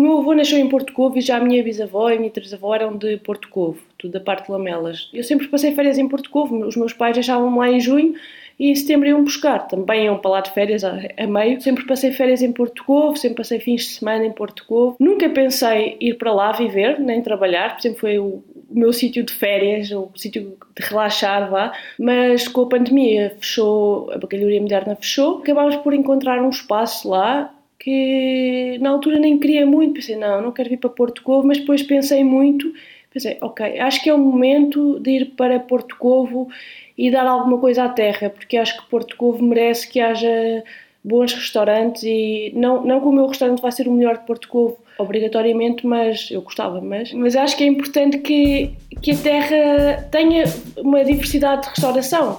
meu 0.00 0.18
avô 0.18 0.34
nasceu 0.34 0.58
em 0.58 0.68
Porto 0.68 0.92
Covo 0.92 1.18
e 1.18 1.20
já 1.20 1.36
a 1.36 1.40
minha 1.40 1.62
bisavó 1.62 2.10
e 2.10 2.14
a 2.14 2.18
minha 2.18 2.30
trisavó 2.30 2.74
eram 2.74 2.96
de 2.96 3.16
Porto 3.18 3.48
Covo, 3.48 3.80
tudo 3.98 4.12
da 4.12 4.20
parte 4.20 4.46
de 4.46 4.52
Lamelas. 4.52 5.08
Eu 5.12 5.22
sempre 5.22 5.48
passei 5.48 5.72
férias 5.72 5.98
em 5.98 6.08
Porto 6.08 6.30
Covo, 6.30 6.56
os 6.66 6.76
meus 6.76 6.92
pais 6.92 7.14
deixavam-me 7.14 7.58
lá 7.58 7.70
em 7.70 7.80
junho 7.80 8.14
e 8.60 8.70
em 8.70 8.74
setembro 8.74 9.08
iam 9.08 9.24
buscar. 9.24 9.66
Também 9.66 10.04
iam 10.04 10.18
para 10.18 10.30
lá 10.32 10.40
de 10.42 10.50
férias 10.50 10.84
a, 10.84 10.98
a, 11.16 11.26
meio. 11.26 11.58
Sempre 11.62 11.86
passei 11.86 12.12
férias 12.12 12.42
em 12.42 12.52
Porto 12.52 12.84
Covo, 12.84 13.16
sempre 13.16 13.38
passei 13.38 13.58
fins 13.58 13.82
de 13.82 13.88
semana 13.88 14.26
em 14.26 14.32
Porto 14.32 14.66
Covo. 14.66 14.96
Nunca 15.00 15.30
pensei 15.30 15.96
ir 15.98 16.14
para 16.18 16.30
lá 16.30 16.52
viver, 16.52 17.00
nem 17.00 17.22
trabalhar, 17.22 17.80
sempre 17.80 17.98
foi 17.98 18.18
o, 18.18 18.42
o 18.68 18.78
meu 18.78 18.92
sítio 18.92 19.24
de 19.24 19.32
férias, 19.32 19.90
o 19.90 20.10
sítio 20.14 20.58
de 20.76 20.86
relaxar 20.86 21.50
lá. 21.50 21.72
Mas 21.98 22.46
com 22.48 22.60
a 22.60 22.68
pandemia 22.68 23.34
fechou, 23.40 24.10
a 24.12 24.18
bacalharia 24.18 24.60
moderna 24.60 24.94
fechou, 24.94 25.38
acabámos 25.38 25.76
por 25.76 25.94
encontrar 25.94 26.38
um 26.42 26.50
espaço 26.50 27.08
lá 27.08 27.50
que 27.80 28.76
na 28.78 28.90
altura 28.90 29.18
nem 29.18 29.38
queria 29.38 29.64
muito, 29.64 29.94
pensei, 29.94 30.14
não, 30.14 30.42
não 30.42 30.52
quero 30.52 30.68
vir 30.68 30.76
para 30.76 30.90
Porto 30.90 31.22
Covo, 31.22 31.48
mas 31.48 31.58
depois 31.58 31.82
pensei 31.82 32.22
muito, 32.22 32.70
pensei, 33.12 33.38
ok, 33.40 33.80
acho 33.80 34.02
que 34.02 34.10
é 34.10 34.14
o 34.14 34.18
momento 34.18 35.00
de 35.00 35.10
ir 35.10 35.24
para 35.34 35.58
Porto 35.58 35.96
Covo 35.96 36.48
e 36.96 37.10
dar 37.10 37.26
alguma 37.26 37.56
coisa 37.58 37.84
à 37.84 37.88
terra, 37.88 38.28
porque 38.28 38.58
acho 38.58 38.76
que 38.76 38.90
Porto 38.90 39.16
Covo 39.16 39.42
merece 39.42 39.88
que 39.88 39.98
haja 39.98 40.62
bons 41.02 41.32
restaurantes 41.32 42.02
e 42.02 42.52
não, 42.54 42.84
não 42.84 43.00
que 43.00 43.06
o 43.06 43.12
meu 43.12 43.26
restaurante 43.26 43.62
vai 43.62 43.72
ser 43.72 43.88
o 43.88 43.92
melhor 43.92 44.18
de 44.18 44.26
Porto 44.26 44.46
Covo, 44.46 44.76
obrigatoriamente, 44.98 45.86
mas 45.86 46.30
eu 46.30 46.42
gostava, 46.42 46.82
mas, 46.82 47.14
mas 47.14 47.34
acho 47.34 47.56
que 47.56 47.64
é 47.64 47.66
importante 47.66 48.18
que, 48.18 48.72
que 49.00 49.12
a 49.12 49.16
terra 49.16 50.08
tenha 50.10 50.44
uma 50.76 51.02
diversidade 51.02 51.62
de 51.62 51.68
restauração. 51.70 52.38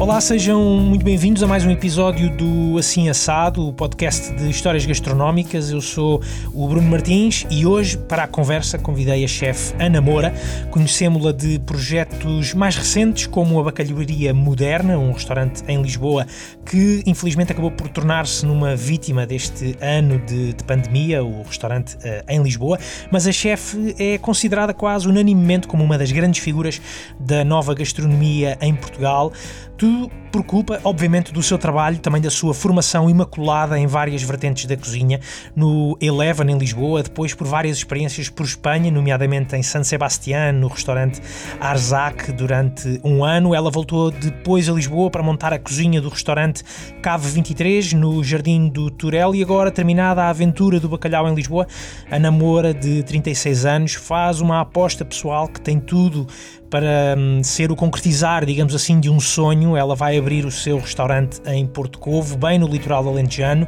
Olá, 0.00 0.18
sejam 0.18 0.62
muito 0.78 1.04
bem-vindos 1.04 1.42
a 1.42 1.46
mais 1.46 1.62
um 1.66 1.70
episódio 1.70 2.30
do 2.30 2.78
Assim 2.78 3.10
Assado, 3.10 3.68
o 3.68 3.70
podcast 3.70 4.32
de 4.32 4.48
histórias 4.48 4.86
gastronómicas. 4.86 5.70
Eu 5.70 5.82
sou 5.82 6.22
o 6.54 6.66
Bruno 6.66 6.88
Martins 6.88 7.46
e 7.50 7.66
hoje, 7.66 7.98
para 7.98 8.24
a 8.24 8.26
conversa, 8.26 8.78
convidei 8.78 9.22
a 9.22 9.28
chefe 9.28 9.74
Ana 9.78 10.00
Moura. 10.00 10.32
Conhecemos-la 10.70 11.32
de 11.32 11.58
projetos 11.58 12.54
mais 12.54 12.76
recentes, 12.76 13.26
como 13.26 13.60
a 13.60 13.64
Bacalharia 13.64 14.32
Moderna, 14.32 14.96
um 14.96 15.12
restaurante 15.12 15.62
em 15.68 15.82
Lisboa 15.82 16.26
que 16.64 17.02
infelizmente 17.04 17.50
acabou 17.50 17.70
por 17.70 17.88
tornar-se 17.88 18.46
numa 18.46 18.76
vítima 18.76 19.26
deste 19.26 19.76
ano 19.80 20.18
de, 20.20 20.52
de 20.52 20.64
pandemia, 20.64 21.22
o 21.22 21.42
restaurante 21.42 21.96
uh, 21.96 22.24
em 22.26 22.40
Lisboa. 22.40 22.78
Mas 23.10 23.26
a 23.26 23.32
chefe 23.32 23.94
é 23.98 24.16
considerada 24.16 24.72
quase 24.72 25.08
unanimemente 25.08 25.66
como 25.66 25.84
uma 25.84 25.98
das 25.98 26.12
grandes 26.12 26.40
figuras 26.40 26.80
da 27.18 27.44
nova 27.44 27.74
gastronomia 27.74 28.56
em 28.62 28.72
Portugal. 28.72 29.32
Tudo 29.80 30.10
por 30.30 30.44
culpa, 30.44 30.78
obviamente, 30.84 31.32
do 31.32 31.42
seu 31.42 31.56
trabalho, 31.56 31.98
também 31.98 32.20
da 32.20 32.30
sua 32.30 32.52
formação 32.52 33.08
imaculada 33.08 33.78
em 33.78 33.86
várias 33.86 34.22
vertentes 34.22 34.66
da 34.66 34.76
cozinha, 34.76 35.18
no 35.56 35.96
Eleven 36.02 36.50
em 36.52 36.58
Lisboa, 36.58 37.02
depois 37.02 37.32
por 37.32 37.46
várias 37.46 37.78
experiências 37.78 38.28
por 38.28 38.44
Espanha, 38.44 38.90
nomeadamente 38.90 39.56
em 39.56 39.62
San 39.62 39.82
Sebastián, 39.82 40.52
no 40.52 40.68
restaurante 40.68 41.22
Arzac, 41.58 42.30
durante 42.32 43.00
um 43.02 43.24
ano. 43.24 43.54
Ela 43.54 43.70
voltou 43.70 44.10
depois 44.10 44.68
a 44.68 44.72
Lisboa 44.72 45.10
para 45.10 45.22
montar 45.22 45.54
a 45.54 45.58
cozinha 45.58 45.98
do 45.98 46.10
restaurante 46.10 46.62
Cave 47.00 47.26
23, 47.28 47.94
no 47.94 48.22
Jardim 48.22 48.68
do 48.68 48.90
Turel, 48.90 49.34
e 49.34 49.42
agora, 49.42 49.70
terminada 49.70 50.24
a 50.24 50.28
aventura 50.28 50.78
do 50.78 50.90
bacalhau 50.90 51.26
em 51.26 51.34
Lisboa, 51.34 51.66
a 52.10 52.18
namora 52.18 52.74
de 52.74 53.02
36 53.02 53.64
anos 53.64 53.94
faz 53.94 54.42
uma 54.42 54.60
aposta 54.60 55.06
pessoal 55.06 55.48
que 55.48 55.58
tem 55.58 55.80
tudo 55.80 56.26
para 56.70 57.16
hum, 57.18 57.42
ser 57.42 57.72
o 57.72 57.76
concretizar, 57.76 58.46
digamos 58.46 58.74
assim, 58.74 59.00
de 59.00 59.10
um 59.10 59.18
sonho. 59.18 59.76
Ela 59.76 59.96
vai 59.96 60.16
abrir 60.16 60.46
o 60.46 60.50
seu 60.50 60.78
restaurante 60.78 61.42
em 61.46 61.66
Porto 61.66 61.98
Covo, 61.98 62.38
bem 62.38 62.58
no 62.58 62.68
litoral 62.68 63.06
alentejano, 63.08 63.66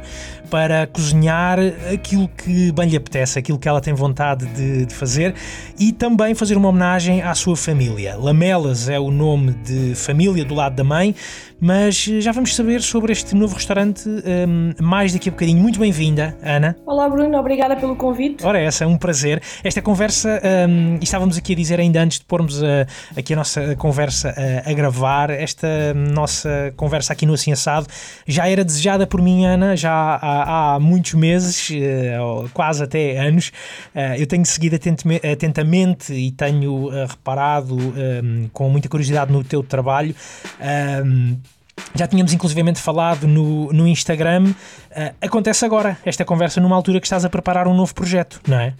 para 0.49 0.87
cozinhar 0.87 1.59
aquilo 1.93 2.29
que 2.29 2.71
bem 2.71 2.87
lhe 2.87 2.95
apetece, 2.95 3.37
aquilo 3.37 3.59
que 3.59 3.67
ela 3.67 3.81
tem 3.81 3.93
vontade 3.93 4.45
de, 4.47 4.85
de 4.85 4.93
fazer 4.95 5.35
e 5.77 5.91
também 5.91 6.33
fazer 6.33 6.55
uma 6.55 6.69
homenagem 6.69 7.21
à 7.21 7.35
sua 7.35 7.57
família. 7.57 8.15
Lamelas 8.15 8.87
é 8.87 8.99
o 8.99 9.11
nome 9.11 9.51
de 9.51 9.93
família 9.95 10.45
do 10.45 10.55
lado 10.55 10.75
da 10.75 10.83
mãe, 10.83 11.13
mas 11.63 11.95
já 11.95 12.33
vamos 12.33 12.53
saber 12.53 12.81
sobre 12.81 13.13
este 13.13 13.33
novo 13.33 13.55
restaurante 13.55 14.09
um, 14.09 14.73
mais 14.83 15.13
daqui 15.13 15.29
a 15.29 15.31
bocadinho. 15.31 15.61
Muito 15.61 15.79
bem-vinda, 15.79 16.37
Ana. 16.43 16.75
Olá, 16.85 17.07
Bruno, 17.07 17.37
obrigada 17.37 17.77
pelo 17.77 17.95
convite. 17.95 18.45
Ora, 18.45 18.59
essa 18.59 18.83
é 18.83 18.87
um 18.87 18.97
prazer. 18.97 19.41
Esta 19.63 19.81
conversa, 19.81 20.41
um, 20.67 20.97
e 20.99 21.03
estávamos 21.05 21.37
aqui 21.37 21.53
a 21.53 21.55
dizer 21.55 21.79
ainda 21.79 22.01
antes 22.01 22.19
de 22.19 22.25
pormos 22.25 22.61
a, 22.61 22.85
aqui 23.17 23.31
a 23.31 23.37
nossa 23.37 23.77
conversa 23.77 24.35
a, 24.35 24.69
a, 24.69 24.73
gravar, 24.73 25.29
esta 25.29 25.93
nossa 25.93 26.73
conversa 26.75 27.13
aqui 27.13 27.25
no 27.25 27.33
Assim 27.33 27.53
Assado 27.53 27.87
já 28.27 28.45
era 28.45 28.65
desejada 28.65 29.07
por 29.07 29.21
mim, 29.21 29.45
Ana, 29.45 29.77
já 29.77 29.93
há, 29.93 30.75
há 30.75 30.79
muitos 30.81 31.13
meses, 31.13 31.69
quase 32.53 32.83
até 32.83 33.17
anos. 33.19 33.53
Eu 34.17 34.27
tenho 34.27 34.45
seguido 34.45 34.75
atentamente 34.75 36.11
e 36.13 36.29
tenho 36.31 36.89
reparado 37.07 37.73
um, 37.77 38.49
com 38.51 38.67
muita 38.67 38.89
curiosidade 38.89 39.31
no 39.31 39.45
teu 39.45 39.63
trabalho. 39.63 40.13
Um, 41.05 41.37
já 41.95 42.07
tínhamos 42.07 42.33
inclusivamente 42.33 42.79
falado 42.79 43.27
no, 43.27 43.71
no 43.71 43.87
Instagram. 43.87 44.45
Uh, 44.45 45.15
acontece 45.21 45.65
agora 45.65 45.97
esta 46.05 46.25
conversa 46.25 46.59
numa 46.61 46.75
altura 46.75 46.99
que 46.99 47.05
estás 47.05 47.25
a 47.25 47.29
preparar 47.29 47.67
um 47.67 47.73
novo 47.73 47.93
projeto, 47.93 48.41
não 48.47 48.59
é? 48.59 48.73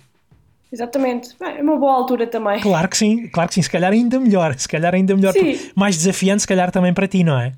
Exatamente. 0.71 1.35
É 1.39 1.61
uma 1.61 1.77
boa 1.77 1.93
altura 1.93 2.25
também. 2.25 2.59
Claro 2.59 2.87
que 2.87 2.97
sim, 2.97 3.27
claro 3.27 3.47
que 3.47 3.53
sim. 3.55 3.61
Se 3.61 3.69
calhar 3.69 3.91
ainda 3.91 4.19
melhor. 4.19 4.55
Se 4.57 4.67
calhar 4.67 4.95
ainda 4.95 5.15
melhor. 5.15 5.33
Mais 5.75 5.95
desafiante, 5.95 6.41
se 6.41 6.47
calhar 6.47 6.71
também 6.71 6.91
para 6.91 7.07
ti, 7.07 7.23
não 7.23 7.39
é? 7.39 7.53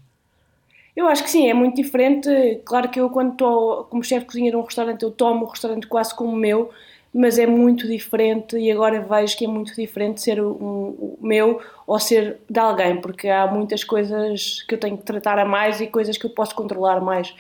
Eu 0.93 1.07
acho 1.07 1.23
que 1.23 1.29
sim, 1.29 1.49
é 1.49 1.53
muito 1.53 1.75
diferente. 1.75 2.29
Claro 2.65 2.89
que 2.89 2.99
eu, 2.99 3.09
quando 3.09 3.31
estou 3.31 3.85
como 3.85 4.03
chefe 4.03 4.21
de 4.21 4.27
cozinha 4.27 4.51
num 4.51 4.61
restaurante, 4.61 5.03
eu 5.03 5.11
tomo 5.11 5.45
o 5.45 5.49
restaurante 5.49 5.87
quase 5.87 6.13
como 6.13 6.35
meu 6.35 6.69
mas 7.15 7.39
é 7.39 7.47
muito 7.47 7.87
diferente 7.87 8.57
e 8.57 8.69
agora 8.69 8.99
vejo 8.99 9.37
que 9.37 9.45
é 9.45 9.47
muito 9.47 9.73
diferente 9.73 10.21
ser 10.21 10.41
o, 10.41 10.51
um, 10.51 11.17
meu 11.25 11.61
ou 11.87 11.97
ser 11.97 12.39
de 12.49 12.59
alguém, 12.59 12.99
porque 12.99 13.29
há 13.29 13.47
muitas 13.47 13.85
coisas 13.85 14.61
que 14.67 14.75
eu 14.75 14.77
tenho 14.77 14.97
que 14.97 15.05
tratar 15.05 15.39
a 15.39 15.45
mais 15.45 15.79
e 15.79 15.87
coisas 15.87 16.17
que 16.17 16.25
eu 16.25 16.29
posso 16.31 16.53
controlar 16.53 16.99
mais. 16.99 17.33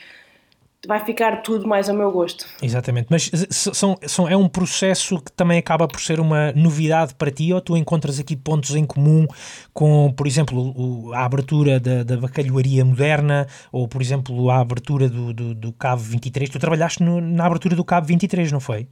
Vai 0.87 1.03
ficar 1.03 1.41
tudo 1.41 1.67
mais 1.67 1.89
ao 1.89 1.95
meu 1.95 2.09
gosto. 2.09 2.45
Exatamente, 2.61 3.07
mas 3.09 3.29
são, 3.49 3.97
são, 4.03 4.29
é 4.29 4.37
um 4.37 4.47
processo 4.47 5.19
que 5.19 5.31
também 5.31 5.57
acaba 5.57 5.89
por 5.89 5.99
ser 5.99 6.21
uma 6.21 6.53
novidade 6.53 7.13
para 7.15 7.29
ti 7.29 7.51
ou 7.51 7.59
tu 7.59 7.75
encontras 7.75 8.17
aqui 8.17 8.37
pontos 8.37 8.75
em 8.75 8.85
comum 8.85 9.27
com, 9.73 10.13
por 10.15 10.25
exemplo, 10.25 10.73
o, 10.77 11.11
a 11.11 11.25
abertura 11.25 11.81
da, 11.81 12.03
da 12.03 12.15
bacalhoaria 12.15 12.85
moderna 12.85 13.45
ou, 13.73 13.89
por 13.89 14.01
exemplo, 14.01 14.49
a 14.49 14.61
abertura 14.61 15.09
do, 15.09 15.33
do, 15.33 15.53
do 15.53 15.73
Cabo 15.73 16.01
23? 16.01 16.49
Tu 16.49 16.59
trabalhaste 16.59 17.03
no, 17.03 17.19
na 17.19 17.45
abertura 17.45 17.75
do 17.75 17.83
Cabo 17.83 18.07
23, 18.07 18.53
não 18.53 18.61
foi? 18.61 18.87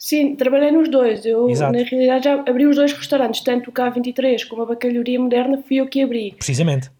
Sim, 0.00 0.34
trabalhei 0.34 0.70
nos 0.70 0.88
dois. 0.88 1.26
Eu, 1.26 1.50
Exato. 1.50 1.76
na 1.76 1.84
realidade, 1.84 2.24
já 2.24 2.34
abri 2.34 2.66
os 2.66 2.74
dois 2.74 2.90
restaurantes, 2.90 3.42
tanto 3.42 3.68
o 3.68 3.72
K23 3.72 4.48
como 4.48 4.62
a 4.62 4.66
Bacalharia 4.66 5.20
Moderna, 5.20 5.62
fui 5.68 5.76
eu 5.76 5.86
que 5.86 6.02
abri. 6.02 6.32
Precisamente. 6.38 6.90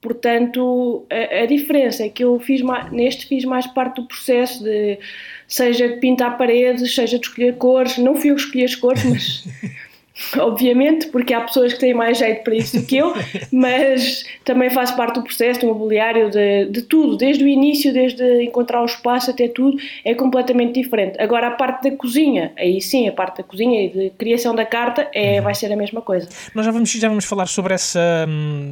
Portanto, 0.00 1.04
a, 1.10 1.42
a 1.42 1.46
diferença 1.46 2.02
é 2.02 2.08
que 2.08 2.24
eu 2.24 2.40
fiz 2.40 2.62
mais, 2.62 2.90
neste 2.90 3.26
fiz 3.26 3.44
mais 3.44 3.66
parte 3.66 3.96
do 3.96 4.08
processo 4.08 4.64
de 4.64 4.98
seja 5.46 5.86
de 5.86 5.96
pintar 5.98 6.38
paredes, 6.38 6.94
seja 6.94 7.18
de 7.18 7.26
escolher 7.26 7.56
cores. 7.56 7.98
Não 7.98 8.16
fui 8.16 8.30
eu 8.30 8.36
que 8.36 8.40
escolhi 8.40 8.64
as 8.64 8.74
cores, 8.74 9.04
mas 9.04 9.44
obviamente, 10.38 11.08
porque 11.08 11.32
há 11.34 11.40
pessoas 11.40 11.72
que 11.72 11.80
têm 11.80 11.94
mais 11.94 12.18
jeito 12.18 12.42
para 12.42 12.54
isso 12.54 12.78
do 12.78 12.86
que 12.86 12.96
eu, 12.96 13.14
mas 13.52 14.24
também 14.44 14.70
faz 14.70 14.90
parte 14.90 15.14
do 15.14 15.22
processo 15.22 15.60
do 15.60 15.66
mobiliário, 15.66 16.30
de, 16.30 16.66
de 16.66 16.82
tudo, 16.82 17.16
desde 17.16 17.44
o 17.44 17.48
início, 17.48 17.92
desde 17.92 18.42
encontrar 18.42 18.82
o 18.82 18.84
espaço 18.84 19.30
até 19.30 19.48
tudo, 19.48 19.76
é 20.04 20.14
completamente 20.14 20.80
diferente. 20.80 21.20
Agora, 21.20 21.48
a 21.48 21.50
parte 21.52 21.90
da 21.90 21.96
cozinha, 21.96 22.52
aí 22.56 22.80
sim, 22.80 23.08
a 23.08 23.12
parte 23.12 23.38
da 23.38 23.42
cozinha 23.42 23.84
e 23.84 23.88
de 23.88 24.10
criação 24.10 24.54
da 24.54 24.64
carta 24.64 25.08
é, 25.14 25.38
uhum. 25.38 25.44
vai 25.44 25.54
ser 25.54 25.72
a 25.72 25.76
mesma 25.76 26.00
coisa. 26.00 26.28
Nós 26.54 26.66
já 26.66 26.72
vamos, 26.72 26.90
já 26.90 27.08
vamos 27.08 27.24
falar 27.24 27.46
sobre 27.46 27.74
essa, 27.74 28.26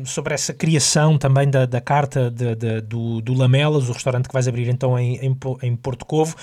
sobre 0.04 0.34
essa 0.34 0.52
criação 0.52 1.18
também 1.18 1.48
da, 1.48 1.66
da 1.66 1.80
carta 1.80 2.30
de, 2.30 2.54
de, 2.54 2.80
do, 2.82 3.20
do 3.20 3.34
Lamelas, 3.34 3.88
o 3.88 3.92
restaurante 3.92 4.28
que 4.28 4.34
vais 4.34 4.46
abrir 4.46 4.68
então 4.68 4.98
em, 4.98 5.16
em, 5.16 5.36
em 5.62 5.76
Porto 5.76 6.04
Covo. 6.04 6.36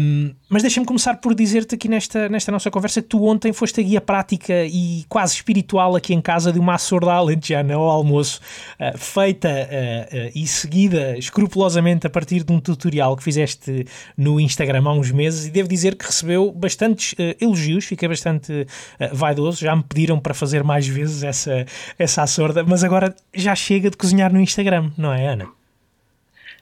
Um, 0.00 0.32
mas 0.48 0.62
deixa-me 0.62 0.86
começar 0.86 1.16
por 1.16 1.34
dizer-te 1.34 1.74
aqui 1.74 1.88
nesta, 1.88 2.28
nesta 2.28 2.50
nossa 2.52 2.70
conversa 2.70 3.00
que 3.02 3.08
tu 3.08 3.24
ontem 3.24 3.52
foste 3.52 3.80
a 3.80 3.82
guia 3.82 4.00
prática 4.00 4.21
prática 4.22 4.64
e 4.64 5.04
quase 5.08 5.34
espiritual 5.34 5.96
aqui 5.96 6.14
em 6.14 6.20
casa 6.20 6.52
de 6.52 6.58
uma 6.58 6.74
açorda 6.74 7.12
alentejana 7.12 7.74
ao 7.74 7.88
almoço, 7.88 8.40
uh, 8.78 8.96
feita 8.96 9.48
uh, 9.48 10.16
uh, 10.16 10.30
e 10.34 10.46
seguida 10.46 11.18
escrupulosamente 11.18 12.06
a 12.06 12.10
partir 12.10 12.44
de 12.44 12.52
um 12.52 12.60
tutorial 12.60 13.16
que 13.16 13.22
fizeste 13.22 13.84
no 14.16 14.38
Instagram 14.38 14.84
há 14.86 14.92
uns 14.92 15.10
meses 15.10 15.46
e 15.46 15.50
devo 15.50 15.68
dizer 15.68 15.96
que 15.96 16.06
recebeu 16.06 16.52
bastantes 16.52 17.14
elogios, 17.40 17.84
fiquei 17.84 18.08
bastante 18.08 18.66
vaidoso, 19.12 19.60
já 19.60 19.74
me 19.74 19.82
pediram 19.82 20.18
para 20.18 20.34
fazer 20.34 20.62
mais 20.62 20.86
vezes 20.86 21.22
essa, 21.22 21.66
essa 21.98 22.22
açorda, 22.22 22.62
mas 22.64 22.84
agora 22.84 23.14
já 23.34 23.54
chega 23.54 23.90
de 23.90 23.96
cozinhar 23.96 24.32
no 24.32 24.40
Instagram, 24.40 24.90
não 24.96 25.12
é 25.12 25.26
Ana? 25.28 25.48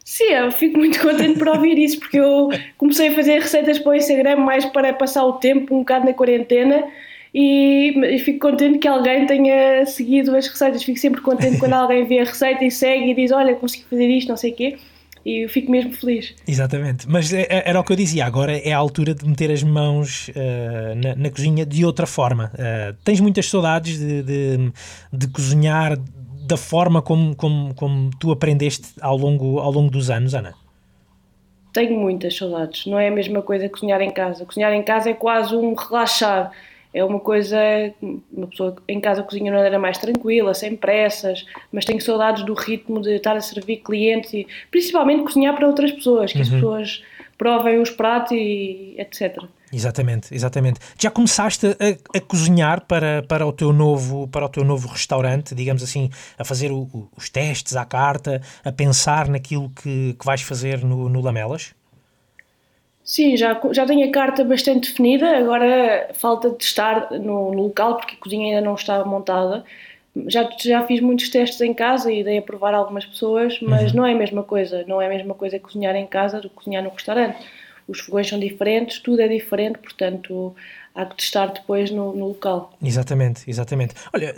Sim, 0.05 0.25
eu 0.25 0.51
fico 0.51 0.79
muito 0.79 1.01
contente 1.01 1.39
por 1.39 1.49
ouvir 1.49 1.79
isso, 1.79 1.99
porque 2.01 2.19
eu 2.19 2.49
comecei 2.79 3.09
a 3.09 3.15
fazer 3.15 3.41
receitas 3.41 3.79
para 3.79 3.91
o 3.91 3.95
Instagram 3.95 4.37
mais 4.37 4.65
para 4.65 4.93
passar 4.93 5.25
o 5.25 5.35
tempo, 5.35 5.75
um 5.75 5.81
bocado 5.81 6.07
na 6.07 6.15
quarentena, 6.15 6.85
e, 7.33 8.19
fico 8.25 8.51
contente 8.51 8.79
que 8.79 8.89
alguém 8.89 9.27
tenha 9.27 9.87
seguido 9.87 10.35
as 10.37 10.49
receitas. 10.49 10.83
Fico 10.83 10.99
sempre 10.99 11.21
contente 11.21 11.59
quando 11.59 11.75
alguém 11.75 12.05
vê 12.05 12.21
a 12.21 12.25
receita 12.25 12.65
e 12.65 12.71
segue 12.71 13.11
e 13.11 13.15
diz: 13.15 13.31
Olha, 13.31 13.55
consegui 13.55 13.85
fazer 13.85 14.09
isto, 14.09 14.29
não 14.29 14.37
sei 14.37 14.53
o 14.53 14.55
quê. 14.55 14.79
E 15.25 15.45
eu 15.45 15.49
fico 15.49 15.71
mesmo 15.71 15.93
feliz. 15.93 16.35
Exatamente. 16.49 17.09
Mas 17.09 17.33
é, 17.33 17.43
é, 17.43 17.63
era 17.67 17.79
o 17.79 17.85
que 17.85 17.93
eu 17.93 17.97
dizia, 17.97 18.25
agora 18.25 18.57
é 18.57 18.73
a 18.73 18.79
altura 18.79 19.15
de 19.15 19.27
meter 19.29 19.51
as 19.51 19.63
mãos 19.63 20.29
uh, 20.29 20.95
na, 20.97 21.15
na, 21.15 21.31
cozinha 21.31 21.67
de 21.67 21.85
outra 21.85 22.07
forma. 22.07 22.51
Uh, 22.55 22.97
tens 23.05 23.21
muitas 23.21 23.47
saudades 23.47 23.99
de, 23.99 24.23
de, 24.23 24.73
de 25.13 25.29
cozinhar 25.29 25.99
da 26.47 26.57
forma 26.57 27.03
como, 27.03 27.37
como, 27.37 27.75
como 27.75 28.11
tu 28.19 28.33
aprendeste 28.33 28.89
ao 29.01 29.17
longo, 29.17 29.59
ao 29.59 29.71
longo 29.71 29.91
dos 29.91 30.09
anos, 30.09 30.35
Ana? 30.35 30.55
Tenho 31.71 32.01
muitas 32.01 32.35
saudades. 32.35 32.87
Não 32.87 32.99
é 32.99 33.09
a 33.09 33.13
mesma 33.13 33.43
coisa 33.43 33.65
que 33.65 33.75
cozinhar 33.75 34.01
em 34.01 34.11
casa. 34.11 34.47
Cozinhar 34.47 34.73
em 34.73 34.83
casa 34.83 35.11
é 35.11 35.15
quase 35.15 35.55
um 35.55 35.75
relaxar 35.75 36.51
é 36.93 37.05
uma 37.05 37.21
coisa. 37.21 37.59
Uma 38.33 38.47
pessoa 38.49 38.77
em 38.89 39.01
casa 39.01 39.23
cozinha 39.23 39.51
de 39.51 39.57
maneira 39.57 39.79
mais 39.79 39.99
tranquila, 39.99 40.55
sem 40.55 40.77
pressas, 40.77 41.45
mas 41.73 41.85
tenho 41.85 42.01
saudades 42.01 42.45
do 42.45 42.55
ritmo 42.55 43.01
de 43.01 43.17
estar 43.17 43.37
a 43.37 43.41
servir 43.41 43.79
clientes 43.79 44.33
e 44.33 44.47
principalmente 44.71 45.23
cozinhar 45.23 45.55
para 45.55 45.67
outras 45.67 45.93
pessoas, 45.93 46.33
que 46.33 46.39
uhum. 46.39 46.43
as 46.43 46.49
pessoas 46.49 47.03
provem 47.39 47.81
os 47.81 47.91
pratos 47.91 48.33
e 48.33 48.95
etc. 48.99 49.45
Exatamente, 49.73 50.35
exatamente. 50.35 50.81
Já 50.99 51.11
começaste 51.11 51.67
a, 51.67 52.19
a, 52.19 52.21
cozinhar 52.21 52.85
para, 52.87 53.23
para, 53.23 53.47
o 53.47 53.53
teu 53.53 53.73
novo, 53.73 54.27
para 54.29 54.45
o 54.45 54.49
teu 54.49 54.65
novo 54.65 54.89
restaurante, 54.89 55.55
digamos 55.55 55.83
assim, 55.83 56.11
a 56.37 56.45
fazer 56.45 56.73
o, 56.73 57.09
os 57.17 57.31
testes 57.31 57.77
à 57.77 57.85
carta, 57.85 58.43
a 58.65 58.73
pensar 58.73 59.29
naquilo 59.29 59.71
que, 59.71 60.15
que 60.19 60.27
vais 60.27 60.43
fazer 60.43 60.85
no, 60.85 61.09
no 61.09 61.21
Lamelas? 61.21 61.73
Sim, 63.05 63.37
já, 63.37 63.61
já 63.73 63.87
tenho 63.87 64.09
a 64.09 64.13
carta 64.13 64.45
bastante 64.45 64.91
definida, 64.91 65.37
agora 65.37 66.11
falta 66.15 66.51
de 66.51 66.63
estar 66.63 67.11
no, 67.13 67.53
no 67.53 67.63
local 67.65 67.97
porque 67.97 68.15
a 68.15 68.19
cozinha 68.19 68.57
ainda 68.57 68.61
não 68.61 68.75
está 68.75 69.05
montada. 69.05 69.65
Já, 70.27 70.49
já 70.61 70.87
fiz 70.87 71.01
muitos 71.01 71.29
testes 71.29 71.61
em 71.61 71.73
casa 71.73 72.13
e 72.13 72.23
dei 72.23 72.39
a 72.39 72.43
provar 72.43 72.75
algumas 72.75 73.07
pessoas, 73.07 73.59
mas 73.61 73.91
uhum. 73.91 73.99
não 73.99 74.07
é 74.07 74.13
a 74.13 74.17
mesma 74.17 74.43
coisa. 74.43 74.85
Não 74.87 75.01
é 75.01 75.07
a 75.07 75.09
mesma 75.09 75.35
coisa 75.35 75.59
cozinhar 75.59 75.97
em 75.97 76.07
casa 76.07 76.41
do 76.41 76.49
que 76.49 76.57
cozinhar 76.57 76.83
no 76.83 76.91
restaurante. 76.91 77.39
Os 77.89 78.01
fogões 78.01 78.29
são 78.29 78.39
diferentes, 78.39 79.01
tudo 79.01 79.21
é 79.21 79.29
diferente, 79.29 79.79
portanto 79.79 80.55
há 80.95 81.07
que 81.07 81.17
testar 81.17 81.47
depois 81.47 81.91
no, 81.91 82.15
no, 82.15 82.29
local. 82.29 82.73
Exatamente, 82.83 83.49
exatamente. 83.49 83.95
Olha, 84.13 84.35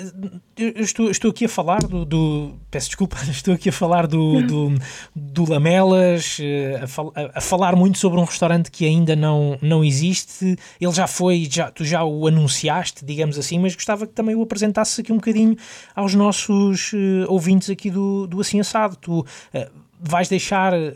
eu 0.56 0.82
estou, 0.82 1.10
estou 1.10 1.31
aqui 1.31 1.46
a 1.46 1.49
falar 1.49 1.81
do, 1.81 2.04
do, 2.04 2.54
Peço 2.70 2.88
desculpa, 2.88 3.16
estou 3.28 3.54
aqui 3.54 3.69
a 3.69 3.72
falar 3.72 4.06
do, 4.06 4.43
do, 4.43 4.75
do 5.14 5.50
Lamelas, 5.50 6.38
eh, 6.40 6.81
a, 6.82 6.87
fal, 6.87 7.12
a, 7.14 7.38
a, 7.38 7.40
falar 7.40 7.75
muito 7.75 7.99
sobre 7.99 8.20
um 8.20 8.25
restaurante 8.25 8.70
que 8.70 8.87
ainda 8.87 9.16
não, 9.16 9.58
não 9.62 9.84
existe. 9.84 10.56
Ele 10.81 10.93
já 10.93 11.06
foi, 11.06 11.49
já, 11.50 11.70
tu 11.70 11.84
já 11.84 12.04
o 12.04 12.26
anunciaste, 12.26 13.04
digamos 13.04 13.38
assim, 13.38 13.58
mas 13.58 13.75
gostava 13.75 14.06
que 14.06 14.12
também 14.12 14.34
o 14.34 14.43
apresentasses 14.43 14.99
aqui 14.99 15.12
um 15.12 15.16
bocadinho 15.16 15.56
aos 15.94 16.14
nossos 16.14 16.93
uh, 16.93 17.26
ouvintes 17.28 17.70
aqui 17.70 17.90
do, 17.90 18.26
do 18.26 18.40
Assim 18.40 18.60
Assado. 18.60 18.96
Tu. 18.96 19.20
Uh, 19.20 19.82
vais 20.04 20.28
deixar 20.28 20.75
uh, 20.75 20.88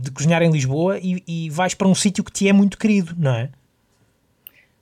de 0.00 0.10
cozinhar 0.12 0.40
em 0.40 0.52
Lisboa 0.52 1.00
e, 1.02 1.20
e 1.26 1.50
vais 1.50 1.74
para 1.74 1.88
um 1.88 1.94
sítio 1.96 2.22
que 2.22 2.30
te 2.30 2.48
é 2.48 2.52
muito 2.52 2.78
querido, 2.78 3.12
não 3.18 3.32
é? 3.32 3.50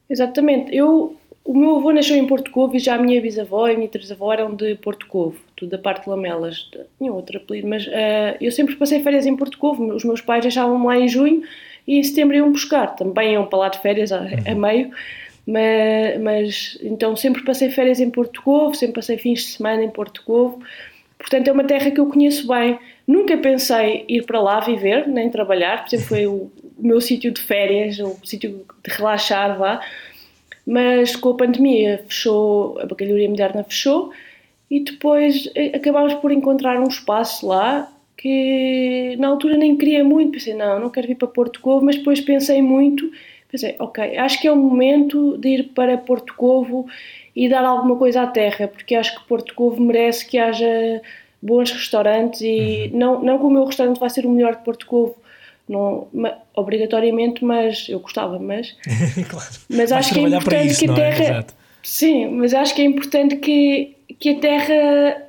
Exatamente. 0.08 0.74
Eu, 0.74 1.16
o 1.44 1.56
meu 1.56 1.76
avô 1.76 1.92
nasceu 1.92 2.16
em 2.16 2.26
Porto 2.26 2.50
Covo 2.50 2.76
e 2.76 2.78
já 2.78 2.94
a 2.94 2.98
minha 2.98 3.20
bisavó 3.20 3.68
e 3.68 3.74
a 3.74 3.76
minha 3.76 3.88
trisavó 3.88 4.32
eram 4.32 4.54
de 4.54 4.74
Porto 4.76 5.06
Covo, 5.06 5.38
tudo 5.56 5.70
da 5.70 5.78
parte 5.78 6.04
de 6.04 6.10
Lamelas. 6.10 6.70
Tinha 6.98 7.12
outro 7.12 7.36
apelido, 7.36 7.68
mas 7.68 7.86
uh, 7.86 8.36
eu 8.40 8.50
sempre 8.50 8.76
passei 8.76 9.00
férias 9.00 9.26
em 9.26 9.36
Porto 9.36 9.58
Covo. 9.58 9.84
Os 9.94 10.04
meus 10.04 10.20
pais 10.20 10.42
deixavam-me 10.42 10.86
lá 10.86 10.98
em 10.98 11.08
junho 11.08 11.42
e 11.86 11.98
em 11.98 12.02
setembro 12.02 12.36
iam 12.36 12.50
buscar. 12.50 12.94
Também 12.96 13.32
iam 13.32 13.46
para 13.46 13.58
lá 13.58 13.68
de 13.68 13.78
férias 13.80 14.12
a, 14.12 14.20
a 14.20 14.52
uhum. 14.52 14.60
meio. 14.60 14.90
Mas, 15.46 16.20
mas, 16.20 16.78
então 16.82 17.16
sempre 17.16 17.42
passei 17.42 17.70
férias 17.70 18.00
em 18.00 18.10
Porto 18.10 18.42
Covo, 18.42 18.74
sempre 18.74 18.96
passei 18.96 19.16
fins 19.16 19.40
de 19.40 19.46
semana 19.52 19.82
em 19.82 19.88
Porto 19.88 20.22
Covo. 20.22 20.62
Portanto, 21.18 21.48
é 21.48 21.52
uma 21.52 21.64
terra 21.64 21.90
que 21.90 21.98
eu 22.00 22.06
conheço 22.06 22.46
bem. 22.46 22.78
Nunca 23.06 23.36
pensei 23.36 24.04
ir 24.08 24.24
para 24.24 24.40
lá 24.40 24.60
viver, 24.60 25.06
nem 25.08 25.28
trabalhar, 25.30 25.88
sempre 25.88 26.06
foi 26.06 26.26
o, 26.26 26.50
o 26.76 26.86
meu 26.86 27.00
sítio 27.00 27.32
de 27.32 27.40
férias, 27.40 27.98
o 27.98 28.16
sítio 28.24 28.64
de 28.84 28.94
relaxar 28.94 29.58
lá. 29.58 29.80
Mas 30.66 31.16
com 31.16 31.30
a 31.30 31.36
pandemia 31.36 32.04
fechou, 32.06 32.78
a 32.78 32.86
bacalharia 32.86 33.28
moderna 33.28 33.64
fechou 33.64 34.12
e 34.70 34.80
depois 34.80 35.50
eh, 35.54 35.72
acabámos 35.74 36.14
por 36.14 36.30
encontrar 36.30 36.78
um 36.78 36.88
espaço 36.88 37.46
lá 37.46 37.90
que 38.16 39.16
na 39.18 39.28
altura 39.28 39.56
nem 39.56 39.76
queria 39.76 40.04
muito, 40.04 40.32
pensei, 40.32 40.52
não, 40.52 40.80
não 40.80 40.90
quero 40.90 41.06
vir 41.06 41.14
para 41.14 41.28
Porto 41.28 41.60
Covo, 41.60 41.84
mas 41.86 41.96
depois 41.96 42.20
pensei 42.20 42.60
muito, 42.60 43.10
pensei, 43.50 43.76
ok, 43.78 44.18
acho 44.18 44.40
que 44.40 44.48
é 44.48 44.52
o 44.52 44.56
momento 44.56 45.38
de 45.38 45.48
ir 45.48 45.62
para 45.68 45.96
Porto 45.96 46.34
Covo 46.34 46.86
e 47.38 47.48
dar 47.48 47.64
alguma 47.64 47.94
coisa 47.94 48.22
à 48.22 48.26
terra, 48.26 48.66
porque 48.66 48.96
acho 48.96 49.14
que 49.14 49.28
Porto 49.28 49.54
Covo 49.54 49.80
merece 49.80 50.26
que 50.26 50.36
haja 50.36 51.00
bons 51.40 51.70
restaurantes 51.70 52.40
e 52.40 52.90
uhum. 52.92 52.98
não, 52.98 53.22
não 53.22 53.38
que 53.38 53.44
o 53.44 53.50
meu 53.50 53.64
restaurante 53.64 54.00
vai 54.00 54.10
ser 54.10 54.26
o 54.26 54.28
melhor 54.28 54.56
de 54.56 54.64
Porto 54.64 54.84
Covo, 54.84 55.14
não, 55.68 56.08
obrigatoriamente, 56.52 57.44
mas 57.44 57.88
eu 57.88 58.00
gostava, 58.00 58.40
mas, 58.40 58.76
claro. 59.30 59.46
mas 59.70 59.92
acho 59.92 60.14
que 60.14 60.18
é 60.18 60.22
importante 60.24 60.66
isso, 60.66 60.80
que 60.80 60.90
a 60.90 60.92
é? 60.92 60.96
terra. 60.96 61.38
É? 61.38 61.44
Sim, 61.80 62.26
mas 62.30 62.52
acho 62.52 62.74
que 62.74 62.82
é 62.82 62.84
importante 62.84 63.36
que, 63.36 63.94
que 64.18 64.30
a 64.30 64.40
terra 64.40 65.22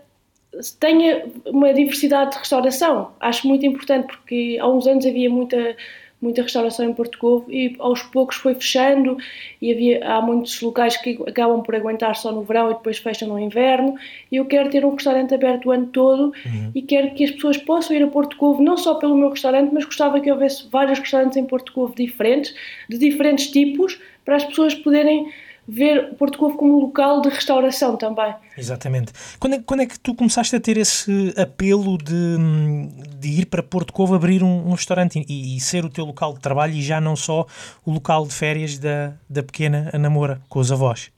tenha 0.79 1.25
uma 1.45 1.71
diversidade 1.75 2.31
de 2.31 2.37
restauração. 2.39 3.11
Acho 3.19 3.47
muito 3.47 3.67
importante 3.67 4.07
porque 4.07 4.57
há 4.59 4.67
uns 4.67 4.87
anos 4.87 5.05
havia 5.05 5.29
muita 5.29 5.75
muita 6.21 6.41
restauração 6.41 6.85
em 6.85 6.93
Porto 6.93 7.17
Covo 7.17 7.45
e 7.49 7.75
aos 7.79 8.01
poucos 8.03 8.35
foi 8.35 8.53
fechando 8.55 9.17
e 9.61 9.71
havia, 9.71 10.05
há 10.05 10.21
muitos 10.21 10.61
locais 10.61 10.97
que 10.97 11.17
acabam 11.27 11.63
por 11.63 11.75
aguentar 11.75 12.15
só 12.15 12.31
no 12.31 12.43
verão 12.43 12.71
e 12.71 12.73
depois 12.73 12.97
fecham 12.97 13.29
no 13.29 13.39
inverno 13.39 13.95
e 14.31 14.35
eu 14.35 14.45
quero 14.45 14.69
ter 14.69 14.85
um 14.85 14.93
restaurante 14.93 15.33
aberto 15.33 15.67
o 15.67 15.71
ano 15.71 15.87
todo 15.87 16.33
uhum. 16.45 16.71
e 16.75 16.81
quero 16.81 17.11
que 17.11 17.23
as 17.23 17.31
pessoas 17.31 17.57
possam 17.57 17.95
ir 17.95 18.03
a 18.03 18.07
Porto 18.07 18.35
Covo 18.35 18.61
não 18.61 18.77
só 18.77 18.95
pelo 18.95 19.15
meu 19.15 19.29
restaurante, 19.29 19.73
mas 19.73 19.85
gostava 19.85 20.19
que 20.19 20.31
houvesse 20.31 20.67
vários 20.69 20.99
restaurantes 20.99 21.37
em 21.37 21.45
Porto 21.45 21.71
Covo 21.71 21.95
diferentes, 21.95 22.53
de 22.89 22.97
diferentes 22.97 23.47
tipos, 23.47 23.99
para 24.25 24.35
as 24.35 24.45
pessoas 24.45 24.75
poderem 24.75 25.31
ver 25.69 26.15
Porto 26.15 26.37
Covo 26.37 26.57
como 26.57 26.79
local 26.79 27.21
de 27.21 27.29
restauração 27.29 27.95
também. 27.95 28.33
Exatamente. 28.57 29.13
Quando 29.39 29.53
é, 29.53 29.59
quando 29.59 29.81
é 29.81 29.85
que 29.85 29.99
tu 29.99 30.15
começaste 30.15 30.55
a 30.55 30.59
ter 30.59 30.77
esse 30.77 31.33
apelo 31.37 31.97
de, 31.97 32.37
de 33.19 33.41
ir 33.41 33.45
para 33.45 33.61
Porto 33.61 33.93
Covo 33.93 34.15
abrir 34.15 34.43
um, 34.43 34.69
um 34.69 34.71
restaurante 34.71 35.23
e, 35.29 35.55
e, 35.55 35.59
ser 35.59 35.85
o 35.85 35.89
teu 35.89 36.05
local 36.05 36.33
de 36.33 36.39
trabalho 36.39 36.73
e 36.73 36.81
já 36.81 36.99
não 36.99 37.15
só 37.15 37.45
o 37.85 37.91
local 37.91 38.25
de 38.25 38.33
férias 38.33 38.79
da, 38.79 39.13
da 39.29 39.43
pequena 39.43 39.89
Anamora 39.93 40.41
com 40.49 40.59
os 40.59 40.71
avós? 40.71 41.11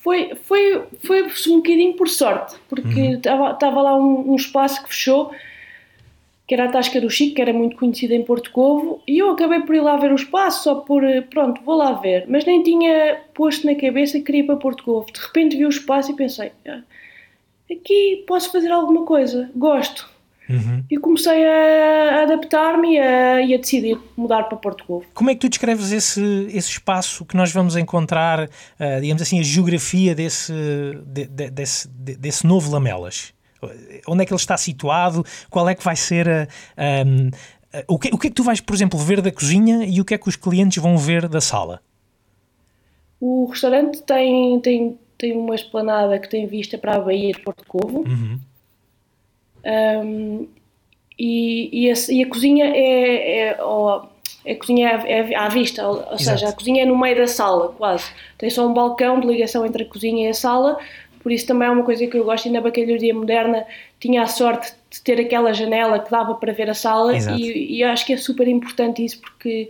Foi, 0.00 0.32
foi, 0.42 0.84
foi 0.98 1.22
um 1.22 1.56
bocadinho 1.58 1.94
por 1.94 2.08
sorte, 2.08 2.56
porque 2.68 3.00
estava 3.12 3.76
uhum. 3.76 3.82
lá 3.82 3.96
um, 3.96 4.32
um 4.32 4.34
espaço 4.34 4.82
que 4.82 4.88
fechou 4.88 5.30
que 6.46 6.54
era 6.54 6.64
a 6.64 6.68
Tasca 6.68 7.00
do 7.00 7.08
Chico, 7.08 7.36
que 7.36 7.42
era 7.42 7.52
muito 7.52 7.76
conhecida 7.76 8.14
em 8.14 8.22
Porto 8.22 8.50
Covo, 8.50 9.00
e 9.06 9.18
eu 9.18 9.30
acabei 9.30 9.60
por 9.60 9.74
ir 9.74 9.80
lá 9.80 9.96
ver 9.96 10.12
o 10.12 10.16
espaço, 10.16 10.64
só 10.64 10.74
por, 10.76 11.04
eh, 11.04 11.20
pronto, 11.20 11.62
vou 11.62 11.76
lá 11.76 11.92
ver. 11.92 12.26
Mas 12.28 12.44
nem 12.44 12.62
tinha 12.62 13.20
posto 13.32 13.66
na 13.66 13.74
cabeça 13.74 14.18
que 14.18 14.24
queria 14.24 14.42
ir 14.42 14.46
para 14.46 14.56
Porto 14.56 14.84
Covo. 14.84 15.06
De 15.12 15.20
repente 15.20 15.56
vi 15.56 15.64
o 15.64 15.70
espaço 15.70 16.10
e 16.10 16.16
pensei, 16.16 16.52
ah, 16.66 16.82
aqui 17.70 18.24
posso 18.26 18.50
fazer 18.50 18.70
alguma 18.70 19.04
coisa, 19.04 19.50
gosto. 19.54 20.10
Uhum. 20.48 20.84
E 20.90 20.98
comecei 20.98 21.46
a 21.46 22.22
adaptar-me 22.24 22.96
e, 22.96 23.46
e 23.46 23.54
a, 23.54 23.56
decidir 23.56 23.98
mudar 24.16 24.42
para 24.44 24.58
Porto 24.58 24.84
Covo. 24.84 25.06
Como 25.14 25.30
é 25.30 25.34
que 25.34 25.40
tu 25.40 25.48
descreves 25.48 25.92
esse, 25.92 26.48
esse 26.48 26.68
espaço 26.70 27.24
que 27.24 27.36
nós 27.36 27.52
vamos 27.52 27.76
encontrar, 27.76 28.44
uh, 28.44 29.00
digamos 29.00 29.22
assim, 29.22 29.38
a 29.38 29.42
geografia 29.42 30.14
desse, 30.14 30.52
de, 31.06 31.26
de, 31.26 31.50
desse, 31.50 31.88
de, 31.88 32.16
desse 32.16 32.46
novo 32.46 32.70
Lamelas? 32.70 33.32
Onde 34.06 34.22
é 34.22 34.26
que 34.26 34.32
ele 34.32 34.40
está 34.40 34.56
situado, 34.56 35.24
qual 35.50 35.68
é 35.68 35.74
que 35.74 35.84
vai 35.84 35.96
ser 35.96 36.28
a, 36.28 36.42
a, 36.76 37.78
a, 37.78 37.84
o, 37.88 37.98
que, 37.98 38.08
o 38.08 38.18
que 38.18 38.26
é 38.26 38.30
que 38.30 38.36
tu 38.36 38.42
vais, 38.42 38.60
por 38.60 38.74
exemplo, 38.74 38.98
ver 38.98 39.20
da 39.20 39.30
cozinha 39.30 39.84
e 39.84 40.00
o 40.00 40.04
que 40.04 40.14
é 40.14 40.18
que 40.18 40.28
os 40.28 40.36
clientes 40.36 40.82
vão 40.82 40.96
ver 40.96 41.28
da 41.28 41.40
sala? 41.40 41.80
O 43.20 43.46
restaurante 43.46 44.02
tem, 44.02 44.58
tem, 44.60 44.98
tem 45.16 45.36
uma 45.36 45.54
esplanada 45.54 46.18
que 46.18 46.28
tem 46.28 46.46
vista 46.46 46.76
para 46.76 46.96
a 46.96 47.00
Baía 47.00 47.32
de 47.32 47.40
Porto 47.40 47.64
Covo. 47.66 48.00
Uhum. 48.00 48.40
Um, 49.64 50.48
e, 51.16 51.86
e, 51.86 51.90
a, 51.90 51.94
e, 52.08 52.24
a, 52.24 52.28
cozinha 52.28 52.66
é, 52.66 53.38
é, 53.38 53.50
a 53.52 54.56
cozinha 54.58 54.88
é, 54.88 55.36
à 55.36 55.48
vista, 55.48 55.86
ou, 55.86 56.04
ou 56.10 56.18
seja, 56.18 56.48
a 56.48 56.52
cozinha 56.52 56.82
é 56.82 56.86
no 56.86 56.98
meio 56.98 57.16
da 57.16 57.28
sala, 57.28 57.68
quase. 57.68 58.10
Tem 58.36 58.50
só 58.50 58.66
um 58.66 58.74
balcão 58.74 59.20
de 59.20 59.26
ligação 59.28 59.64
entre 59.64 59.84
a 59.84 59.86
cozinha 59.86 60.26
e 60.26 60.30
a 60.30 60.34
sala, 60.34 60.76
por 61.22 61.30
isso 61.30 61.46
também 61.46 61.68
é 61.68 61.70
uma 61.70 61.84
coisa 61.84 62.06
que 62.06 62.16
eu 62.16 62.24
gosto 62.24 62.46
e 62.46 62.50
na 62.50 62.60
bacalharia 62.60 63.14
moderna 63.14 63.64
tinha 64.00 64.22
a 64.22 64.26
sorte 64.26 64.72
de 64.90 65.00
ter 65.00 65.20
aquela 65.20 65.52
janela 65.52 65.98
que 65.98 66.10
dava 66.10 66.34
para 66.34 66.52
ver 66.52 66.68
a 66.68 66.74
sala 66.74 67.16
e, 67.16 67.78
e 67.78 67.84
acho 67.84 68.04
que 68.04 68.12
é 68.12 68.16
super 68.16 68.48
importante 68.48 69.04
isso 69.04 69.20
porque 69.20 69.68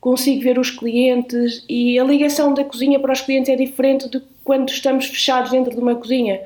consigo 0.00 0.40
ver 0.42 0.58
os 0.58 0.70
clientes 0.70 1.64
e 1.68 1.98
a 1.98 2.04
ligação 2.04 2.54
da 2.54 2.64
cozinha 2.64 3.00
para 3.00 3.12
os 3.12 3.20
clientes 3.20 3.50
é 3.50 3.56
diferente 3.56 4.08
de 4.08 4.22
quando 4.44 4.68
estamos 4.68 5.06
fechados 5.06 5.50
dentro 5.50 5.74
de 5.74 5.80
uma 5.80 5.96
cozinha. 5.96 6.40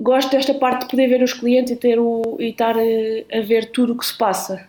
Gosto 0.00 0.30
desta 0.30 0.54
parte 0.54 0.82
de 0.82 0.90
poder 0.90 1.08
ver 1.08 1.22
os 1.22 1.32
clientes 1.32 1.72
e, 1.72 1.76
ter 1.76 1.98
o, 1.98 2.36
e 2.38 2.50
estar 2.50 2.76
a, 2.76 3.38
a 3.38 3.40
ver 3.40 3.72
tudo 3.72 3.94
o 3.94 3.98
que 3.98 4.06
se 4.06 4.16
passa. 4.16 4.68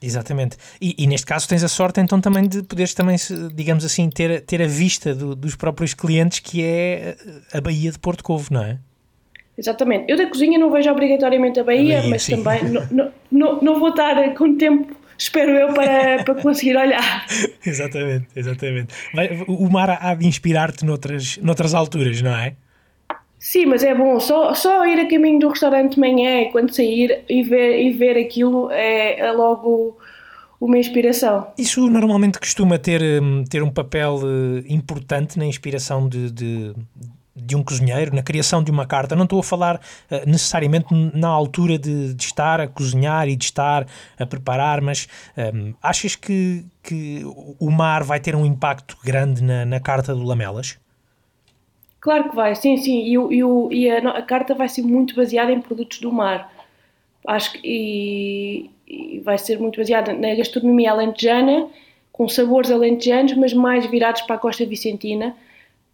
Exatamente. 0.00 0.56
E, 0.80 0.94
e, 0.98 1.06
neste 1.06 1.26
caso 1.26 1.48
tens 1.48 1.64
a 1.64 1.68
sorte 1.68 2.00
então 2.00 2.20
também 2.20 2.46
de 2.46 2.62
poderes 2.62 2.92
também, 2.92 3.16
digamos 3.54 3.84
assim, 3.84 4.10
ter, 4.10 4.42
ter 4.42 4.60
a 4.60 4.66
vista 4.66 5.14
do, 5.14 5.34
dos 5.34 5.56
próprios 5.56 5.94
clientes 5.94 6.38
que 6.40 6.62
é 6.62 7.16
a 7.52 7.60
Baía 7.60 7.90
de 7.90 7.98
Porto 7.98 8.22
Covo, 8.22 8.52
não 8.52 8.62
é? 8.62 8.78
Exatamente. 9.56 10.10
Eu 10.10 10.18
da 10.18 10.26
cozinha 10.26 10.58
não 10.58 10.70
vejo 10.70 10.90
obrigatoriamente 10.90 11.58
a 11.58 11.64
Baía, 11.64 11.98
a 11.98 12.00
Baía 12.00 12.10
mas 12.10 12.22
sim. 12.22 12.42
também 12.42 12.62
não, 12.90 13.10
não, 13.30 13.60
não 13.62 13.80
vou 13.80 13.88
estar 13.88 14.34
com 14.34 14.56
tempo 14.56 14.94
espero 15.18 15.50
eu, 15.52 15.72
para, 15.72 16.22
para 16.24 16.34
conseguir 16.42 16.76
olhar. 16.76 17.26
exatamente, 17.64 18.26
exatamente. 18.36 18.94
O 19.46 19.68
mar 19.70 19.98
há 20.00 20.14
de 20.14 20.26
inspirar-te 20.26 20.84
noutras, 20.84 21.38
noutras 21.38 21.74
alturas, 21.74 22.20
não 22.20 22.36
é? 22.36 22.54
Sim, 23.46 23.66
mas 23.66 23.84
é 23.84 23.94
bom, 23.94 24.18
só, 24.18 24.52
só 24.54 24.84
ir 24.88 24.98
a 24.98 25.08
caminho 25.08 25.38
do 25.38 25.48
restaurante 25.48 25.94
de 25.94 26.00
manhã, 26.00 26.50
quando 26.50 26.74
sair 26.74 27.22
e 27.28 27.44
ver, 27.44 27.80
e 27.80 27.92
ver 27.92 28.18
aquilo, 28.18 28.68
é, 28.72 29.20
é 29.20 29.30
logo 29.30 29.96
uma 30.60 30.76
inspiração. 30.76 31.46
Isso 31.56 31.88
normalmente 31.88 32.40
costuma 32.40 32.76
ter, 32.76 33.22
hum, 33.22 33.44
ter 33.48 33.62
um 33.62 33.70
papel 33.70 34.18
eh, 34.24 34.64
importante 34.68 35.38
na 35.38 35.46
inspiração 35.46 36.08
de, 36.08 36.28
de, 36.32 36.74
de 37.36 37.54
um 37.54 37.62
cozinheiro, 37.62 38.12
na 38.12 38.22
criação 38.24 38.64
de 38.64 38.72
uma 38.72 38.84
carta. 38.84 39.14
Não 39.14 39.22
estou 39.22 39.38
a 39.38 39.44
falar 39.44 39.76
uh, 39.76 40.28
necessariamente 40.28 40.88
na 41.14 41.28
altura 41.28 41.78
de, 41.78 42.14
de, 42.14 42.24
estar 42.24 42.60
a 42.60 42.66
cozinhar 42.66 43.28
e 43.28 43.36
de 43.36 43.44
estar 43.44 43.86
a 44.18 44.26
preparar, 44.26 44.80
mas 44.80 45.06
um, 45.54 45.72
achas 45.80 46.16
que, 46.16 46.64
que 46.82 47.22
o 47.60 47.70
mar 47.70 48.02
vai 48.02 48.18
ter 48.18 48.34
um 48.34 48.44
impacto 48.44 48.98
grande 49.04 49.40
na, 49.40 49.64
na 49.64 49.78
carta 49.78 50.12
do 50.12 50.24
Lamelas? 50.24 50.78
Claro 52.06 52.30
que 52.30 52.36
vai, 52.36 52.54
sim, 52.54 52.76
sim. 52.76 53.00
E, 53.00 53.16
e, 53.16 53.80
e 53.80 53.90
a, 53.90 53.98
a, 54.10 54.22
carta 54.22 54.54
vai 54.54 54.68
ser 54.68 54.82
muito 54.82 55.12
baseada 55.16 55.50
em 55.50 55.60
produtos 55.60 55.98
do 55.98 56.12
mar. 56.12 56.52
Acho 57.26 57.54
que 57.54 57.60
e, 57.66 58.70
e 58.86 59.18
vai 59.18 59.36
ser 59.36 59.58
muito 59.58 59.76
baseada 59.76 60.12
na 60.12 60.32
gastronomia 60.36 60.92
alentejana, 60.92 61.66
com 62.12 62.28
sabores 62.28 62.70
alentejanos, 62.70 63.34
mas 63.34 63.52
mais 63.52 63.86
virados 63.86 64.22
para 64.22 64.36
a 64.36 64.38
costa 64.38 64.64
vicentina 64.64 65.34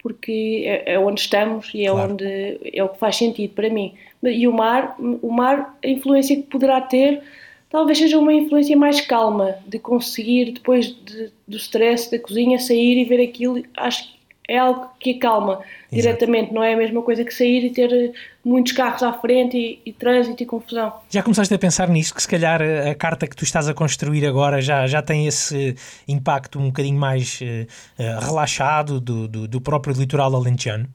porque 0.02 0.64
é, 0.66 0.92
é, 0.92 0.98
onde 0.98 1.22
estamos 1.22 1.70
e 1.72 1.86
é 1.86 1.90
claro. 1.90 2.12
onde 2.12 2.58
é 2.74 2.84
o 2.84 2.90
que 2.90 2.98
faz 2.98 3.16
sentido 3.16 3.54
para 3.54 3.70
mim. 3.70 3.94
E 4.22 4.46
o 4.46 4.52
mar, 4.52 4.94
o 4.98 5.32
mar, 5.32 5.78
a 5.82 5.88
influência 5.88 6.36
que 6.36 6.42
poderá 6.42 6.78
ter, 6.82 7.22
talvez 7.70 7.96
seja 7.96 8.18
uma 8.18 8.34
influência 8.34 8.76
mais 8.76 9.00
calma, 9.00 9.56
de 9.66 9.78
conseguir 9.78 10.52
depois 10.52 10.88
de, 10.88 11.30
do 11.48 11.56
stress 11.56 12.10
da 12.10 12.18
cozinha 12.18 12.58
sair 12.58 12.98
e 12.98 13.04
ver 13.06 13.22
aquilo. 13.22 13.62
Acho 13.78 14.04
que 14.04 14.21
é 14.48 14.58
algo 14.58 14.88
que 14.98 15.12
acalma 15.12 15.52
Exato. 15.52 15.68
diretamente, 15.90 16.52
não 16.52 16.62
é 16.62 16.74
a 16.74 16.76
mesma 16.76 17.00
coisa 17.02 17.24
que 17.24 17.32
sair 17.32 17.64
e 17.64 17.70
ter 17.70 17.92
eh, 17.92 18.12
muitos 18.44 18.72
carros 18.72 19.02
à 19.02 19.12
frente 19.12 19.56
e, 19.56 19.80
e, 19.86 19.92
trânsito 19.92 20.42
e 20.42 20.46
confusão. 20.46 20.92
Já 21.08 21.22
começaste 21.22 21.54
a 21.54 21.58
pensar 21.58 21.88
nisso, 21.88 22.14
que 22.14 22.20
se 22.20 22.28
calhar 22.28 22.60
eh, 22.60 22.90
a 22.90 22.94
carta 22.94 23.26
que 23.26 23.36
tu 23.36 23.44
estás 23.44 23.68
a 23.68 23.74
construir 23.74 24.26
agora 24.26 24.60
já, 24.60 24.86
já 24.86 25.00
tem 25.00 25.26
esse 25.26 25.76
impacto 26.08 26.58
um 26.58 26.66
bocadinho 26.66 26.98
mais 26.98 27.40
uh, 27.40 28.20
relaxado 28.20 29.00
do, 29.00 29.28
do, 29.28 29.48
do, 29.48 29.60
próprio 29.60 29.94
litoral 29.94 30.34
alentejano? 30.34 30.88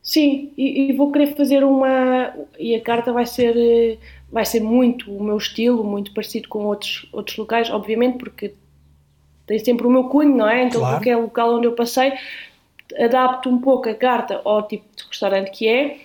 Sim, 0.00 0.52
e, 0.56 0.90
e, 0.90 0.92
vou 0.92 1.10
querer 1.10 1.34
fazer 1.36 1.64
uma... 1.64 2.32
e 2.58 2.74
a 2.74 2.80
carta 2.80 3.12
vai 3.12 3.26
ser, 3.26 3.98
vai 4.30 4.44
ser 4.44 4.60
muito 4.60 5.12
o 5.12 5.22
meu 5.22 5.36
estilo, 5.36 5.84
muito 5.84 6.12
parecido 6.12 6.48
com 6.48 6.64
outros, 6.66 7.08
outros 7.12 7.36
locais, 7.36 7.70
obviamente 7.70 8.18
porque 8.18 8.54
tem 9.52 9.58
sempre 9.58 9.86
o 9.86 9.90
meu 9.90 10.04
cunho, 10.04 10.34
não 10.34 10.48
é? 10.48 10.64
Então, 10.64 10.80
claro. 10.80 10.96
qualquer 10.96 11.16
local 11.16 11.56
onde 11.56 11.66
eu 11.66 11.72
passei, 11.72 12.14
adapto 12.98 13.50
um 13.50 13.58
pouco 13.58 13.88
a 13.88 13.94
carta 13.94 14.40
ao 14.44 14.66
tipo 14.66 14.84
de 14.96 15.04
restaurante 15.04 15.50
que 15.50 15.68
é, 15.68 15.98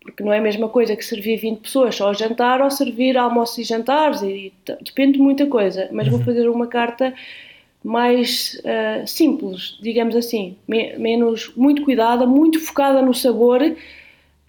porque 0.00 0.22
não 0.22 0.32
é 0.32 0.38
a 0.38 0.42
mesma 0.42 0.68
coisa 0.68 0.94
que 0.94 1.04
servir 1.04 1.36
20 1.38 1.60
pessoas 1.60 1.96
só 1.96 2.10
a 2.10 2.12
jantar 2.12 2.60
ou 2.62 2.70
servir 2.70 3.16
almoços 3.16 3.58
e 3.58 3.64
jantares, 3.64 4.22
e, 4.22 4.52
depende 4.82 5.14
de 5.14 5.18
muita 5.18 5.46
coisa, 5.46 5.88
mas 5.90 6.06
uhum. 6.06 6.16
vou 6.16 6.24
fazer 6.24 6.48
uma 6.48 6.68
carta 6.68 7.12
mais 7.82 8.60
uh, 8.60 9.06
simples, 9.06 9.76
digamos 9.82 10.14
assim, 10.14 10.56
me, 10.68 10.96
menos, 10.96 11.52
muito 11.56 11.82
cuidada, 11.82 12.26
muito 12.26 12.60
focada 12.60 13.02
no 13.02 13.12
sabor 13.12 13.60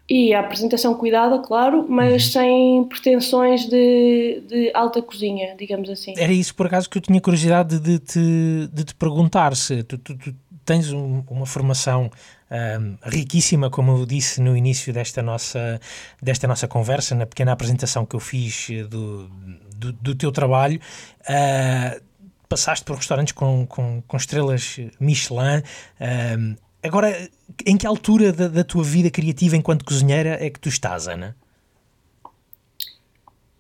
e 0.08 0.34
a 0.34 0.40
apresentação 0.40 0.94
cuidada, 0.94 1.40
claro, 1.40 1.86
mas 1.90 2.26
uhum. 2.26 2.32
sem 2.32 2.84
pretensões 2.84 3.66
de, 3.66 4.44
de, 4.48 4.72
alta 4.74 5.02
cozinha, 5.02 5.56
digamos 5.58 5.90
assim. 5.90 6.14
Era 6.16 6.32
isso, 6.32 6.54
por 6.54 6.68
acaso, 6.68 6.90
que 6.90 6.98
eu 6.98 7.02
tinha 7.02 7.20
curiosidade 7.20 7.80
de 7.80 7.98
te, 7.98 8.70
de 8.72 8.84
te 8.84 8.94
perguntar 8.94 9.56
se 9.56 9.84
tu, 9.84 9.98
tu, 9.98 10.16
tu 10.16 10.36
tens 10.64 10.92
um, 10.92 11.24
uma 11.28 11.46
formação 11.48 12.12
um, 12.52 12.98
riquíssima, 13.10 13.70
como 13.70 13.98
eu 13.98 14.06
disse 14.06 14.42
no 14.42 14.56
início 14.56 14.94
desta 14.94 15.24
nossa, 15.24 15.80
desta 16.22 16.48
nossa 16.48 16.68
conversa, 16.68 17.16
na 17.16 17.26
pequena 17.26 17.52
apresentação 17.52 18.06
que 18.06 18.16
eu 18.16 18.20
fiz 18.20 18.68
do, 18.88 19.28
do, 19.76 19.92
do 19.92 20.16
teu 20.16 20.32
trabalho. 20.32 20.80
Uh, 21.22 22.00
passaste 22.48 22.86
por 22.86 22.96
restaurantes 22.96 23.34
com, 23.34 23.66
com, 23.66 24.04
com 24.08 24.18
estrelas 24.18 24.78
Michelin. 25.00 25.64
Um, 26.00 26.56
Agora, 26.86 27.30
em 27.66 27.78
que 27.78 27.88
altura 27.88 28.32
da, 28.32 28.48
da, 28.48 28.64
tua 28.64 28.84
vida 28.84 29.10
criativa 29.10 29.56
enquanto 29.56 29.84
cozinheira 29.84 30.38
é 30.40 30.50
que 30.50 30.60
tu 30.60 30.70
estás, 30.70 31.08
Ana? 31.08 31.36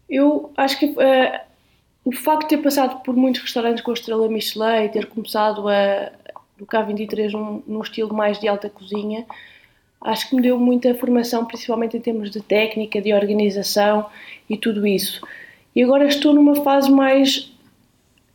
Eu 0.07 0.51
acho 0.55 0.77
que 0.77 0.85
uh, 0.85 1.39
o 2.03 2.11
facto 2.11 2.43
de 2.43 2.49
ter 2.49 2.57
passado 2.61 3.01
por 3.01 3.15
muitos 3.15 3.41
restaurantes 3.41 3.83
com 3.83 3.89
a 3.89 3.93
estrela 3.95 4.29
Michelin 4.29 4.85
e 4.85 4.89
ter 4.89 5.07
começado 5.07 5.67
a, 5.67 6.11
no 6.59 6.67
K23 6.67 7.63
num, 7.67 7.81
estilo 7.81 8.13
mais 8.13 8.39
de 8.39 8.47
alta 8.47 8.69
cozinha, 8.69 9.25
acho 10.01 10.29
que 10.29 10.35
me 10.35 10.41
deu 10.43 10.59
muita 10.59 10.93
formação, 10.93 11.45
principalmente 11.45 11.97
em 11.97 12.01
termos 12.01 12.29
de 12.29 12.41
técnica, 12.41 13.01
de 13.01 13.11
organização 13.11 14.05
e 14.47 14.55
tudo 14.55 14.85
isso. 14.85 15.25
E 15.75 15.81
agora 15.81 16.05
estou 16.05 16.31
numa 16.31 16.63
fase 16.63 16.91
mais 16.91 17.51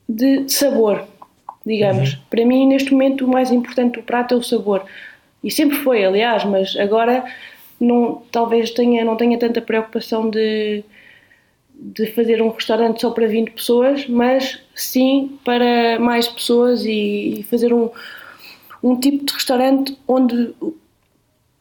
de 0.08 0.48
sabor 0.48 1.06
digamos. 1.64 2.14
Uhum. 2.14 2.20
Para 2.30 2.46
mim, 2.46 2.66
neste 2.66 2.92
momento, 2.92 3.24
o 3.24 3.28
mais 3.28 3.50
importante 3.50 3.98
do 3.98 4.02
prato 4.02 4.34
é 4.34 4.36
o 4.36 4.42
sabor. 4.42 4.84
E 5.42 5.50
sempre 5.50 5.76
foi, 5.78 6.04
aliás, 6.04 6.44
mas 6.44 6.76
agora 6.76 7.24
não, 7.80 8.22
talvez 8.30 8.70
tenha, 8.70 9.04
não 9.04 9.16
tenha 9.16 9.38
tanta 9.38 9.60
preocupação 9.62 10.28
de, 10.28 10.84
de 11.74 12.06
fazer 12.12 12.42
um 12.42 12.50
restaurante 12.50 13.00
só 13.00 13.10
para 13.10 13.26
20 13.26 13.50
pessoas, 13.52 14.06
mas 14.06 14.60
sim 14.74 15.38
para 15.44 15.98
mais 15.98 16.28
pessoas 16.28 16.84
e, 16.84 17.40
e 17.40 17.42
fazer 17.44 17.72
um, 17.72 17.90
um 18.82 18.96
tipo 18.98 19.24
de 19.24 19.32
restaurante 19.32 19.96
onde 20.06 20.54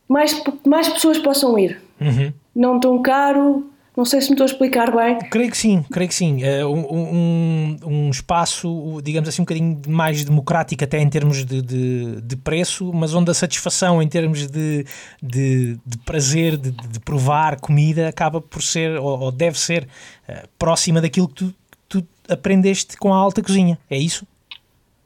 mais, 0.07 0.41
mais 0.65 0.89
pessoas 0.89 1.17
possam 1.17 1.57
ir. 1.57 1.81
Uhum. 2.01 2.33
Não 2.53 2.79
tão 2.79 3.01
caro, 3.01 3.69
não 3.99 4.05
sei 4.05 4.21
se 4.21 4.29
me 4.29 4.35
estou 4.35 4.45
a 4.45 4.49
explicar 4.49 4.95
bem. 4.95 5.19
Creio 5.29 5.51
que 5.51 5.57
sim, 5.57 5.83
creio 5.91 6.07
que 6.07 6.15
sim. 6.15 6.41
Uh, 6.41 6.69
um, 6.69 7.77
um, 7.85 8.09
espaço, 8.09 9.01
digamos 9.03 9.27
assim, 9.27 9.41
um 9.41 9.45
bocadinho 9.45 9.81
mais 9.89 10.23
democrático 10.23 10.81
até 10.81 10.99
em 10.99 11.09
termos 11.09 11.43
de, 11.43 11.61
de, 11.61 12.21
de 12.21 12.37
preço, 12.37 12.93
mas 12.93 13.13
onde 13.13 13.29
a 13.29 13.33
satisfação 13.33 14.01
em 14.01 14.07
termos 14.07 14.47
de, 14.47 14.85
de, 15.21 15.77
de 15.85 15.97
prazer, 16.05 16.55
de, 16.55 16.71
de, 16.71 16.99
provar 17.01 17.59
comida, 17.59 18.07
acaba 18.07 18.39
por 18.39 18.63
ser, 18.63 18.97
ou, 18.97 19.19
ou 19.19 19.31
deve 19.33 19.59
ser, 19.59 19.85
uh, 20.29 20.47
próxima 20.57 21.01
daquilo 21.01 21.27
que 21.27 21.35
tu, 21.35 21.55
tu 21.89 22.07
aprendeste 22.29 22.95
com 22.95 23.13
a 23.13 23.17
alta 23.17 23.41
cozinha. 23.41 23.77
É 23.89 23.97
isso? 23.97 24.25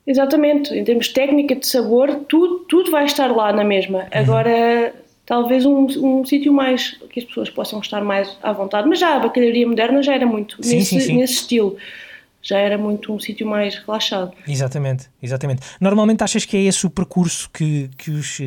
Exatamente, 0.05 0.71
em 0.71 0.83
termos 0.83 1.07
de 1.07 1.13
técnica, 1.13 1.55
de 1.55 1.65
sabor, 1.65 2.13
tudo, 2.27 2.59
tudo 2.69 2.91
vai 2.91 3.05
estar 3.05 3.31
lá 3.31 3.51
na 3.51 3.63
mesma. 3.63 3.99
Uhum. 4.01 4.07
Agora, 4.11 4.93
talvez 5.25 5.65
um, 5.65 5.87
um 6.01 6.25
sítio 6.25 6.53
mais 6.53 6.91
que 7.09 7.19
as 7.19 7.25
pessoas 7.25 7.49
possam 7.49 7.79
estar 7.79 8.03
mais 8.03 8.37
à 8.41 8.51
vontade. 8.51 8.87
Mas 8.87 8.99
já 8.99 9.15
a 9.15 9.19
bacalharia 9.19 9.67
moderna 9.67 10.01
já 10.03 10.13
era 10.13 10.25
muito 10.25 10.57
sim, 10.63 10.77
nesse, 10.77 10.89
sim, 10.89 10.99
sim. 10.99 11.17
nesse 11.17 11.33
estilo. 11.33 11.77
Já 12.45 12.57
era 12.57 12.77
muito 12.77 13.13
um 13.13 13.17
sítio 13.17 13.47
mais 13.47 13.77
relaxado. 13.77 14.33
Exatamente, 14.45 15.09
exatamente. 15.21 15.61
Normalmente 15.79 16.25
achas 16.25 16.43
que 16.43 16.57
é 16.57 16.63
esse 16.63 16.85
o 16.85 16.89
percurso 16.89 17.49
que, 17.49 17.89
que, 17.97 18.11
os, 18.11 18.37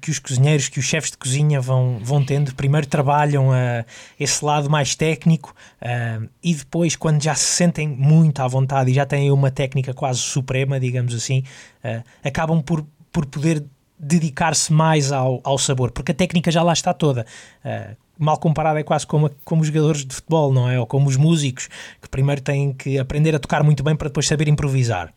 que 0.00 0.10
os 0.10 0.18
cozinheiros, 0.18 0.70
que 0.70 0.78
os 0.78 0.86
chefes 0.86 1.10
de 1.10 1.18
cozinha 1.18 1.60
vão, 1.60 1.98
vão 2.00 2.24
tendo? 2.24 2.54
Primeiro 2.54 2.86
trabalham 2.86 3.52
a 3.52 3.84
esse 4.18 4.42
lado 4.42 4.70
mais 4.70 4.94
técnico 4.94 5.54
uh, 5.82 6.26
e 6.42 6.54
depois, 6.54 6.96
quando 6.96 7.22
já 7.22 7.34
se 7.34 7.44
sentem 7.44 7.86
muito 7.86 8.40
à 8.40 8.48
vontade 8.48 8.90
e 8.90 8.94
já 8.94 9.04
têm 9.04 9.30
uma 9.30 9.50
técnica 9.50 9.92
quase 9.92 10.20
suprema, 10.20 10.80
digamos 10.80 11.14
assim, 11.14 11.44
uh, 11.84 12.02
acabam 12.24 12.62
por, 12.62 12.82
por 13.12 13.26
poder 13.26 13.62
dedicar-se 14.04 14.72
mais 14.72 15.10
ao, 15.10 15.40
ao 15.42 15.56
sabor, 15.58 15.90
porque 15.90 16.12
a 16.12 16.14
técnica 16.14 16.50
já 16.50 16.62
lá 16.62 16.72
está 16.72 16.92
toda. 16.92 17.24
Uh, 17.64 17.96
mal 18.18 18.38
comparada 18.38 18.78
é 18.78 18.82
quase 18.82 19.06
como, 19.06 19.30
como 19.44 19.62
os 19.62 19.68
jogadores 19.68 20.04
de 20.04 20.14
futebol, 20.14 20.52
não 20.52 20.68
é? 20.68 20.78
Ou 20.78 20.86
como 20.86 21.08
os 21.08 21.16
músicos, 21.16 21.68
que 22.00 22.08
primeiro 22.08 22.40
têm 22.40 22.72
que 22.72 22.98
aprender 22.98 23.34
a 23.34 23.38
tocar 23.38 23.62
muito 23.62 23.82
bem 23.82 23.96
para 23.96 24.08
depois 24.08 24.26
saber 24.26 24.48
improvisar. 24.48 25.12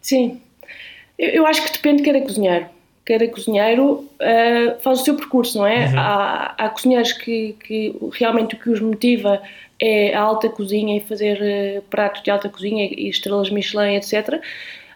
Sim, 0.00 0.40
eu, 1.18 1.30
eu 1.30 1.46
acho 1.46 1.64
que 1.64 1.72
depende 1.72 2.02
de 2.02 2.10
cada 2.10 2.24
cozinheiro. 2.24 2.66
Cada 3.04 3.26
cozinheiro 3.26 3.84
uh, 3.94 4.80
faz 4.80 5.00
o 5.00 5.04
seu 5.04 5.16
percurso, 5.16 5.58
não 5.58 5.66
é? 5.66 5.88
Uhum. 5.88 5.98
Há, 5.98 6.54
há 6.56 6.68
cozinheiros 6.68 7.12
que, 7.12 7.56
que 7.64 7.94
realmente 8.12 8.54
o 8.54 8.58
que 8.58 8.70
os 8.70 8.80
motiva 8.80 9.42
é 9.80 10.14
a 10.14 10.20
alta 10.20 10.48
cozinha 10.48 10.96
e 10.96 11.00
fazer 11.00 11.38
uh, 11.40 11.82
pratos 11.90 12.22
de 12.22 12.30
alta 12.30 12.48
cozinha 12.48 12.84
e 12.84 13.08
estrelas 13.08 13.50
Michelin, 13.50 13.96
etc 13.96 14.40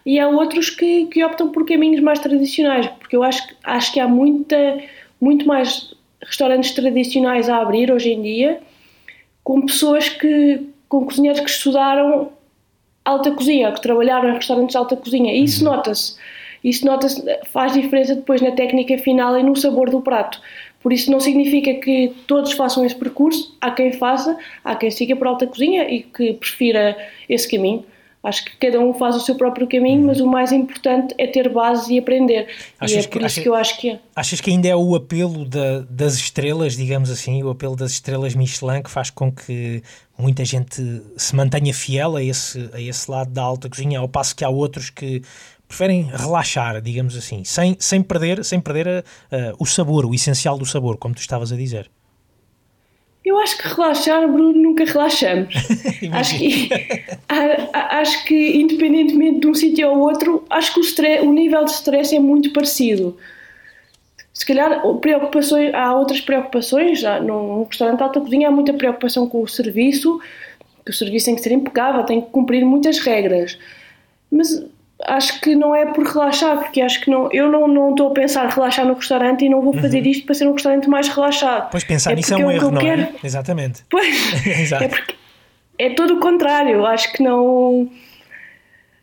e 0.07 0.21
há 0.21 0.29
outros 0.29 0.69
que, 0.69 1.05
que 1.07 1.21
optam 1.21 1.49
por 1.49 1.65
caminhos 1.65 1.99
mais 1.99 2.17
tradicionais, 2.19 2.87
porque 2.97 3.13
eu 3.13 3.23
acho, 3.23 3.45
acho 3.61 3.91
que 3.91 3.99
há 3.99 4.07
muita, 4.07 4.81
muito 5.19 5.45
mais 5.45 5.93
restaurantes 6.23 6.71
tradicionais 6.71 7.49
a 7.49 7.57
abrir 7.57 7.91
hoje 7.91 8.13
em 8.13 8.21
dia, 8.21 8.61
com 9.43 9.65
pessoas 9.65 10.07
que, 10.07 10.61
com 10.87 11.03
cozinheiros 11.03 11.41
que 11.41 11.49
estudaram 11.49 12.31
alta 13.03 13.31
cozinha, 13.31 13.69
que 13.73 13.81
trabalharam 13.81 14.29
em 14.29 14.35
restaurantes 14.35 14.71
de 14.71 14.77
alta 14.77 14.95
cozinha. 14.95 15.33
E 15.33 15.43
isso 15.43 15.65
uhum. 15.65 15.75
nota-se. 15.75 16.15
Isso 16.63 16.85
nota-se, 16.85 17.21
faz 17.51 17.73
diferença 17.73 18.15
depois 18.15 18.41
na 18.41 18.51
técnica 18.51 18.97
final 18.97 19.37
e 19.37 19.43
no 19.43 19.57
sabor 19.57 19.89
do 19.89 19.99
prato. 19.99 20.41
Por 20.81 20.93
isso 20.93 21.11
não 21.11 21.19
significa 21.19 21.73
que 21.81 22.15
todos 22.25 22.53
façam 22.53 22.85
esse 22.85 22.95
percurso, 22.95 23.57
há 23.59 23.71
quem 23.71 23.91
faça, 23.91 24.37
há 24.63 24.73
quem 24.73 24.89
siga 24.89 25.17
por 25.17 25.27
alta 25.27 25.45
cozinha 25.45 25.83
e 25.83 26.01
que 26.01 26.31
prefira 26.31 26.95
esse 27.27 27.51
caminho. 27.51 27.83
Acho 28.23 28.45
que 28.45 28.57
cada 28.57 28.79
um 28.79 28.93
faz 28.93 29.15
o 29.15 29.19
seu 29.19 29.35
próprio 29.35 29.67
caminho, 29.67 30.05
mas 30.05 30.19
o 30.19 30.27
mais 30.27 30.51
importante 30.51 31.13
é 31.17 31.27
ter 31.27 31.49
base 31.49 31.93
e 31.93 31.99
aprender. 31.99 32.47
Achas 32.79 33.05
e 33.05 33.07
é 33.07 33.07
por 33.07 33.11
que, 33.11 33.17
isso 33.19 33.25
achas, 33.25 33.43
que 33.43 33.49
eu 33.49 33.55
acho 33.55 33.79
que 33.79 33.89
é. 33.91 33.99
Achas 34.15 34.41
que 34.41 34.49
ainda 34.49 34.67
é 34.67 34.75
o 34.75 34.95
apelo 34.95 35.45
da, 35.45 35.81
das 35.89 36.15
estrelas, 36.15 36.75
digamos 36.75 37.09
assim, 37.09 37.41
o 37.43 37.49
apelo 37.49 37.75
das 37.75 37.91
estrelas 37.91 38.35
Michelin 38.35 38.81
que 38.81 38.89
faz 38.89 39.09
com 39.09 39.31
que 39.31 39.81
muita 40.17 40.43
gente 40.43 41.01
se 41.15 41.35
mantenha 41.35 41.73
fiel 41.73 42.15
a 42.15 42.23
esse, 42.23 42.69
a 42.73 42.81
esse 42.81 43.09
lado 43.09 43.31
da 43.31 43.43
alta 43.43 43.69
cozinha, 43.69 43.99
ao 43.99 44.09
passo 44.09 44.35
que 44.35 44.43
há 44.43 44.49
outros 44.49 44.89
que 44.89 45.21
preferem 45.67 46.03
relaxar, 46.03 46.81
digamos 46.81 47.15
assim, 47.15 47.43
sem, 47.43 47.75
sem 47.79 48.01
perder, 48.01 48.43
sem 48.43 48.59
perder 48.59 48.87
a, 48.87 48.99
a, 48.99 49.53
o 49.59 49.65
sabor, 49.65 50.05
o 50.05 50.13
essencial 50.13 50.57
do 50.57 50.65
sabor, 50.65 50.97
como 50.97 51.13
tu 51.13 51.21
estavas 51.21 51.51
a 51.51 51.55
dizer. 51.55 51.89
Eu 53.27 53.37
acho 53.39 53.57
que 53.57 53.67
relaxar, 53.67 54.25
Bruno, 54.25 54.53
nunca 54.53 54.85
relaxamos. 54.85 55.53
acho, 56.13 56.37
que, 56.37 56.69
acho 57.73 58.25
que, 58.25 58.57
independentemente 58.57 59.41
de 59.41 59.47
um 59.47 59.53
sítio 59.53 59.89
ou 59.89 59.99
outro, 59.99 60.45
acho 60.49 60.73
que 60.73 60.79
o, 60.79 60.83
stress, 60.83 61.25
o 61.25 61.33
nível 61.33 61.65
de 61.65 61.71
stress 61.71 62.15
é 62.15 62.19
muito 62.19 62.53
parecido. 62.53 63.17
Se 64.33 64.45
calhar 64.45 64.81
preocupações, 65.01 65.73
há 65.73 65.93
outras 65.93 66.21
preocupações, 66.21 67.01
já 67.01 67.19
num 67.19 67.63
restaurante 67.63 67.97
de 67.97 68.03
alta 68.03 68.21
cozinha 68.21 68.47
há 68.47 68.51
muita 68.51 68.73
preocupação 68.73 69.27
com 69.27 69.41
o 69.41 69.47
serviço, 69.47 70.21
que 70.85 70.91
o 70.91 70.93
serviço 70.93 71.25
tem 71.25 71.35
que 71.35 71.41
ser 71.41 71.51
impecável, 71.51 72.03
tem 72.03 72.21
que 72.21 72.29
cumprir 72.29 72.63
muitas 72.63 72.97
regras. 72.99 73.59
Mas 74.31 74.63
acho 75.05 75.39
que 75.41 75.55
não 75.55 75.75
é 75.75 75.85
por 75.85 76.05
relaxar, 76.05 76.57
porque 76.59 76.81
acho 76.81 77.01
que 77.01 77.09
não, 77.09 77.29
eu 77.31 77.51
não, 77.51 77.67
não 77.67 77.91
estou 77.91 78.09
a 78.09 78.13
pensar 78.13 78.47
relaxar 78.49 78.85
no 78.85 78.95
restaurante 78.95 79.45
e 79.45 79.49
não 79.49 79.61
vou 79.61 79.73
fazer 79.73 80.01
uhum. 80.01 80.09
isto 80.09 80.25
para 80.25 80.35
ser 80.35 80.47
um 80.47 80.53
restaurante 80.53 80.89
mais 80.89 81.07
relaxado. 81.07 81.69
Pois 81.69 81.83
pensar 81.83 82.13
é 82.13 82.15
nisso 82.15 82.33
é 82.33 82.37
um 82.37 82.49
erro, 82.49 82.71
não 82.71 82.81
é? 82.81 82.83
quero... 82.83 83.01
é? 83.01 83.09
Exatamente. 83.23 83.83
Pois, 83.89 84.71
é 84.71 84.87
porque 84.87 85.15
é 85.77 85.89
todo 85.91 86.15
o 86.15 86.19
contrário, 86.19 86.85
acho 86.85 87.13
que 87.13 87.21
não, 87.21 87.89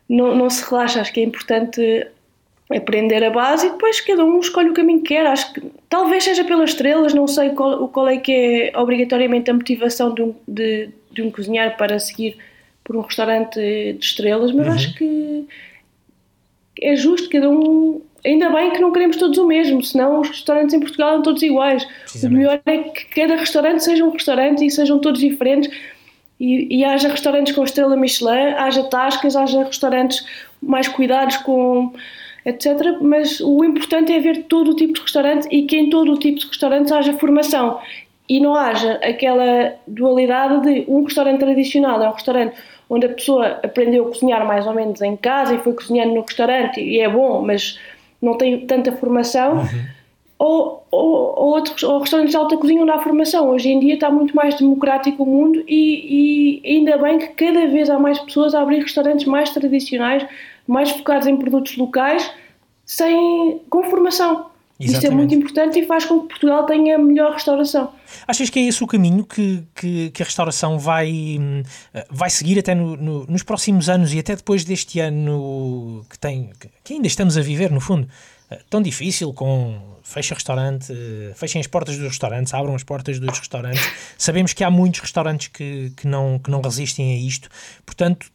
não, 0.09 0.35
não 0.35 0.51
se 0.51 0.69
relaxa, 0.69 1.01
acho 1.01 1.13
que 1.13 1.21
é 1.21 1.25
importante 1.25 2.09
aprender 2.75 3.23
a 3.23 3.31
base 3.31 3.67
e 3.67 3.71
depois 3.71 4.01
cada 4.01 4.25
um 4.25 4.41
escolhe 4.41 4.71
o 4.71 4.75
caminho 4.75 5.01
que 5.01 5.09
quer, 5.09 5.27
acho 5.27 5.53
que 5.53 5.63
talvez 5.89 6.25
seja 6.25 6.45
pelas 6.45 6.71
estrelas, 6.71 7.15
não 7.15 7.29
sei 7.29 7.51
qual, 7.51 7.87
qual 7.89 8.09
é 8.09 8.17
que 8.17 8.33
é 8.33 8.79
obrigatoriamente 8.79 9.51
a 9.51 9.55
motivação 9.55 10.13
de 10.13 10.23
um, 10.23 10.35
de, 10.49 10.89
de 11.13 11.23
um 11.23 11.31
cozinheiro 11.31 11.77
para 11.77 11.99
seguir 12.01 12.37
por 12.83 12.97
um 12.97 13.01
restaurante 13.03 13.55
de 13.55 14.05
estrelas, 14.05 14.51
mas 14.53 14.67
uhum. 14.67 14.73
acho 14.73 14.95
que 14.95 15.47
é 16.81 16.97
justo, 16.97 17.29
cada 17.29 17.49
um. 17.49 18.01
Ainda 18.25 18.49
bem 18.51 18.71
que 18.71 18.81
não 18.81 18.91
queremos 18.91 19.17
todos 19.17 19.37
o 19.37 19.47
mesmo, 19.47 19.83
senão 19.83 20.21
os 20.21 20.29
restaurantes 20.29 20.75
em 20.75 20.81
Portugal 20.81 21.15
são 21.15 21.23
todos 21.23 21.43
iguais. 21.43 21.87
O 22.23 22.29
melhor 22.31 22.61
é 22.65 22.79
que 22.79 23.05
cada 23.15 23.37
restaurante 23.37 23.85
seja 23.85 24.05
um 24.05 24.11
restaurante 24.11 24.65
e 24.65 24.71
sejam 24.71 24.99
todos 24.99 25.21
diferentes. 25.21 25.71
E, 26.41 26.79
e 26.79 26.85
haja 26.85 27.09
restaurantes 27.09 27.55
com 27.55 27.63
estrela 27.63 27.97
Michelin, 27.97 28.55
haja 28.57 28.83
tascas, 28.85 29.37
haja 29.37 29.65
restaurantes 29.65 30.25
mais 30.61 30.89
cuidados 30.89 31.37
com 31.39 31.93
etc. 32.45 32.99
Mas 33.01 33.41
o 33.41 33.63
importante 33.65 34.13
é 34.13 34.21
ver 34.21 34.45
todo 34.45 34.73
o 34.73 34.77
tipo 34.77 34.95
de 34.95 35.01
restaurante 35.01 35.47
e 35.51 35.63
que 35.67 35.77
em 35.77 35.91
todo 35.91 36.13
o 36.13 36.19
tipo 36.19 36.39
de 36.39 36.47
restaurantes 36.47 36.93
haja 36.93 37.13
formação 37.15 37.79
e 38.29 38.41
não 38.41 38.55
haja 38.55 38.95
aquela 39.03 39.75
dualidade 39.87 40.63
de 40.63 40.91
um 40.91 41.05
restaurante 41.05 41.41
tradicional 41.41 42.03
é 42.03 42.09
um 42.09 42.13
restaurante 42.13 42.57
onde 42.95 43.07
a 43.07 43.09
pessoa 43.09 43.61
aprendeu 43.63 44.07
a 44.07 44.09
cozinhar 44.09 44.47
mais 44.47 44.67
ou 44.67 44.73
menos 44.73 45.01
em 45.03 45.17
casa 45.17 45.55
e 45.55 45.59
foi 45.59 45.73
cozinhando 45.73 46.15
no 46.15 46.23
restaurante 46.23 46.81
e 46.81 47.01
é 47.01 47.09
bom, 47.09 47.43
mas 47.43 47.79
não 48.23 48.37
tem 48.37 48.67
tanta 48.67 48.93
formação, 48.93 49.57
uhum. 49.57 49.85
ou, 50.39 50.87
ou, 50.91 51.09
ou, 51.37 51.47
outros, 51.55 51.83
ou 51.83 51.99
restaurantes 51.99 52.33
de 52.33 52.37
alta 52.37 52.57
cozinha 52.57 52.83
onde 52.83 52.91
há 52.93 52.99
formação. 52.99 53.51
Hoje 53.51 53.69
em 53.69 53.81
dia 53.81 53.95
está 53.95 54.11
muito 54.11 54.35
mais 54.35 54.55
democrático 54.57 55.23
o 55.23 55.27
mundo 55.27 55.63
e, 55.67 56.63
e 56.63 56.77
ainda 56.77 56.97
bem 56.97 57.19
que 57.19 57.29
cada 57.29 57.67
vez 57.67 57.91
há 57.91 57.99
mais 57.99 58.19
pessoas 58.21 58.55
a 58.55 58.63
abrir 58.63 58.81
restaurantes 58.81 59.27
mais 59.27 59.51
tradicionais, 59.51 60.27
mais 60.67 60.91
focados 60.91 61.27
em 61.27 61.37
produtos 61.37 61.77
locais, 61.77 62.31
sem, 62.87 63.61
com 63.69 63.83
formação. 63.85 64.47
Exatamente. 64.81 64.95
Isto 64.95 65.07
é 65.07 65.11
muito 65.11 65.35
importante 65.35 65.79
e 65.79 65.87
faz 65.87 66.05
com 66.05 66.21
que 66.21 66.29
Portugal 66.29 66.65
tenha 66.67 66.99
melhor 66.99 67.33
restauração. 67.33 67.93
Achas 68.27 68.51
que 68.51 68.59
é 68.59 68.63
esse 68.63 68.83
o 68.83 68.87
caminho 68.87 69.25
que, 69.25 69.63
que, 69.75 70.11
que 70.11 70.23
a 70.23 70.27
restauração 70.27 70.79
vai, 70.79 71.11
hum, 71.41 71.63
vai 72.11 72.31
seguir 72.31 72.59
até 72.59 72.75
no, 72.75 72.97
no, 72.97 73.27
nos 73.27 73.43
próximos 73.43 73.89
anos 73.89 74.13
e 74.13 74.19
até 74.19 74.37
depois 74.37 74.65
deste 74.65 75.01
ano 75.01 76.05
que, 76.09 76.19
tem, 76.19 76.53
que 76.83 76.95
ainda 76.95 77.07
estamos 77.07 77.37
a 77.37 77.41
viver, 77.41 77.71
no 77.71 77.81
fundo, 77.81 78.09
eh, 78.51 78.61
tão 78.69 78.81
difícil 78.83 79.33
com 79.33 79.95
fecha 80.03 80.35
restaurante, 80.35 80.93
eh, 80.93 81.33
fechem 81.35 81.61
as 81.61 81.67
portas 81.67 81.97
dos 81.97 82.09
restaurantes, 82.09 82.53
abram 82.55 82.75
as 82.75 82.83
portas 82.83 83.19
dos 83.19 83.39
restaurantes. 83.39 83.83
Sabemos 84.19 84.53
que 84.53 84.63
há 84.63 84.71
muitos 84.71 85.01
restaurantes 85.01 85.49
que, 85.49 85.93
que, 85.97 86.07
não, 86.07 86.39
que 86.39 86.51
não 86.51 86.61
resistem 86.61 87.13
a 87.15 87.17
isto, 87.17 87.49
portanto, 87.85 88.31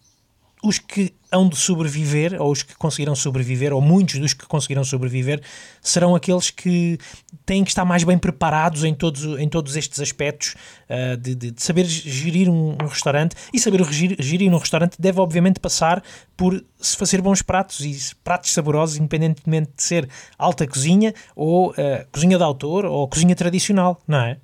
os 0.62 0.78
que 0.78 1.14
hão 1.32 1.48
de 1.48 1.56
sobreviver, 1.56 2.42
ou 2.42 2.52
os 2.52 2.64
que 2.64 2.76
conseguirão 2.76 3.16
sobreviver, 3.16 3.72
ou 3.72 3.82
muitos 3.82 4.20
dos 4.20 4.34
que 4.34 4.46
conseguirão 4.46 4.84
sobreviver, 4.84 5.42
serão 5.82 6.16
aqueles 6.16 6.50
que 6.50 6.98
têm 7.46 7.64
que 7.64 7.70
estar 7.70 7.86
mais 7.86 8.04
bem 8.04 8.18
preparados 8.18 8.84
em 8.84 8.94
todos, 8.94 9.40
em 9.40 9.48
todos 9.48 9.78
estes 9.78 10.00
aspectos 10.00 10.56
uh, 10.90 11.16
de, 11.16 11.36
de, 11.36 11.52
de, 11.52 11.62
saber 11.62 11.86
gerir 11.86 12.50
um, 12.50 12.72
um, 12.72 12.88
restaurante. 12.88 13.36
E 13.54 13.60
saber 13.60 13.84
gerir, 13.86 14.18
gerir 14.20 14.52
um 14.52 14.58
restaurante 14.58 15.00
deve, 15.00 15.20
obviamente, 15.22 15.60
passar 15.60 16.04
por 16.36 16.64
se 16.80 16.98
fazer 16.98 17.22
bons 17.22 17.42
pratos 17.42 17.80
e 17.82 18.16
pratos 18.24 18.52
saborosos, 18.52 18.98
independentemente 18.98 19.72
de 19.76 19.84
ser 19.84 20.10
alta 20.38 20.68
cozinha, 20.68 21.14
ou 21.36 21.72
uh, 21.72 21.76
cozinha 22.12 22.38
de 22.38 22.44
autor, 22.44 22.86
ou 22.86 23.08
cozinha 23.08 23.36
tradicional, 23.36 24.02
não 24.08 24.20
é? 24.20 24.38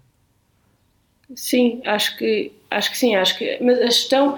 Sim, 1.36 1.82
acho 1.86 2.15
que, 2.17 2.51
acho 2.69 2.91
que 2.91 2.97
sim. 2.97 3.15
Acho 3.15 3.38
que, 3.38 3.58
mas 3.62 3.80
a 3.80 3.86
gestão 3.86 4.38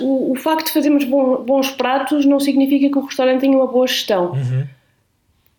o, 0.00 0.32
o 0.32 0.34
facto 0.34 0.66
de 0.66 0.72
fazermos 0.72 1.04
bons, 1.04 1.44
bons 1.44 1.70
pratos 1.70 2.24
não 2.26 2.38
significa 2.38 2.90
que 2.90 2.98
o 2.98 3.04
restaurante 3.04 3.40
tenha 3.40 3.56
uma 3.56 3.66
boa 3.66 3.86
gestão. 3.86 4.32
Uhum. 4.32 4.66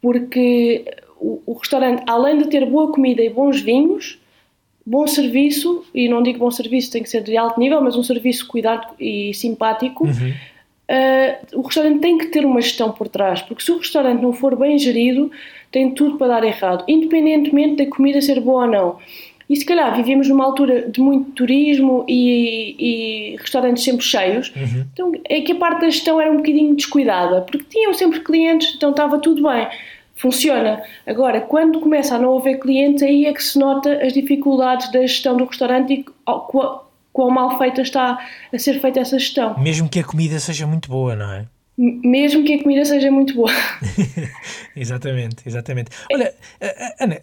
Porque 0.01 0.85
o, 1.19 1.41
o, 1.45 1.53
restaurante, 1.53 2.03
além 2.07 2.37
de 2.37 2.47
ter 2.47 2.65
boa 2.65 2.91
comida 2.91 3.21
e 3.21 3.29
bons 3.29 3.61
vinhos, 3.61 4.19
bom 4.85 5.05
serviço, 5.07 5.85
e 5.93 6.09
não 6.09 6.23
digo 6.23 6.39
bom 6.39 6.51
serviço, 6.51 6.91
tem 6.91 7.03
que 7.03 7.09
ser 7.09 7.23
de 7.23 7.37
alto 7.37 7.59
nível, 7.59 7.81
mas 7.81 7.95
um 7.95 8.03
serviço 8.03 8.47
cuidado 8.47 8.87
e 8.99 9.33
simpático, 9.33 10.05
uhum. 10.05 10.29
uh, 10.31 11.59
o 11.59 11.61
restaurante 11.61 11.99
tem 11.99 12.17
que 12.17 12.27
ter 12.27 12.45
uma 12.45 12.61
gestão 12.61 12.91
por 12.91 13.07
trás. 13.07 13.41
Porque 13.41 13.63
se 13.63 13.71
o 13.71 13.77
restaurante 13.77 14.21
não 14.21 14.33
for 14.33 14.55
bem 14.55 14.77
gerido, 14.77 15.31
tem 15.71 15.91
tudo 15.91 16.17
para 16.17 16.39
dar 16.39 16.43
errado, 16.43 16.83
independentemente 16.87 17.83
da 17.83 17.89
comida 17.89 18.21
ser 18.21 18.39
boa 18.39 18.65
ou 18.65 18.71
não. 18.71 18.97
E 19.51 19.55
se 19.57 19.65
calhar 19.65 19.93
vivíamos 19.93 20.29
numa 20.29 20.45
altura 20.45 20.89
de 20.89 21.01
muito 21.01 21.31
turismo 21.31 22.05
e, 22.07 23.33
e 23.33 23.35
restaurantes 23.35 23.83
sempre 23.83 24.05
cheios, 24.05 24.49
uhum. 24.55 24.85
então 24.93 25.11
é 25.27 25.41
que 25.41 25.51
a 25.51 25.55
parte 25.55 25.81
da 25.81 25.89
gestão 25.89 26.21
era 26.21 26.31
um 26.31 26.37
bocadinho 26.37 26.73
descuidada, 26.73 27.41
porque 27.41 27.65
tinham 27.65 27.93
sempre 27.93 28.21
clientes, 28.21 28.73
então 28.77 28.91
estava 28.91 29.19
tudo 29.19 29.43
bem, 29.43 29.67
funciona. 30.15 30.81
Agora, 31.05 31.41
quando 31.41 31.81
começa 31.81 32.15
a 32.15 32.19
não 32.19 32.37
haver 32.37 32.61
clientes, 32.61 33.03
aí 33.03 33.25
é 33.25 33.33
que 33.33 33.43
se 33.43 33.59
nota 33.59 33.91
as 34.01 34.13
dificuldades 34.13 34.89
da 34.89 35.01
gestão 35.01 35.35
do 35.35 35.43
restaurante 35.43 35.95
e 35.95 36.05
quão, 36.23 36.83
quão 37.11 37.29
mal 37.29 37.57
feita 37.57 37.81
está 37.81 38.25
a 38.53 38.57
ser 38.57 38.79
feita 38.79 39.01
essa 39.01 39.19
gestão. 39.19 39.59
Mesmo 39.59 39.89
que 39.89 39.99
a 39.99 40.03
comida 40.05 40.39
seja 40.39 40.65
muito 40.65 40.87
boa, 40.87 41.13
não 41.13 41.29
é? 41.29 41.45
mesmo 41.77 42.43
que 42.43 42.53
a 42.53 42.61
comida 42.61 42.85
seja 42.85 43.11
muito 43.11 43.33
boa. 43.33 43.51
exatamente, 44.75 45.37
exatamente. 45.45 45.89
Olha, 46.11 46.33
Ana, 46.99 47.19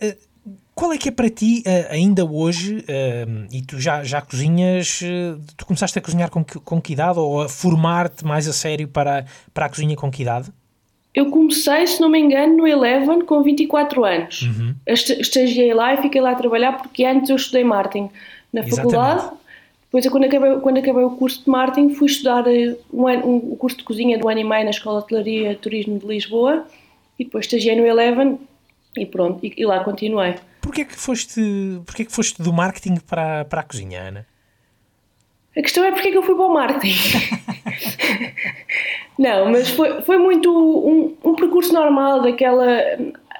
qual 0.78 0.92
é 0.92 0.96
que 0.96 1.08
é 1.08 1.12
para 1.12 1.28
ti, 1.28 1.64
uh, 1.66 1.92
ainda 1.92 2.24
hoje, 2.24 2.76
uh, 2.76 3.48
e 3.52 3.62
tu 3.62 3.80
já, 3.80 4.04
já 4.04 4.22
cozinhas, 4.22 5.00
uh, 5.02 5.40
tu 5.56 5.66
começaste 5.66 5.98
a 5.98 6.00
cozinhar 6.00 6.30
com, 6.30 6.44
com 6.44 6.80
que 6.80 6.92
idade 6.92 7.18
ou 7.18 7.42
a 7.42 7.48
formar-te 7.48 8.24
mais 8.24 8.46
a 8.46 8.52
sério 8.52 8.86
para, 8.86 9.24
para 9.52 9.66
a 9.66 9.68
cozinha 9.68 9.96
com 9.96 10.08
que 10.08 10.22
idade? 10.22 10.52
Eu 11.12 11.32
comecei, 11.32 11.84
se 11.84 12.00
não 12.00 12.08
me 12.08 12.20
engano, 12.20 12.58
no 12.58 12.64
Eleven 12.64 13.22
com 13.22 13.42
24 13.42 14.04
anos. 14.04 14.42
Uhum. 14.42 14.72
Estagiei 14.86 15.74
lá 15.74 15.94
e 15.94 15.96
fiquei 15.96 16.20
lá 16.20 16.30
a 16.30 16.34
trabalhar 16.36 16.74
porque 16.74 17.04
antes 17.04 17.28
eu 17.28 17.34
estudei 17.34 17.64
marketing 17.64 18.08
na 18.52 18.60
Exatamente. 18.60 18.76
faculdade. 18.76 19.36
Depois, 19.82 20.08
quando 20.08 20.24
acabei, 20.26 20.60
quando 20.60 20.78
acabei 20.78 21.02
o 21.02 21.10
curso 21.10 21.42
de 21.42 21.50
marketing, 21.50 21.92
fui 21.92 22.06
estudar 22.06 22.44
um, 22.46 23.04
um, 23.04 23.34
um 23.34 23.56
curso 23.56 23.78
de 23.78 23.82
cozinha 23.82 24.16
do 24.16 24.28
ano 24.28 24.38
e 24.38 24.44
meio 24.44 24.62
na 24.62 24.70
Escola 24.70 25.00
de 25.00 25.06
Hotelaria 25.06 25.50
e 25.50 25.56
Turismo 25.56 25.98
de 25.98 26.06
Lisboa 26.06 26.64
e 27.18 27.24
depois 27.24 27.46
estagiei 27.46 27.74
no 27.74 27.84
Eleven 27.84 28.38
e 28.96 29.06
pronto, 29.06 29.44
e, 29.44 29.52
e 29.56 29.66
lá 29.66 29.82
continuei. 29.82 30.36
Porquê 30.68 30.84
que 30.84 30.94
foste, 30.94 31.80
porquê 31.86 32.04
que 32.04 32.12
foste 32.12 32.42
do 32.42 32.52
marketing 32.52 32.96
para, 32.96 33.46
para 33.46 33.62
a 33.62 33.64
cozinha, 33.64 34.02
Ana? 34.02 34.26
A 35.56 35.62
questão 35.62 35.82
é 35.82 35.90
porque 35.90 36.08
é 36.08 36.10
que 36.10 36.18
eu 36.18 36.22
fui 36.22 36.34
para 36.34 36.44
o 36.44 36.52
marketing. 36.52 36.94
Não, 39.18 39.50
mas 39.50 39.70
foi, 39.70 40.02
foi 40.02 40.18
muito 40.18 40.50
um, 40.50 41.16
um 41.24 41.34
percurso 41.34 41.72
normal 41.72 42.20
daquela... 42.20 42.66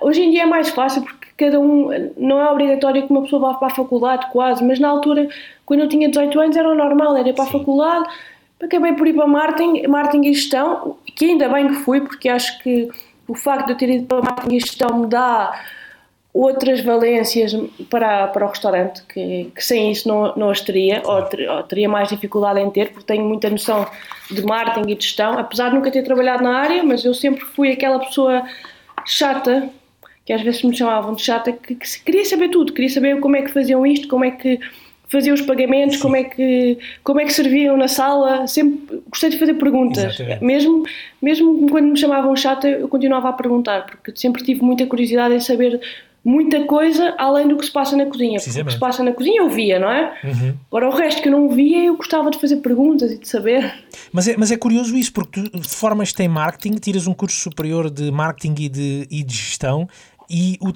Hoje 0.01 0.23
em 0.23 0.31
dia 0.31 0.45
é 0.45 0.47
mais 0.47 0.71
fácil 0.71 1.03
porque 1.03 1.27
cada 1.37 1.61
um, 1.61 1.91
não 2.17 2.41
é 2.41 2.51
obrigatório 2.51 3.07
que 3.07 3.13
uma 3.13 3.21
pessoa 3.21 3.53
vá 3.53 3.59
para 3.59 3.69
a 3.69 3.75
faculdade 3.75 4.27
quase, 4.33 4.65
mas 4.65 4.81
na 4.81 4.89
altura, 4.89 5.29
quando 5.67 5.81
eu 5.81 5.89
tinha 5.89 6.09
18 6.09 6.41
anos, 6.41 6.57
era 6.57 6.71
o 6.71 6.75
normal, 6.75 7.15
era 7.15 7.29
ir 7.29 7.35
para 7.35 7.45
a 7.45 7.49
faculdade, 7.49 8.09
acabei 8.63 8.95
por 8.95 9.07
ir 9.07 9.13
para 9.13 9.27
marketing, 9.27 9.87
marketing 9.87 10.29
e 10.29 10.33
gestão, 10.33 10.97
que 11.15 11.27
ainda 11.27 11.47
bem 11.51 11.69
que 11.69 11.75
fui, 11.75 12.01
porque 12.01 12.31
acho 12.31 12.59
que 12.63 12.89
o 13.29 13.35
facto 13.35 13.67
de 13.67 13.73
eu 13.73 13.77
ter 13.77 13.91
ido 13.91 14.07
para 14.07 14.23
marketing 14.23 14.57
e 14.57 14.61
gestão 14.61 15.01
me 15.01 15.07
dá 15.09 15.53
outras 16.33 16.81
valências 16.81 17.57
para, 17.89 18.29
para 18.29 18.47
o 18.47 18.49
restaurante 18.49 19.03
que, 19.13 19.51
que 19.55 19.65
sem 19.65 19.91
isso 19.91 20.07
não, 20.07 20.35
não 20.37 20.51
as 20.51 20.61
teria, 20.61 21.03
ou, 21.05 21.23
ter, 21.23 21.49
ou, 21.49 21.63
teria 21.63 21.89
mais 21.89 22.09
dificuldade 22.09 22.61
em 22.61 22.71
ter, 22.71 22.91
porque 22.91 23.07
tenho 23.07 23.25
muita 23.25 23.49
noção 23.49 23.87
de 24.31 24.43
marketing 24.45 24.91
e 24.91 24.95
de 24.95 25.05
gestão, 25.05 25.39
apesar 25.39 25.71
de 25.71 25.77
nunca 25.77 25.91
ter 25.91 26.03
trabalhado 26.03 26.43
na 26.43 26.59
área, 26.59 26.83
mas 26.85 27.05
eu 27.05 27.15
sempre 27.15 27.45
fui 27.45 27.73
aquela 27.73 27.99
pessoa 27.99 28.45
chata, 29.07 29.69
que 30.25 30.33
às 30.33 30.43
vezes 30.43 30.63
me 30.63 30.77
chamavam 30.77 31.15
de 31.15 31.23
chata, 31.23 31.53
que, 31.53 31.75
que 31.75 32.05
queria 32.05 32.25
saber 32.25 32.51
tudo, 32.51 32.73
queria 32.73 32.91
saber 32.91 33.19
como 33.21 33.35
é 33.35 33.43
que 33.43 33.51
faziam 33.51 33.87
isto, 33.87 34.07
como 34.07 34.25
é 34.25 34.31
que 34.31 34.61
faziam 35.09 35.35
os 35.35 35.41
pagamentos, 35.41 35.97
como 35.97 36.15
é, 36.15 36.25
que, 36.25 36.79
como 37.03 37.19
é 37.19 37.25
que 37.25 37.33
serviam 37.33 37.77
na 37.77 37.89
sala, 37.89 38.47
sempre 38.47 39.03
gostei 39.09 39.31
de 39.31 39.39
fazer 39.39 39.55
perguntas. 39.55 40.19
Mesmo, 40.41 40.85
mesmo 41.21 41.69
quando 41.71 41.87
me 41.87 41.97
chamavam 41.97 42.37
chata, 42.37 42.69
eu 42.69 42.89
continuava 42.89 43.31
a 43.31 43.33
perguntar, 43.33 43.87
porque 43.87 44.13
sempre 44.15 44.45
tive 44.45 44.63
muita 44.63 44.87
curiosidade 44.87 45.35
em 45.35 45.41
saber 45.41 45.81
muita 46.29 46.65
coisa 46.67 47.15
além 47.17 47.49
do 47.49 47.57
que 47.57 47.65
se 47.65 47.73
passa 47.73 47.97
na 47.97 48.05
cozinha. 48.05 48.39
Porque 48.39 48.61
o 48.61 48.65
que 48.67 48.73
se 48.73 48.79
passa 48.79 49.03
na 49.03 49.13
cozinha 49.13 49.41
eu 49.41 49.49
via, 49.49 49.79
não 49.79 49.91
é? 49.91 50.13
Uhum. 50.23 50.55
Agora 50.69 50.89
o 50.91 50.95
resto 50.95 51.23
que 51.23 51.29
eu 51.29 51.33
não 51.33 51.49
via 51.49 51.87
eu 51.87 51.97
gostava 51.97 52.31
de 52.31 52.39
fazer 52.39 52.57
perguntas 52.57 53.11
e 53.11 53.19
de 53.19 53.27
saber. 53.27 53.73
Mas 54.13 54.29
é, 54.29 54.37
mas 54.37 54.51
é 54.51 54.57
curioso 54.59 54.95
isso, 54.95 55.11
porque 55.11 55.49
tu 55.49 55.63
formas-te 55.63 56.23
em 56.23 56.29
marketing, 56.29 56.77
tiras 56.77 57.07
um 57.07 57.15
curso 57.15 57.37
superior 57.37 57.89
de 57.89 58.11
marketing 58.11 58.63
e 58.63 58.69
de, 58.69 59.07
e 59.11 59.23
de 59.23 59.35
gestão 59.35 59.89
e 60.29 60.59
o 60.61 60.73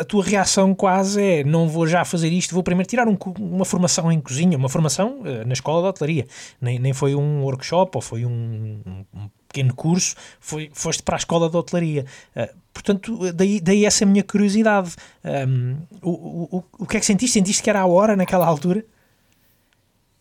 a 0.00 0.04
tua 0.04 0.24
reação 0.24 0.74
quase 0.74 1.22
é 1.22 1.44
não 1.44 1.68
vou 1.68 1.86
já 1.86 2.04
fazer 2.04 2.32
isto, 2.32 2.52
vou 2.52 2.62
primeiro 2.62 2.88
tirar 2.88 3.06
um, 3.06 3.16
uma 3.38 3.64
formação 3.64 4.10
em 4.10 4.20
cozinha, 4.20 4.58
uma 4.58 4.68
formação 4.68 5.20
uh, 5.20 5.46
na 5.46 5.52
escola 5.52 5.80
de 5.80 5.88
hotelaria. 5.88 6.26
Nem, 6.60 6.80
nem 6.80 6.92
foi 6.92 7.14
um 7.14 7.42
workshop 7.42 7.92
ou 7.94 8.02
foi 8.02 8.26
um, 8.26 8.80
um 9.14 9.28
pequeno 9.46 9.72
curso, 9.74 10.16
foi, 10.40 10.70
foste 10.74 11.04
para 11.04 11.14
a 11.14 11.18
escola 11.18 11.48
de 11.48 11.56
hotelaria. 11.56 12.04
Uh, 12.34 12.48
portanto, 12.76 13.32
daí, 13.32 13.60
daí 13.60 13.84
essa 13.84 14.04
minha 14.04 14.22
curiosidade. 14.22 14.94
Um, 15.24 15.76
o, 16.02 16.10
o, 16.56 16.64
o 16.80 16.86
que 16.86 16.96
é 16.96 17.00
que 17.00 17.06
sentiste? 17.06 17.34
Sentiste 17.34 17.62
que 17.62 17.70
era 17.70 17.80
a 17.80 17.86
hora 17.86 18.14
naquela 18.14 18.46
altura? 18.46 18.84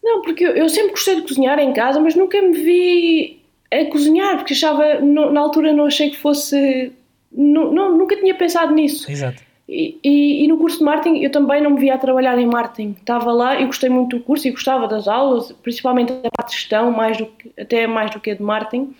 Não, 0.04 0.22
porque 0.22 0.44
eu, 0.44 0.70
sempre 0.70 0.92
gostei 0.92 1.16
de 1.16 1.24
cozinhar 1.24 1.58
em 1.58 1.74
casa, 1.74 2.00
mas 2.00 2.16
nunca 2.16 2.40
me 2.40 2.54
vi 2.54 3.42
a 3.72 3.86
cozinhar, 3.86 4.38
porque 4.38 4.54
achava, 4.54 5.00
no, 5.00 5.32
na 5.32 5.42
altura 5.42 5.74
não 5.74 5.86
achei 5.86 6.12
que 6.12 6.18
fosse. 6.18 6.92
Não, 7.32 7.74
não, 7.74 7.98
nunca 7.98 8.16
tinha 8.16 8.36
pensado 8.36 8.74
nisso. 8.74 9.12
Exato. 9.12 9.42
E, 9.68 9.98
e, 10.04 10.44
e, 10.44 10.48
no 10.48 10.60
curso 10.60 10.78
de 10.78 10.84
marketing 10.84 11.24
eu 11.24 11.32
também 11.32 11.60
não 11.60 11.72
me 11.72 11.80
via 11.80 11.96
a 11.96 11.98
trabalhar 11.98 12.38
em 12.38 12.46
marketing. 12.46 12.96
Estava 13.00 13.32
lá 13.34 13.60
e 13.60 13.66
gostei 13.66 13.90
muito 13.90 14.18
do 14.18 14.24
curso 14.24 14.48
e 14.48 14.52
gostava 14.52 14.88
das 14.88 15.08
aulas, 15.08 15.52
principalmente 15.52 16.14
da 16.14 16.30
parte 16.30 16.52
de 16.52 16.58
gestão, 16.58 16.92
mais 16.92 17.18
do 17.18 17.26
que, 17.26 17.52
até 17.60 17.88
mais 17.88 18.12
do 18.12 18.20
que 18.20 18.30
a 18.30 18.36
de 18.36 18.44
marketing, 18.44 18.94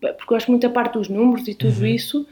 porque 0.00 0.26
gosto 0.28 0.52
muito 0.52 0.62
da 0.62 0.70
parte 0.70 0.92
dos 0.92 1.08
números 1.08 1.48
e 1.48 1.54
tudo 1.54 1.80
uhum. 1.80 1.86
isso 1.86 2.26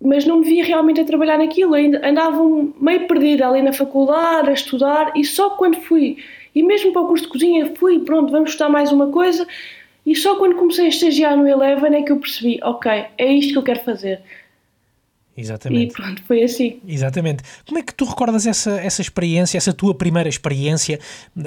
mas 0.00 0.24
não 0.24 0.40
me 0.40 0.46
via 0.46 0.64
realmente 0.64 1.00
a 1.00 1.04
trabalhar 1.04 1.38
naquilo, 1.38 1.74
ainda 1.74 2.06
andava 2.06 2.42
meio 2.80 3.06
perdida 3.06 3.48
ali 3.48 3.62
na 3.62 3.72
faculdade, 3.72 4.50
a 4.50 4.52
estudar, 4.52 5.12
e 5.16 5.24
só 5.24 5.50
quando 5.50 5.80
fui, 5.80 6.18
e 6.54 6.62
mesmo 6.62 6.92
para 6.92 7.02
o 7.02 7.08
curso 7.08 7.24
de 7.24 7.30
cozinha, 7.30 7.74
fui, 7.76 8.00
pronto, 8.00 8.30
vamos 8.30 8.50
estudar 8.50 8.68
mais 8.68 8.92
uma 8.92 9.08
coisa, 9.08 9.46
e 10.04 10.14
só 10.14 10.36
quando 10.36 10.56
comecei 10.56 10.86
a 10.86 10.88
estagiar 10.88 11.36
no 11.36 11.48
Eleven 11.48 11.94
é 11.94 12.02
que 12.02 12.12
eu 12.12 12.18
percebi, 12.18 12.60
ok, 12.62 13.06
é 13.18 13.32
isto 13.32 13.52
que 13.52 13.58
eu 13.58 13.62
quero 13.62 13.84
fazer. 13.84 14.22
Exatamente. 15.36 15.90
E 15.90 15.92
pronto, 15.92 16.22
foi 16.22 16.42
assim. 16.42 16.80
Exatamente. 16.88 17.42
Como 17.66 17.78
é 17.78 17.82
que 17.82 17.94
tu 17.94 18.06
recordas 18.06 18.46
essa, 18.46 18.80
essa 18.80 19.02
experiência, 19.02 19.58
essa 19.58 19.72
tua 19.72 19.94
primeira 19.94 20.28
experiência? 20.28 20.98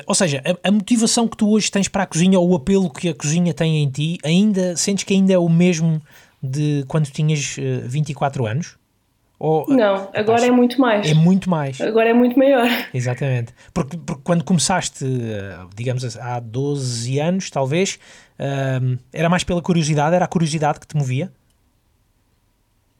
Ou 0.05 0.13
seja, 0.13 0.43
a, 0.45 0.67
a 0.67 0.71
motivação 0.71 1.27
que 1.27 1.35
tu 1.35 1.49
hoje 1.49 1.71
tens 1.71 1.88
para 1.88 2.03
a 2.03 2.05
cozinha 2.05 2.39
ou 2.39 2.51
o 2.51 2.55
apelo 2.55 2.91
que 2.91 3.09
a 3.09 3.15
cozinha 3.15 3.51
tem 3.51 3.81
em 3.81 3.89
ti, 3.89 4.17
ainda 4.23 4.77
sentes 4.77 5.03
que 5.03 5.13
ainda 5.13 5.33
é 5.33 5.39
o 5.39 5.49
mesmo 5.49 5.99
de 6.41 6.86
quando 6.88 7.06
tinhas 7.08 7.56
24 7.86 8.45
eh, 8.45 8.52
anos? 8.52 8.78
Ou, 9.39 9.65
não, 9.69 10.10
agora 10.13 10.45
é 10.45 10.52
muito 10.52 10.82
mais. 10.82 11.10
É 11.10 11.13
muito 11.13 11.49
mais. 11.49 11.80
Agora 11.80 12.10
é 12.10 12.13
muito 12.13 12.38
maior. 12.38 12.67
Exatamente. 12.93 13.54
Porque, 13.73 13.97
porque 13.97 14.21
quando 14.23 14.43
começaste, 14.43 15.06
eh, 15.06 15.58
digamos 15.73 16.17
há 16.17 16.39
12 16.41 17.19
anos, 17.19 17.49
talvez, 17.49 17.97
eh, 18.38 18.80
era 19.13 19.30
mais 19.30 19.45
pela 19.45 19.62
curiosidade, 19.62 20.13
era 20.13 20.25
a 20.25 20.28
curiosidade 20.28 20.80
que 20.80 20.88
te 20.88 20.97
movia? 20.97 21.32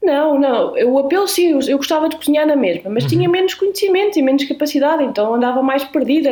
Não, 0.02 0.40
não. 0.40 0.72
O 0.90 0.98
apelo 0.98 1.28
sim, 1.28 1.60
eu 1.68 1.76
gostava 1.76 2.08
de 2.08 2.16
cozinhar 2.16 2.46
na 2.46 2.56
mesma, 2.56 2.88
mas 2.88 3.04
uhum. 3.04 3.10
tinha 3.10 3.28
menos 3.28 3.52
conhecimento 3.52 4.18
e 4.18 4.22
menos 4.22 4.44
capacidade, 4.44 5.04
então 5.04 5.34
andava 5.34 5.62
mais 5.62 5.84
perdida. 5.84 6.30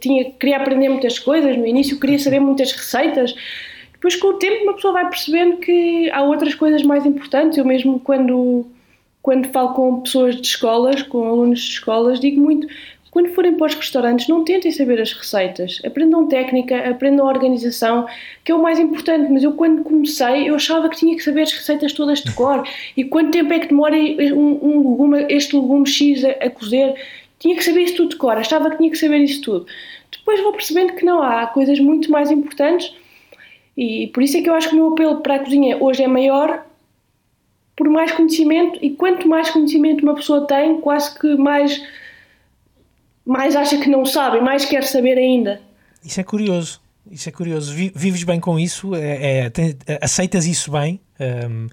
Tinha, 0.00 0.30
queria 0.30 0.56
aprender 0.56 0.88
muitas 0.88 1.18
coisas, 1.18 1.54
no 1.54 1.66
início 1.66 2.00
queria 2.00 2.18
saber 2.18 2.40
muitas 2.40 2.72
receitas 2.72 3.34
depois 4.04 4.16
com 4.16 4.28
o 4.28 4.34
tempo 4.34 4.64
uma 4.64 4.74
pessoa 4.74 4.92
vai 4.92 5.08
percebendo 5.08 5.56
que 5.56 6.10
há 6.10 6.22
outras 6.22 6.54
coisas 6.54 6.82
mais 6.82 7.06
importantes. 7.06 7.56
Eu 7.56 7.64
mesmo 7.64 7.98
quando, 7.98 8.66
quando 9.22 9.48
falo 9.48 9.72
com 9.72 10.02
pessoas 10.02 10.36
de 10.36 10.46
escolas, 10.46 11.00
com 11.00 11.26
alunos 11.26 11.60
de 11.60 11.70
escolas, 11.70 12.20
digo 12.20 12.38
muito, 12.38 12.68
quando 13.10 13.30
forem 13.30 13.54
para 13.54 13.66
os 13.66 13.74
restaurantes, 13.74 14.28
não 14.28 14.44
tentem 14.44 14.70
saber 14.72 15.00
as 15.00 15.14
receitas. 15.14 15.80
Aprendam 15.86 16.28
técnica, 16.28 16.86
aprendam 16.86 17.24
organização, 17.24 18.06
que 18.44 18.52
é 18.52 18.54
o 18.54 18.60
mais 18.62 18.78
importante. 18.78 19.32
Mas 19.32 19.42
eu, 19.42 19.52
quando 19.52 19.82
comecei, 19.82 20.50
eu 20.50 20.54
achava 20.54 20.90
que 20.90 20.98
tinha 20.98 21.16
que 21.16 21.22
saber 21.22 21.40
as 21.40 21.52
receitas 21.52 21.94
todas 21.94 22.20
de 22.20 22.30
cor. 22.32 22.62
E 22.94 23.04
quanto 23.04 23.30
tempo 23.30 23.54
é 23.54 23.58
que 23.58 23.68
demora 23.68 23.96
um, 23.96 24.58
um 24.62 24.90
legume, 24.90 25.26
este 25.30 25.56
legume 25.56 25.86
X 25.86 26.26
a, 26.26 26.30
a, 26.44 26.50
cozer? 26.50 26.94
Tinha 27.38 27.56
que 27.56 27.64
saber 27.64 27.80
isso 27.80 27.96
tudo 27.96 28.10
de 28.10 28.16
cor. 28.16 28.36
Achava 28.36 28.70
que 28.70 28.76
tinha 28.76 28.90
que 28.90 28.98
saber 28.98 29.20
isso 29.20 29.40
tudo. 29.40 29.66
Depois 30.12 30.42
vou 30.42 30.52
percebendo 30.52 30.92
que 30.92 31.06
não. 31.06 31.22
Há 31.22 31.46
coisas 31.46 31.80
muito 31.80 32.10
mais 32.10 32.30
importantes 32.30 32.92
e 33.76 34.08
por 34.08 34.22
isso 34.22 34.36
é 34.36 34.42
que 34.42 34.48
eu 34.48 34.54
acho 34.54 34.68
que 34.68 34.74
o 34.74 34.78
meu 34.78 34.92
apelo 34.92 35.20
para 35.20 35.36
a 35.36 35.38
cozinha 35.38 35.76
hoje 35.82 36.02
é 36.02 36.08
maior 36.08 36.64
por 37.76 37.88
mais 37.88 38.12
conhecimento 38.12 38.78
e 38.80 38.90
quanto 38.90 39.28
mais 39.28 39.50
conhecimento 39.50 40.02
uma 40.02 40.14
pessoa 40.14 40.46
tem, 40.46 40.80
quase 40.80 41.18
que 41.18 41.34
mais, 41.36 41.82
mais 43.24 43.56
acha 43.56 43.78
que 43.78 43.88
não 43.88 44.06
sabe, 44.06 44.40
mais 44.40 44.64
quer 44.64 44.84
saber 44.84 45.18
ainda. 45.18 45.60
Isso 46.04 46.20
é 46.20 46.24
curioso. 46.24 46.80
Isso 47.10 47.28
é 47.28 47.32
curioso. 47.32 47.74
Vives 47.74 48.22
bem 48.22 48.40
com 48.40 48.58
isso? 48.58 48.94
É, 48.94 49.38
é 49.38 49.50
tem, 49.50 49.76
aceitas 50.00 50.46
isso 50.46 50.70
bem? 50.70 51.00
Um, 51.20 51.66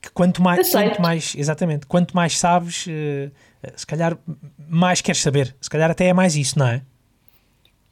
que 0.00 0.10
quanto 0.12 0.42
mais, 0.42 0.70
quanto 0.70 1.02
mais, 1.02 1.34
exatamente, 1.36 1.86
quanto 1.86 2.14
mais 2.16 2.38
sabes, 2.38 2.86
uh, 2.86 3.30
se 3.76 3.86
calhar 3.86 4.16
mais 4.68 5.00
queres 5.00 5.20
saber. 5.20 5.54
Se 5.60 5.68
calhar 5.68 5.90
até 5.90 6.06
é 6.06 6.12
mais 6.12 6.36
isso, 6.36 6.58
não 6.58 6.66
é? 6.66 6.82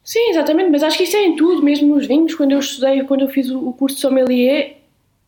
Sim, 0.09 0.31
exatamente, 0.31 0.71
mas 0.71 0.81
acho 0.81 0.97
que 0.97 1.03
isso 1.03 1.15
é 1.15 1.23
em 1.23 1.35
tudo, 1.35 1.61
mesmo 1.61 1.93
nos 1.93 2.07
vinhos. 2.07 2.33
Quando 2.33 2.51
eu 2.51 2.57
estudei, 2.57 3.03
quando 3.03 3.21
eu 3.21 3.29
fiz 3.29 3.51
o 3.51 3.71
curso 3.73 3.97
de 3.97 4.01
sommelier, 4.01 4.77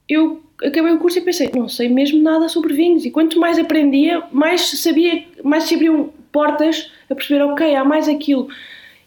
eu 0.09 0.41
acabei 0.57 0.91
o 0.91 0.97
curso 0.97 1.19
e 1.19 1.21
pensei, 1.21 1.51
não 1.55 1.69
sei 1.69 1.87
mesmo 1.87 2.19
nada 2.19 2.49
sobre 2.49 2.73
vinhos. 2.73 3.05
E 3.05 3.11
quanto 3.11 3.39
mais 3.39 3.59
aprendia, 3.59 4.23
mais 4.31 4.81
sabia, 4.81 5.23
mais 5.43 5.65
se 5.65 5.75
abriam 5.75 6.09
portas 6.31 6.91
a 7.07 7.13
perceber, 7.13 7.43
ok, 7.43 7.75
há 7.75 7.85
mais 7.85 8.09
aquilo. 8.09 8.49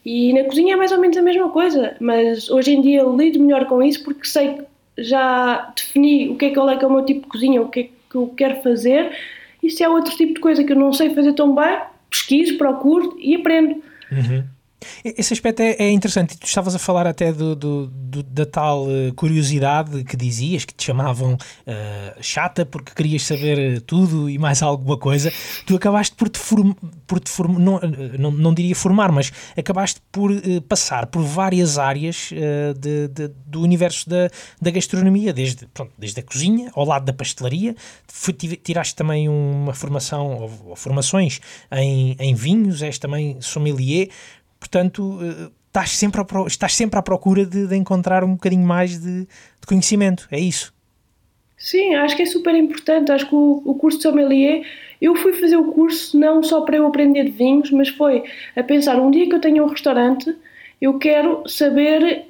E 0.06 0.32
na 0.32 0.44
cozinha 0.44 0.74
é 0.74 0.76
mais 0.76 0.92
ou 0.92 1.00
menos 1.00 1.16
a 1.16 1.22
mesma 1.22 1.48
coisa, 1.48 1.96
mas 1.98 2.48
hoje 2.48 2.72
em 2.72 2.80
dia 2.80 3.02
lido 3.02 3.40
melhor 3.40 3.66
com 3.66 3.82
isso 3.82 4.04
porque 4.04 4.28
sei 4.28 4.54
que 4.54 4.64
já 5.02 5.72
defini 5.74 6.28
o 6.28 6.36
que 6.36 6.44
é 6.44 6.50
que, 6.50 6.60
é, 6.60 6.76
que 6.76 6.84
é 6.84 6.86
o 6.86 6.92
meu 6.92 7.04
tipo 7.04 7.22
de 7.22 7.26
cozinha, 7.26 7.60
o 7.60 7.68
que 7.68 7.80
é 7.80 7.82
que 7.82 8.14
eu 8.14 8.32
quero 8.36 8.62
fazer. 8.62 9.10
E 9.60 9.68
se 9.68 9.82
há 9.82 9.90
outro 9.90 10.16
tipo 10.16 10.34
de 10.34 10.40
coisa 10.40 10.62
que 10.62 10.70
eu 10.70 10.76
não 10.76 10.92
sei 10.92 11.10
fazer 11.10 11.32
tão 11.32 11.52
bem, 11.52 11.80
pesquiso, 12.08 12.56
procuro 12.58 13.16
e 13.18 13.34
aprendo. 13.34 13.82
Uhum. 14.12 14.53
Esse 15.04 15.32
aspecto 15.32 15.60
é, 15.60 15.76
é 15.78 15.90
interessante. 15.90 16.36
Tu 16.38 16.46
estavas 16.46 16.74
a 16.74 16.78
falar 16.78 17.06
até 17.06 17.32
do, 17.32 17.54
do, 17.54 17.86
do 17.86 18.22
da 18.22 18.46
tal 18.46 18.86
uh, 18.86 19.12
curiosidade 19.14 20.04
que 20.04 20.16
dizias, 20.16 20.64
que 20.64 20.74
te 20.74 20.84
chamavam 20.84 21.34
uh, 21.34 22.22
chata 22.22 22.64
porque 22.66 22.92
querias 22.94 23.22
saber 23.22 23.58
eh, 23.58 23.80
tudo 23.80 24.28
e 24.28 24.38
mais 24.38 24.62
alguma 24.62 24.98
coisa. 24.98 25.32
Tu 25.66 25.74
acabaste 25.74 26.14
por 26.16 26.28
te, 26.28 26.38
form, 26.38 26.72
por 27.06 27.20
te 27.20 27.30
form, 27.30 27.58
não, 27.58 27.80
não, 28.18 28.30
não 28.30 28.54
diria 28.54 28.74
formar, 28.74 29.12
mas 29.12 29.32
acabaste 29.56 30.00
por 30.10 30.30
uh, 30.30 30.62
passar 30.62 31.06
por 31.06 31.22
várias 31.22 31.78
áreas 31.78 32.30
de, 32.78 33.08
de, 33.08 33.28
do 33.46 33.60
universo 33.60 34.08
da, 34.08 34.30
da 34.60 34.70
gastronomia, 34.70 35.32
desde, 35.32 35.66
pronto, 35.66 35.92
desde 35.98 36.20
a 36.20 36.22
cozinha 36.22 36.70
ao 36.74 36.84
lado 36.84 37.04
da 37.04 37.12
pastelaria. 37.12 37.74
tiraste 38.62 38.94
também 38.94 39.28
uma 39.28 39.74
formação, 39.74 40.34
ou, 40.34 40.70
ou 40.70 40.76
formações 40.76 41.40
em, 41.72 42.16
em 42.18 42.34
vinhos, 42.34 42.82
és 42.82 42.98
também 42.98 43.40
sommelier 43.40 44.08
portanto 44.64 45.18
eh, 45.22 45.50
estás 45.66 45.90
sempre, 45.90 46.20
a, 46.20 46.46
estás 46.46 46.74
sempre 46.74 46.98
à 46.98 47.02
procura 47.02 47.44
de, 47.44 47.66
de 47.66 47.76
encontrar 47.76 48.24
um 48.24 48.32
bocadinho 48.32 48.66
mais 48.66 48.98
de, 48.98 49.26
de, 49.26 49.66
conhecimento, 49.66 50.26
é 50.30 50.40
isso? 50.40 50.72
Sim, 51.56 51.94
acho 51.94 52.16
que 52.16 52.22
é 52.22 52.26
super 52.26 52.54
importante. 52.54 53.12
Acho 53.12 53.28
que 53.28 53.34
o, 53.34 53.62
o 53.64 53.74
curso 53.74 53.98
de 53.98 54.02
sommelier, 54.02 54.64
eu 55.00 55.14
fui 55.16 55.32
fazer 55.34 55.56
o 55.56 55.72
curso 55.72 56.18
não 56.18 56.42
só 56.42 56.62
para 56.62 56.76
eu 56.76 56.86
aprender 56.86 57.24
de 57.24 57.30
vinhos, 57.30 57.70
mas 57.70 57.88
foi 57.88 58.24
a 58.56 58.62
pensar: 58.62 58.96
um 59.00 59.10
dia 59.10 59.28
que 59.28 59.34
eu 59.34 59.40
tenho 59.40 59.64
um 59.64 59.68
restaurante, 59.68 60.34
eu 60.80 60.98
quero 60.98 61.46
saber 61.48 62.26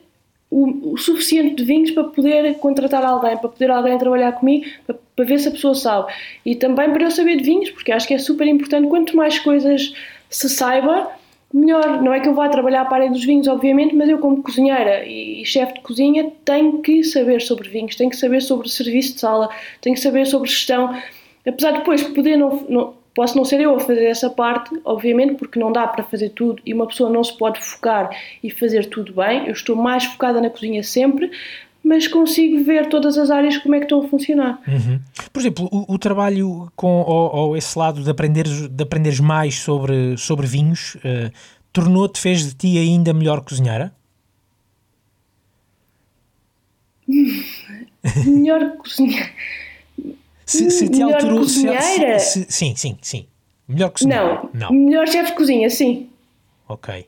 o, 0.51 0.93
o, 0.93 0.97
suficiente 0.97 1.57
de 1.57 1.65
vinhos 1.65 1.91
para 1.91 2.05
poder 2.05 2.55
contratar 2.55 3.05
alguém, 3.05 3.37
para 3.37 3.49
poder 3.49 3.71
alguém 3.71 3.99
trabalhar 3.99 4.33
comigo, 4.33 4.67
para, 4.87 4.97
para, 5.17 5.25
ver 5.25 5.39
se 5.39 5.49
a 5.49 5.51
pessoa 5.51 5.75
sabe. 5.75 6.13
E 6.45 6.55
também 6.55 6.93
para 6.93 7.05
eu 7.05 7.11
saber 7.11 7.37
de 7.37 7.45
vinhos, 7.45 7.71
porque 7.71 7.93
acho 7.93 8.07
que 8.07 8.15
é 8.15 8.19
super 8.19 8.47
importante. 8.47 8.89
Quanto 8.89 9.17
mais 9.17 9.39
coisas 9.39 9.93
se 10.31 10.49
saiba, 10.49 11.11
melhor. 11.55 12.03
Não 12.03 12.13
é 12.13 12.21
que 12.21 12.29
eu 12.29 12.35
vá 12.35 12.49
trabalhar 12.49 12.85
para 12.87 12.97
a 12.97 13.01
área 13.03 13.11
dos 13.11 13.25
vinhos, 13.25 13.47
obviamente, 13.47 13.95
mas 13.95 14.09
eu, 14.09 14.19
como 14.19 14.43
cozinheira 14.43 15.07
e, 15.07 15.45
chefe 15.47 15.75
de 15.75 15.81
cozinha, 15.81 16.33
tenho 16.45 16.83
que 16.83 17.05
saber 17.05 17.41
sobre 17.41 17.69
vinhos, 17.69 17.95
tenho 17.95 18.11
que 18.11 18.17
saber 18.17 18.43
sobre 18.43 18.69
serviço 18.69 19.15
de 19.15 19.21
sala, 19.21 19.49
tenho 19.81 19.95
que 19.95 20.03
saber 20.03 20.27
sobre 20.27 20.49
gestão. 20.49 20.95
Apesar 21.47 21.73
de 21.73 21.79
depois 21.79 22.03
poder 22.03 22.37
não, 22.37 22.65
não 22.69 23.05
Posso 23.15 23.37
não 23.37 23.45
ser 23.45 23.61
eu 23.61 23.77
a 23.77 23.79
fazer 23.79 24.07
essa 24.07 24.29
parte, 24.29 24.77
obviamente, 24.85 25.37
porque 25.37 25.59
não 25.59 25.71
dá 25.71 25.87
para 25.87 26.03
fazer 26.03 26.31
tudo 26.31 26.61
e 26.67 26.75
uma 26.75 26.87
pessoa 26.87 27.09
não 27.09 27.23
se 27.23 27.37
pode 27.39 27.61
focar 27.61 28.11
e 28.43 28.51
fazer 28.51 28.87
tudo 28.87 29.13
bem. 29.15 29.47
Eu 29.47 29.53
estou 29.53 29.77
mais 29.77 30.05
focada 30.05 30.41
na 30.41 30.51
cozinha 30.51 30.83
sempre, 30.83 31.31
mas 31.85 32.09
consigo 32.09 32.65
ver 32.65 32.89
todas 32.89 33.19
as 33.19 33.31
áreas 33.31 33.59
como 33.59 33.75
é 33.75 33.79
que 33.79 33.85
estão 33.85 34.03
a 34.03 34.09
funcionar. 34.09 34.59
Uhum. 34.67 34.99
Por 35.31 35.41
exemplo, 35.41 35.69
o, 35.71 35.95
o 35.95 35.99
trabalho 35.99 36.73
com 36.75 37.03
ou, 37.03 37.35
ou, 37.35 37.57
esse 37.57 37.79
lado 37.79 38.03
de 38.03 38.11
aprenderes, 38.11 38.69
de 38.69 38.83
aprenderes 38.83 39.21
mais 39.21 39.57
sobre, 39.57 40.17
sobre 40.17 40.47
vinhos 40.47 40.95
uh, 40.97 41.31
tornou-te, 41.73 42.19
fez 42.19 42.47
de 42.47 42.55
ti 42.55 42.79
ainda 42.79 43.13
melhor 43.13 43.43
cozinheira? 43.43 43.95
melhor 48.25 48.79
cozinheira. 48.79 49.31
Se, 50.47 50.71
se 50.71 50.89
te 50.89 50.99
melhor 50.99 51.15
alterou. 51.15 51.45
Se, 51.47 52.19
se, 52.19 52.47
sim, 52.49 52.75
sim, 52.77 52.97
sim. 53.03 53.27
Melhor 53.69 53.91
cozinheira? 53.91 54.49
Não. 54.55 54.71
não. 54.71 54.73
Melhor 54.73 55.07
chefe 55.07 55.33
de 55.33 55.37
cozinha, 55.37 55.69
sim. 55.69 56.09
Ok. 56.67 57.07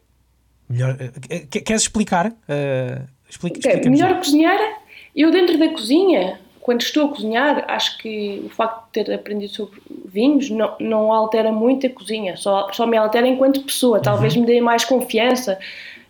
Melhor, 0.68 0.96
eh, 1.30 1.46
queres 1.46 1.82
explicar? 1.82 2.30
Uh, 2.30 3.15
explica, 3.28 3.58
okay. 3.58 3.90
Melhor 3.90 4.16
cozinheira? 4.18 4.76
Eu, 5.14 5.30
dentro 5.30 5.58
da 5.58 5.68
cozinha, 5.68 6.38
quando 6.60 6.82
estou 6.82 7.06
a 7.06 7.08
cozinhar, 7.08 7.64
acho 7.68 7.96
que 7.98 8.42
o 8.44 8.48
facto 8.48 8.86
de 8.86 9.04
ter 9.04 9.14
aprendido 9.14 9.52
sobre 9.52 9.80
vinhos 10.04 10.50
não, 10.50 10.74
não 10.80 11.12
altera 11.12 11.52
muito 11.52 11.86
a 11.86 11.90
cozinha, 11.90 12.36
só, 12.36 12.72
só 12.72 12.86
me 12.86 12.96
altera 12.96 13.26
enquanto 13.26 13.62
pessoa. 13.62 14.00
Talvez 14.00 14.34
uhum. 14.34 14.40
me 14.40 14.46
dê 14.46 14.60
mais 14.60 14.84
confiança. 14.84 15.58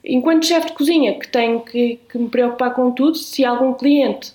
Enquanto 0.03 0.47
chefe 0.47 0.69
de 0.69 0.73
cozinha, 0.73 1.19
que 1.19 1.29
tenho 1.29 1.61
que, 1.61 2.01
que 2.11 2.17
me 2.17 2.29
preocupar 2.29 2.73
com 2.73 2.91
tudo, 2.91 3.17
se 3.17 3.45
algum 3.45 3.75
cliente 3.75 4.33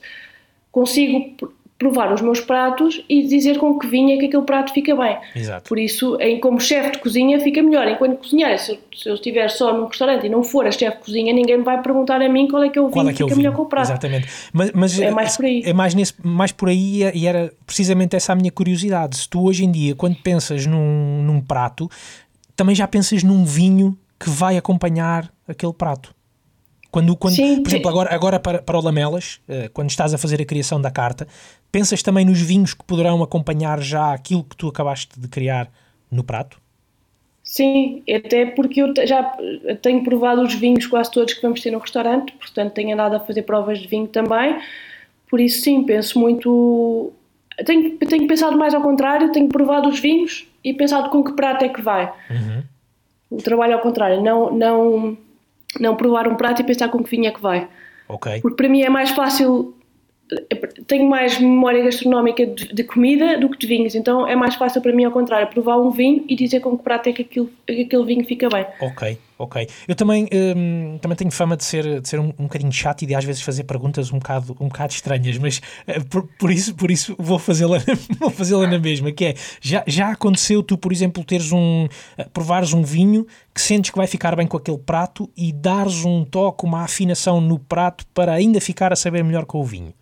consigo 0.72 1.50
provar 1.82 2.14
os 2.14 2.22
meus 2.22 2.40
pratos 2.40 3.04
e 3.10 3.24
dizer 3.24 3.58
com 3.58 3.80
que 3.80 3.88
vinho 3.88 4.14
é 4.14 4.20
que 4.20 4.28
aquele 4.28 4.44
prato 4.44 4.72
fica 4.72 4.96
bem. 4.96 5.18
Exato. 5.36 5.68
Por 5.68 5.80
isso, 5.80 6.16
em, 6.22 6.40
como 6.40 6.62
chefe 6.62 6.92
de 6.92 7.00
cozinha, 7.00 7.40
fica 7.40 7.64
melhor. 7.64 7.88
Enquanto 7.88 8.20
cozinheiro, 8.20 8.56
se, 8.60 8.80
se, 8.96 9.10
eu 9.10 9.16
estiver 9.16 9.50
só 9.50 9.74
num 9.74 9.88
restaurante 9.88 10.28
e 10.28 10.30
não 10.30 10.44
for 10.44 10.68
a 10.68 10.72
chefe 10.72 10.98
de 10.98 11.04
cozinha, 11.04 11.34
ninguém 11.34 11.58
me 11.58 11.64
vai 11.64 11.82
perguntar 11.82 12.22
a 12.22 12.30
mim 12.30 12.48
qual 12.48 12.64
é 12.64 12.70
que 12.70 12.78
é 12.78 12.82
o 12.84 12.88
vinho 12.88 13.10
é 13.10 13.14
que, 13.14 13.24
é 13.24 13.26
fica 13.26 13.36
melhor 13.36 13.56
com 13.56 13.64
o 13.64 13.66
prato. 13.66 13.86
Exatamente. 13.86 14.28
Mas, 14.54 14.72
mas, 14.74 15.00
é 15.00 15.10
mais 15.10 15.36
por 15.36 15.46
aí. 15.46 15.64
É 15.66 15.74
mais, 15.74 15.96
nesse, 15.96 16.14
mais 16.24 16.52
por 16.52 16.70
aí 16.70 17.12
e 17.16 17.26
era 17.26 17.52
precisamente 17.66 18.16
essa 18.16 18.34
a 18.34 18.36
minha 18.36 18.52
curiosidade. 18.52 19.18
Se 19.18 19.28
tu 19.28 19.44
hoje 19.44 19.66
em 19.66 19.72
dia, 19.72 19.96
quando 19.96 20.18
pensas 20.18 20.68
num, 20.68 21.24
num 21.24 21.42
prato, 21.42 21.90
também 22.56 22.76
já 22.76 22.88
pensas 22.88 23.24
num 23.24 23.44
vinho 23.44 23.98
que 24.20 24.30
vai 24.30 24.56
acompanhar 24.56 25.34
aquele 25.48 25.74
prato. 25.74 26.14
Quando, 26.92 27.16
quando 27.16 27.36
Sim, 27.36 27.64
por 27.64 27.70
exemplo, 27.70 27.90
agora, 27.90 28.14
agora 28.14 28.40
para, 28.40 28.62
para 28.62 28.78
o 28.78 28.82
Lamelas, 28.82 29.40
eh, 29.48 29.70
quando 29.74 29.90
estás 29.90 30.14
a 30.14 30.18
fazer 30.18 30.42
a 30.42 30.46
criação 30.46 30.82
da 30.82 30.92
carta, 30.92 31.26
pensas 31.72 32.04
também 32.04 32.26
nos 32.26 32.42
vinhos 32.42 32.74
que 32.74 32.84
poderão 32.84 33.24
acompanhar 33.24 33.82
já 33.82 34.14
aquilo 34.14 34.44
que 34.44 34.58
tu 34.58 34.68
acabaste 34.68 35.18
de 35.18 35.28
criar 35.30 35.72
no 36.12 36.22
prato? 36.22 36.60
Sim, 37.42 38.04
até 38.14 38.46
porque 38.46 38.82
eu 38.82 38.94
já 39.06 39.24
tenho 39.82 40.04
provado 40.04 40.42
os 40.42 40.54
vinhos 40.54 40.86
quase 40.86 41.12
todos 41.12 41.34
que 41.34 41.42
vamos 41.42 41.62
ter 41.62 41.72
no 41.72 41.80
restaurante, 41.80 42.34
portanto 42.34 42.74
tenho 42.74 42.94
andado 42.94 43.16
a 43.16 43.20
fazer 43.22 43.44
provas 43.44 43.80
de 43.80 43.88
vinho 43.88 44.08
também, 44.08 44.60
por 45.30 45.40
isso 45.40 45.62
sim, 45.62 45.84
penso 45.84 46.20
muito. 46.20 47.14
Tenho, 47.66 47.98
tenho 47.98 48.28
pensado 48.28 48.58
mais 48.58 48.74
ao 48.74 48.82
contrário, 48.82 49.32
tenho 49.32 49.48
provado 49.48 49.88
os 49.88 50.00
vinhos 50.00 50.46
e 50.64 50.74
pensado 50.74 51.10
com 51.10 51.24
que 51.24 51.34
prato 51.34 51.64
é 51.64 51.70
que 51.70 51.82
vai. 51.82 52.12
Uhum. 52.30 52.64
O 53.32 53.38
trabalho 53.38 53.76
ao 53.76 53.80
contrário, 53.80 54.22
não, 54.22 54.52
não 54.52 55.18
não 55.80 55.96
provar 55.96 56.28
um 56.28 56.36
prato 56.36 56.62
e 56.62 56.66
pensar 56.66 56.90
com 56.90 57.04
que 57.04 57.10
vinho 57.10 57.28
é 57.28 57.32
que 57.32 57.42
vai. 57.42 57.68
Ok. 58.08 58.42
Porque 58.42 58.58
para 58.58 58.70
mim 58.70 58.82
é 58.82 58.90
mais 58.90 59.12
fácil, 59.12 59.74
tenho 60.88 61.10
mais 61.10 61.40
memória 61.40 61.84
gastronómica 61.84 62.46
de, 62.46 62.74
de, 62.74 62.84
comida 62.84 63.38
do 63.38 63.50
que 63.50 63.58
de 63.58 63.68
vinhos, 63.68 63.96
então 63.96 64.28
é 64.28 64.36
mais 64.36 64.56
fácil 64.56 64.82
para 64.82 64.94
mim, 64.94 65.04
ao 65.04 65.12
contrário, 65.12 65.48
provar 65.48 65.78
um 65.78 65.92
vinho 65.92 66.24
e 66.28 66.36
dizer 66.36 66.62
com 66.62 66.78
que 66.78 66.84
prato 66.84 67.10
é 67.10 67.14
que 67.14 67.22
aquilo, 67.22 67.50
aquele 67.64 68.06
vinho 68.06 68.26
fica 68.26 68.48
bem. 68.50 68.66
Ok, 68.80 69.18
ok. 69.38 69.68
Eu 69.88 69.96
também, 69.96 70.28
hum, 70.32 70.98
também 71.02 71.18
tenho 71.18 71.32
fama 71.32 71.58
de 71.58 71.66
ser, 71.66 72.00
de 72.00 72.08
ser 72.08 72.20
um, 72.20 72.34
um 72.40 72.44
bocadinho 72.44 72.72
chato 72.72 73.02
e 73.02 73.06
de 73.06 73.16
às 73.16 73.26
vezes 73.26 73.42
fazer 73.42 73.66
perguntas 73.66 74.12
um 74.12 74.20
bocado, 74.20 74.56
um 74.60 74.68
bocado 74.68 74.94
estranhas, 74.94 75.38
mas 75.38 75.62
uh, 75.88 76.06
por, 76.10 76.28
por, 76.40 76.52
isso, 76.52 76.74
por 76.76 76.90
isso 76.90 77.16
vou 77.20 77.38
fazê-la 77.38 77.80
fazê-la 78.32 78.68
na 78.68 78.80
mesma, 78.80 79.12
que 79.12 79.26
é, 79.26 79.36
já, 79.60 79.84
já 79.86 80.12
aconteceu 80.12 80.64
tu, 80.64 80.78
por 80.78 80.92
exemplo, 80.94 81.24
teres 81.26 81.52
um, 81.52 81.86
uh, 81.86 82.30
provares 82.34 82.74
um 82.74 82.84
vinho 82.84 83.28
que 83.54 83.62
sentes 83.62 83.92
que 83.92 83.98
vai 83.98 84.08
ficar 84.08 84.36
bem 84.36 84.48
com 84.48 84.56
aquele 84.56 84.78
prato 84.78 85.30
e 85.36 85.52
dares 85.52 86.06
um 86.06 86.24
toque, 86.24 86.66
uma 86.66 86.84
afinação 86.84 87.42
no 87.42 87.60
prato 87.60 88.06
para 88.14 88.34
ainda 88.34 88.62
ficar 88.62 88.94
a 88.94 88.96
saber 88.96 89.24
melhor 89.24 89.46
com 89.46 89.60
o 89.60 89.64
vinho? 89.64 89.94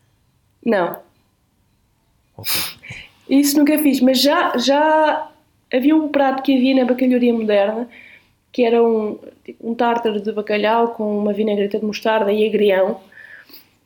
Não. 0.66 0.98
Okay. 2.38 2.62
Isso 3.30 3.58
nunca 3.58 3.78
fiz, 3.78 4.00
mas 4.02 4.22
já, 4.22 4.58
já 4.58 5.30
havia 5.72 5.96
um 5.96 6.08
prato 6.10 6.42
que 6.42 6.56
havia 6.56 6.76
na 6.76 6.86
bacalharia 6.86 7.34
moderna 7.34 7.88
que 8.52 8.64
era 8.64 8.84
um, 8.84 9.18
um 9.62 9.74
tártaro 9.74 10.20
de 10.20 10.32
bacalhau 10.32 10.90
com 10.90 11.18
uma 11.18 11.34
vinagreta 11.34 11.80
de 11.80 11.86
mostarda 11.86 12.32
e 12.32 12.48
agrião. 12.48 13.00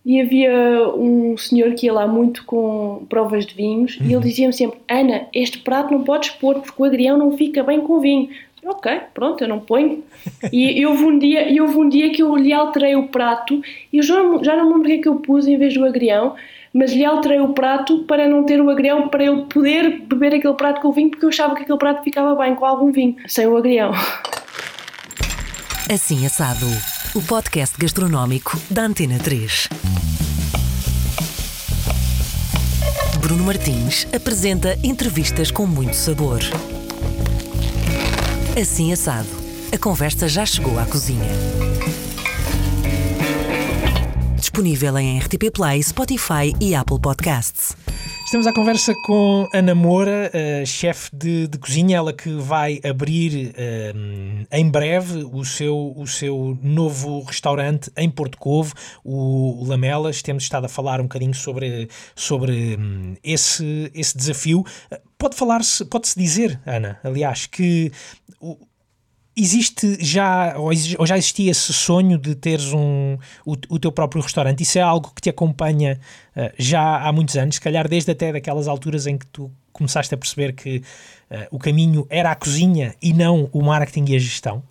E 0.06 0.20
havia 0.20 0.52
um 0.96 1.38
senhor 1.38 1.74
que 1.76 1.86
ia 1.86 1.94
lá 1.94 2.06
muito 2.06 2.44
com 2.46 3.06
provas 3.08 3.46
de 3.46 3.56
vinhos 3.56 3.98
uhum. 3.98 4.04
e 4.04 4.08
ele 4.08 4.16
uhum. 4.16 4.22
dizia-me 4.22 4.54
sempre: 4.54 4.80
Ana, 4.90 5.28
este 5.34 5.60
prato 5.60 5.94
não 5.94 6.04
podes 6.04 6.30
pôr 6.32 6.60
porque 6.60 6.82
o 6.82 6.86
agrião 6.86 7.18
não 7.18 7.38
fica 7.38 7.64
bem 7.64 7.82
com 7.82 8.00
vinho. 8.00 8.30
Ok, 8.66 8.92
pronto, 9.14 9.44
eu 9.44 9.48
não 9.48 9.60
ponho. 9.60 10.04
e 10.52 10.86
houve 10.86 11.04
um 11.04 11.20
dia, 11.20 11.50
e 11.50 11.60
houve 11.60 11.78
um 11.78 11.88
dia 11.88 12.10
que 12.12 12.24
eu 12.24 12.34
lhe 12.36 12.54
alterei 12.54 12.96
o 12.96 13.08
prato 13.10 13.62
e 13.92 13.98
eu 13.98 14.04
já, 14.04 14.16
já 14.42 14.56
não 14.56 14.66
me 14.66 14.72
lembro 14.74 14.82
o 14.82 14.86
que 14.86 14.94
é 14.94 14.98
que 15.00 15.08
eu 15.10 15.16
pus 15.16 15.48
em 15.48 15.58
vez 15.58 15.74
do 15.74 15.84
agrião, 15.84 16.36
mas 16.74 16.92
lhe 16.92 17.06
alterei 17.06 17.40
o 17.40 17.54
prato 17.54 18.00
para 18.06 18.28
não 18.28 18.44
ter 18.44 18.60
o 18.60 18.70
agrião, 18.70 19.08
para 19.08 19.24
ele 19.24 19.44
poder 19.44 20.02
beber 20.08 20.34
aquele 20.36 20.56
prato 20.56 20.82
com 20.82 20.88
o 20.88 20.92
vinho, 20.92 21.12
porque 21.12 21.24
eu 21.24 21.30
achava 21.30 21.56
que 21.56 21.62
aquele 21.62 21.78
prato 21.78 22.04
ficava 22.04 22.36
bem 22.36 22.56
com 22.56 22.66
algum 22.66 22.92
vinho, 22.92 23.16
sem 23.28 23.46
o 23.46 23.56
agrião. 23.56 23.92
Assim 25.94 26.26
Assado, 26.26 26.66
o 27.14 27.22
podcast 27.22 27.78
gastronómico 27.78 28.58
da 28.72 28.84
Antena 28.84 29.20
3. 29.20 29.70
Bruno 33.20 33.44
Martins 33.44 34.08
apresenta 34.14 34.78
entrevistas 34.84 35.52
com 35.52 35.68
muito 35.68 35.96
sabor. 35.96 36.40
Assim 38.60 38.92
Assado, 38.92 39.30
a 39.72 39.78
conversa 39.78 40.28
já 40.28 40.46
chegou 40.46 40.80
à 40.80 40.86
cozinha 40.86 41.32
disponível 44.54 44.96
em 45.00 45.18
RTP 45.18 45.50
Play, 45.52 45.82
Spotify 45.82 46.54
e 46.62 46.76
Apple 46.76 47.02
Podcasts. 47.02 47.76
Estamos 48.24 48.46
à 48.46 48.54
conversa 48.54 48.94
com 49.04 49.50
Ana 49.52 49.74
Moura, 49.74 50.32
uh, 50.32 50.64
chefe 50.64 51.10
de, 51.12 51.48
de, 51.48 51.58
cozinha, 51.58 51.98
ela 51.98 52.14
que 52.14 52.30
vai 52.36 52.80
abrir 52.84 53.48
uh, 53.50 54.48
em 54.52 54.70
breve 54.70 55.28
o 55.34 55.44
seu, 55.44 55.92
o 55.98 56.06
seu 56.06 56.56
novo 56.62 57.24
restaurante 57.24 57.92
em 57.98 58.08
Porto 58.08 58.38
Covo, 58.38 58.76
o 59.04 59.66
Lamelas. 59.66 60.22
Temos 60.22 60.44
estado 60.44 60.66
a 60.66 60.70
falar 60.70 61.00
um 61.02 61.06
bocadinho 61.06 61.34
sobre, 61.34 61.90
sobre 62.16 62.78
um, 62.78 63.16
esse, 63.24 63.90
esse 63.92 64.16
desafio. 64.16 64.64
Pode 65.18 65.36
falar-se, 65.36 65.84
pode-se 65.84 66.16
dizer, 66.16 66.62
Ana, 66.64 67.00
aliás, 67.04 67.48
que 67.48 67.92
Existe 69.36 69.98
já, 70.00 70.56
ou, 70.58 70.72
já 70.74 71.18
existia 71.18 71.50
esse 71.50 71.74
sonho 71.74 72.20
de 72.20 72.36
teres 72.36 72.72
um, 72.72 73.18
o, 73.44 73.54
o 73.70 73.80
teu 73.80 73.92
próprio 73.92 74.22
restaurante? 74.22 74.62
Isso 74.62 74.78
é 74.78 74.82
algo 74.82 75.12
que 75.16 75.22
te 75.22 75.30
acompanha 75.30 76.00
uh, 76.38 76.52
já 76.58 77.02
há 77.02 77.12
muitos 77.12 77.36
anos, 77.36 77.56
se 77.56 77.62
calhar 77.62 77.88
desde 77.88 78.12
até 78.12 78.32
daquelas 78.32 78.68
alturas 78.68 79.08
em 79.08 79.18
que 79.18 79.26
tu 79.28 79.50
começaste 79.72 80.14
a 80.14 80.18
perceber 80.18 80.54
que 80.54 80.78
uh, 80.78 81.48
o 81.50 81.58
caminho 81.58 82.06
era 82.12 82.30
a 82.30 82.36
cozinha 82.36 82.94
e 83.02 83.12
não 83.12 83.50
o 83.52 83.64
marketing 83.64 84.12
e 84.12 84.16
a 84.16 84.20
gestão? 84.20 84.62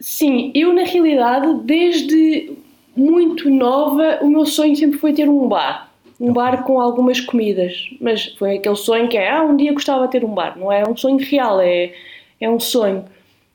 Sim, 0.00 0.50
eu 0.54 0.72
na 0.72 0.84
realidade, 0.84 1.62
desde 1.64 2.56
muito 2.96 3.50
nova, 3.50 4.18
o 4.22 4.28
meu 4.28 4.46
sonho 4.46 4.74
sempre 4.74 4.98
foi 4.98 5.12
ter 5.12 5.28
um 5.28 5.46
bar. 5.46 5.90
Um 6.18 6.32
bar 6.32 6.64
com 6.64 6.80
algumas 6.80 7.20
comidas. 7.20 7.90
Mas 8.00 8.26
foi 8.38 8.56
aquele 8.56 8.76
sonho 8.76 9.08
que 9.08 9.16
é, 9.16 9.30
ah, 9.30 9.42
um 9.42 9.56
dia 9.56 9.72
gostava 9.72 10.06
de 10.06 10.12
ter 10.12 10.24
um 10.24 10.34
bar. 10.34 10.58
Não 10.58 10.72
é 10.72 10.88
um 10.88 10.96
sonho 10.96 11.18
real, 11.18 11.60
é 11.60 11.92
é 12.40 12.48
um 12.48 12.58
sonho. 12.58 13.04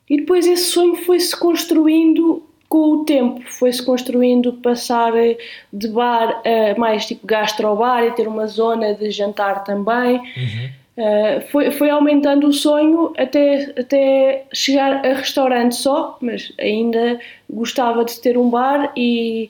E 0.10 0.18
depois 0.18 0.46
esse 0.46 0.66
sonho 0.66 0.96
foi-se 0.96 1.36
construindo 1.36 2.44
com 2.70 2.92
o 2.92 3.06
tempo, 3.06 3.42
foi-se 3.46 3.84
construindo 3.84 4.54
passar 4.54 5.16
eh, 5.16 5.38
de 5.72 5.88
bar 5.88 6.42
a 6.46 6.80
mais 6.80 7.06
tipo 7.06 7.26
gastrobar 7.26 8.04
e 8.04 8.12
ter 8.12 8.28
uma 8.28 8.48
zona 8.48 8.94
de 8.94 9.12
jantar 9.12 9.64
também. 9.64 10.18
Uhum. 10.18 10.70
Uh, 10.98 11.42
foi, 11.52 11.72
foi 11.72 11.90
aumentando 11.90 12.48
o 12.48 12.54
sonho 12.54 13.14
até, 13.18 13.74
até 13.78 14.46
chegar 14.54 15.06
a 15.06 15.14
restaurante 15.14 15.76
só, 15.76 16.18
mas 16.22 16.54
ainda 16.58 17.20
gostava 17.50 18.06
de 18.06 18.18
ter 18.22 18.38
um 18.38 18.50
bar 18.50 18.94
e, 18.96 19.50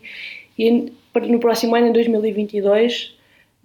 e 0.58 0.91
no 1.13 1.39
próximo 1.39 1.76
ano, 1.76 1.88
em 1.88 1.93
2022, 1.93 3.14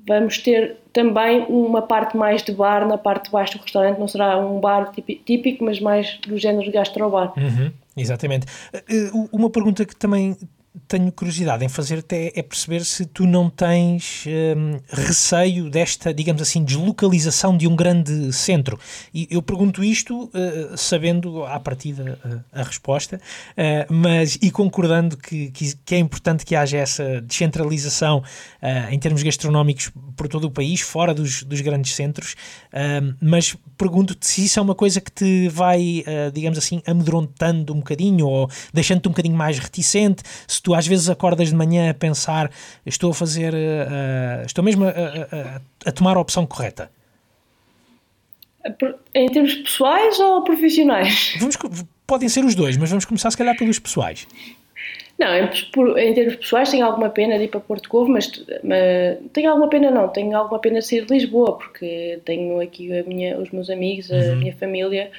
vamos 0.06 0.38
ter 0.38 0.76
também 0.92 1.44
uma 1.48 1.82
parte 1.82 2.16
mais 2.16 2.42
de 2.42 2.52
bar 2.52 2.86
na 2.86 2.98
parte 2.98 3.26
de 3.26 3.30
baixo 3.30 3.58
do 3.58 3.62
restaurante, 3.62 3.98
não 3.98 4.08
será 4.08 4.38
um 4.38 4.60
bar 4.60 4.92
típico, 5.24 5.64
mas 5.64 5.80
mais 5.80 6.18
do 6.26 6.36
género 6.36 6.64
de 6.64 6.70
gastrobar. 6.70 7.32
Uhum, 7.36 7.70
exatamente. 7.96 8.46
Uh, 8.74 9.28
uma 9.32 9.50
pergunta 9.50 9.84
que 9.84 9.94
também 9.94 10.36
tenho 10.86 11.10
curiosidade 11.10 11.64
em 11.64 11.68
fazer 11.68 11.98
até 11.98 12.32
é 12.34 12.42
perceber 12.42 12.84
se 12.84 13.04
tu 13.04 13.26
não 13.26 13.50
tens 13.50 14.24
hum, 14.26 14.78
receio 14.88 15.68
desta, 15.68 16.14
digamos 16.14 16.40
assim, 16.40 16.62
deslocalização 16.62 17.56
de 17.56 17.66
um 17.66 17.74
grande 17.74 18.32
centro. 18.32 18.78
E 19.12 19.26
eu 19.30 19.42
pergunto 19.42 19.82
isto 19.82 20.24
uh, 20.24 20.76
sabendo 20.76 21.44
à 21.44 21.58
partida 21.58 22.18
uh, 22.24 22.40
a 22.52 22.62
resposta, 22.62 23.16
uh, 23.16 23.92
mas 23.92 24.38
e 24.40 24.50
concordando 24.50 25.16
que, 25.16 25.50
que, 25.50 25.74
que, 25.84 25.94
é 25.94 25.98
importante 25.98 26.44
que 26.44 26.54
haja 26.54 26.78
essa 26.78 27.20
descentralização 27.20 28.22
em 28.90 28.98
termos 28.98 29.22
gastronómicos 29.22 29.90
por 30.16 30.28
todo 30.28 30.44
o 30.44 30.50
país, 30.50 30.80
fora 30.80 31.14
dos, 31.14 31.42
dos 31.42 31.60
grandes 31.60 31.94
centros, 31.94 32.36
hum, 32.72 33.14
mas 33.20 33.56
pergunto-te 33.76 34.26
se 34.26 34.44
isso 34.44 34.58
é 34.58 34.62
uma 34.62 34.74
coisa 34.74 35.00
que 35.00 35.10
te 35.10 35.48
vai, 35.48 36.04
digamos 36.32 36.58
assim, 36.58 36.82
amedrontando 36.86 37.72
um 37.72 37.78
bocadinho 37.78 38.26
ou 38.26 38.50
deixando-te 38.72 39.08
um 39.08 39.12
bocadinho 39.12 39.36
mais 39.36 39.58
reticente, 39.58 40.22
se 40.46 40.59
tu 40.62 40.74
às 40.74 40.86
vezes 40.86 41.08
acordas 41.08 41.48
de 41.48 41.54
manhã 41.54 41.90
a 41.90 41.94
pensar 41.94 42.50
estou 42.84 43.10
a 43.10 43.14
fazer, 43.14 43.52
uh, 43.54 44.44
estou 44.46 44.62
mesmo 44.64 44.84
a, 44.84 44.88
a, 44.88 45.60
a, 45.88 45.92
tomar 45.92 46.16
a 46.16 46.20
opção 46.20 46.46
correta? 46.46 46.90
Em 49.14 49.28
termos 49.28 49.54
pessoais 49.54 50.20
ou 50.20 50.44
profissionais? 50.44 51.34
Vamos, 51.38 51.56
podem 52.06 52.28
ser 52.28 52.44
os 52.44 52.54
dois, 52.54 52.76
mas 52.76 52.90
vamos 52.90 53.04
começar 53.04 53.30
se 53.30 53.36
calhar 53.36 53.56
pelos 53.56 53.78
pessoais. 53.78 54.26
Não, 55.20 55.28
em, 55.34 55.48
em, 55.98 56.14
termos 56.14 56.36
pessoais 56.36 56.70
tenho 56.70 56.86
alguma 56.86 57.10
pena 57.10 57.36
de 57.36 57.44
ir 57.44 57.48
para 57.48 57.60
Porto 57.60 57.88
Covo, 57.90 58.10
mas, 58.10 58.42
mas, 58.64 59.18
tenho 59.34 59.50
alguma 59.50 59.68
pena 59.68 59.90
não, 59.90 60.08
tenho 60.08 60.34
alguma 60.34 60.58
pena 60.58 60.78
de 60.78 60.86
sair 60.86 61.04
de 61.04 61.12
Lisboa, 61.12 61.58
porque 61.58 62.18
tenho 62.24 62.58
aqui 62.58 62.88
minha, 63.06 63.38
os 63.38 63.50
meus 63.50 63.68
amigos, 63.68 64.10
a 64.10 64.14
uhum. 64.14 64.36
minha 64.36 64.54
família, 64.54 65.10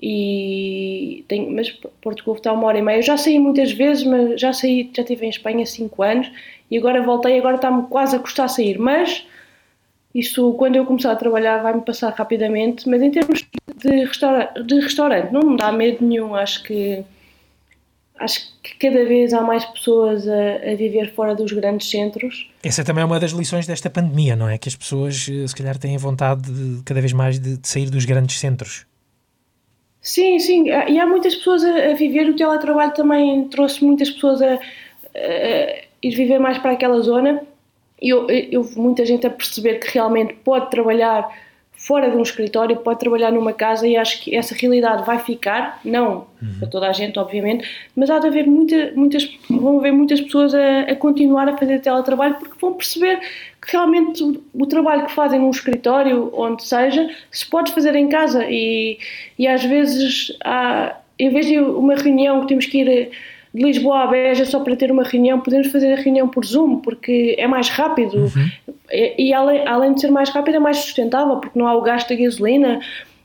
e 0.00 1.24
tenho, 1.28 1.50
mas 1.50 1.70
Porto 2.02 2.22
Covo 2.22 2.38
está 2.38 2.52
uma 2.52 2.66
hora 2.66 2.78
e 2.78 2.82
meia. 2.82 2.98
Eu 2.98 3.02
já 3.02 3.16
saí 3.16 3.38
muitas 3.38 3.72
vezes, 3.72 4.04
mas 4.04 4.40
já 4.40 4.52
saí, 4.52 4.90
já 4.94 5.02
estive 5.02 5.26
em 5.26 5.30
Espanha 5.30 5.62
há 5.62 5.66
5 5.66 6.02
anos 6.02 6.30
e 6.70 6.76
agora 6.76 7.02
voltei, 7.02 7.38
agora 7.38 7.56
está-me 7.56 7.86
quase 7.88 8.16
a 8.16 8.18
custar 8.18 8.48
sair, 8.48 8.78
mas 8.78 9.26
isso 10.14 10.52
quando 10.54 10.76
eu 10.76 10.84
começar 10.84 11.12
a 11.12 11.16
trabalhar 11.16 11.62
vai-me 11.62 11.82
passar 11.82 12.12
rapidamente, 12.12 12.88
mas 12.88 13.02
em 13.02 13.10
termos 13.10 13.44
de, 13.76 14.04
restaura 14.04 14.52
de 14.64 14.80
restaurante 14.80 15.32
não 15.32 15.42
me 15.42 15.56
dá 15.56 15.72
medo 15.72 16.04
nenhum, 16.04 16.34
acho 16.34 16.62
que 16.62 17.04
acho 18.18 18.50
que 18.62 18.76
cada 18.78 19.04
vez 19.04 19.34
há 19.34 19.42
mais 19.42 19.64
pessoas 19.66 20.26
a, 20.26 20.72
a, 20.72 20.74
viver 20.74 21.12
fora 21.14 21.34
dos 21.34 21.52
grandes 21.52 21.90
centros. 21.90 22.50
Essa 22.62 22.82
também 22.82 23.02
é 23.02 23.04
uma 23.04 23.20
das 23.20 23.32
lições 23.32 23.66
desta 23.66 23.90
pandemia, 23.90 24.34
não 24.34 24.48
é? 24.48 24.56
Que 24.56 24.70
as 24.70 24.74
pessoas 24.74 25.16
se 25.24 25.54
calhar 25.54 25.76
têm 25.76 25.98
vontade 25.98 26.50
de, 26.50 26.82
cada 26.82 27.00
vez 27.00 27.12
mais 27.12 27.38
de, 27.38 27.58
de 27.58 27.68
sair 27.68 27.90
dos 27.90 28.06
grandes 28.06 28.40
centros. 28.40 28.86
Sim, 30.06 30.38
sim, 30.38 30.68
e 30.68 31.00
há 31.00 31.04
muitas 31.04 31.34
pessoas 31.34 31.64
a, 31.64 31.90
a 31.90 31.94
viver, 31.94 32.28
o 32.28 32.36
teletrabalho 32.36 32.94
também 32.94 33.48
trouxe 33.48 33.84
muitas 33.84 34.08
pessoas 34.08 34.40
a, 34.40 34.54
a, 34.54 34.58
ir 36.00 36.14
viver 36.14 36.38
mais 36.38 36.58
para 36.58 36.70
aquela 36.70 37.00
zona. 37.00 37.42
E 38.00 38.10
eu, 38.10 38.30
eu, 38.30 38.62
muita 38.76 39.04
gente 39.04 39.26
a 39.26 39.30
perceber 39.30 39.80
que 39.80 39.92
realmente 39.92 40.34
pode 40.44 40.70
trabalhar 40.70 41.28
fora 41.86 42.10
de 42.10 42.16
um 42.16 42.22
escritório, 42.22 42.76
pode 42.78 42.98
trabalhar 42.98 43.30
numa 43.30 43.52
casa 43.52 43.86
e 43.86 43.96
acho 43.96 44.20
que 44.20 44.34
essa 44.34 44.56
realidade 44.56 45.06
vai 45.06 45.20
ficar, 45.20 45.78
não 45.84 46.26
uhum. 46.42 46.58
para 46.58 46.68
toda 46.68 46.88
a 46.88 46.92
gente, 46.92 47.16
obviamente, 47.16 47.64
mas 47.94 48.10
há 48.10 48.18
de 48.18 48.26
haver 48.26 48.44
muita, 48.44 48.90
muitas, 48.96 49.30
vão 49.48 49.78
haver 49.78 49.92
muitas 49.92 50.20
pessoas 50.20 50.52
a, 50.52 50.80
a 50.80 50.96
continuar 50.96 51.48
a 51.48 51.56
fazer 51.56 51.78
teletrabalho 51.78 52.34
porque 52.40 52.56
vão 52.60 52.74
perceber 52.74 53.20
que 53.62 53.70
realmente 53.70 54.20
o, 54.20 54.42
o, 54.52 54.66
trabalho 54.66 55.06
que 55.06 55.12
fazem 55.12 55.38
num 55.38 55.50
escritório, 55.50 56.28
onde 56.34 56.64
seja, 56.64 57.08
se 57.30 57.46
pode 57.48 57.70
fazer 57.70 57.94
em 57.94 58.08
casa 58.08 58.44
e, 58.48 58.98
e 59.38 59.46
às 59.46 59.62
vezes 59.62 60.36
há, 60.42 60.96
em 61.16 61.30
vez 61.30 61.46
de 61.46 61.60
uma 61.60 61.94
reunião 61.94 62.40
que 62.40 62.48
temos 62.48 62.66
que 62.66 62.78
ir 62.78 63.10
de 63.54 63.62
Lisboa 63.62 64.04
a 64.04 64.06
Beja 64.06 64.44
só 64.44 64.60
para 64.60 64.76
ter 64.76 64.90
uma 64.90 65.02
reunião, 65.02 65.40
podemos 65.40 65.68
fazer 65.68 65.92
a 65.92 65.96
reunião 65.96 66.28
por 66.28 66.44
Zoom, 66.44 66.80
porque 66.80 67.34
é 67.38 67.46
mais 67.46 67.68
rápido 67.68 68.16
uhum. 68.16 68.50
e, 68.90 69.28
e, 69.28 69.34
além, 69.34 69.66
além 69.66 69.94
de 69.94 70.00
ser 70.00 70.10
mais 70.10 70.28
rápido 70.30 70.56
é 70.56 70.58
mais 70.58 70.78
sustentável, 70.78 71.36
porque 71.36 71.58
não 71.58 71.66
há 71.66 71.74
o 71.74 71.82
gasto 71.82 72.08
da 72.08 72.16
gasolina, 72.16 72.80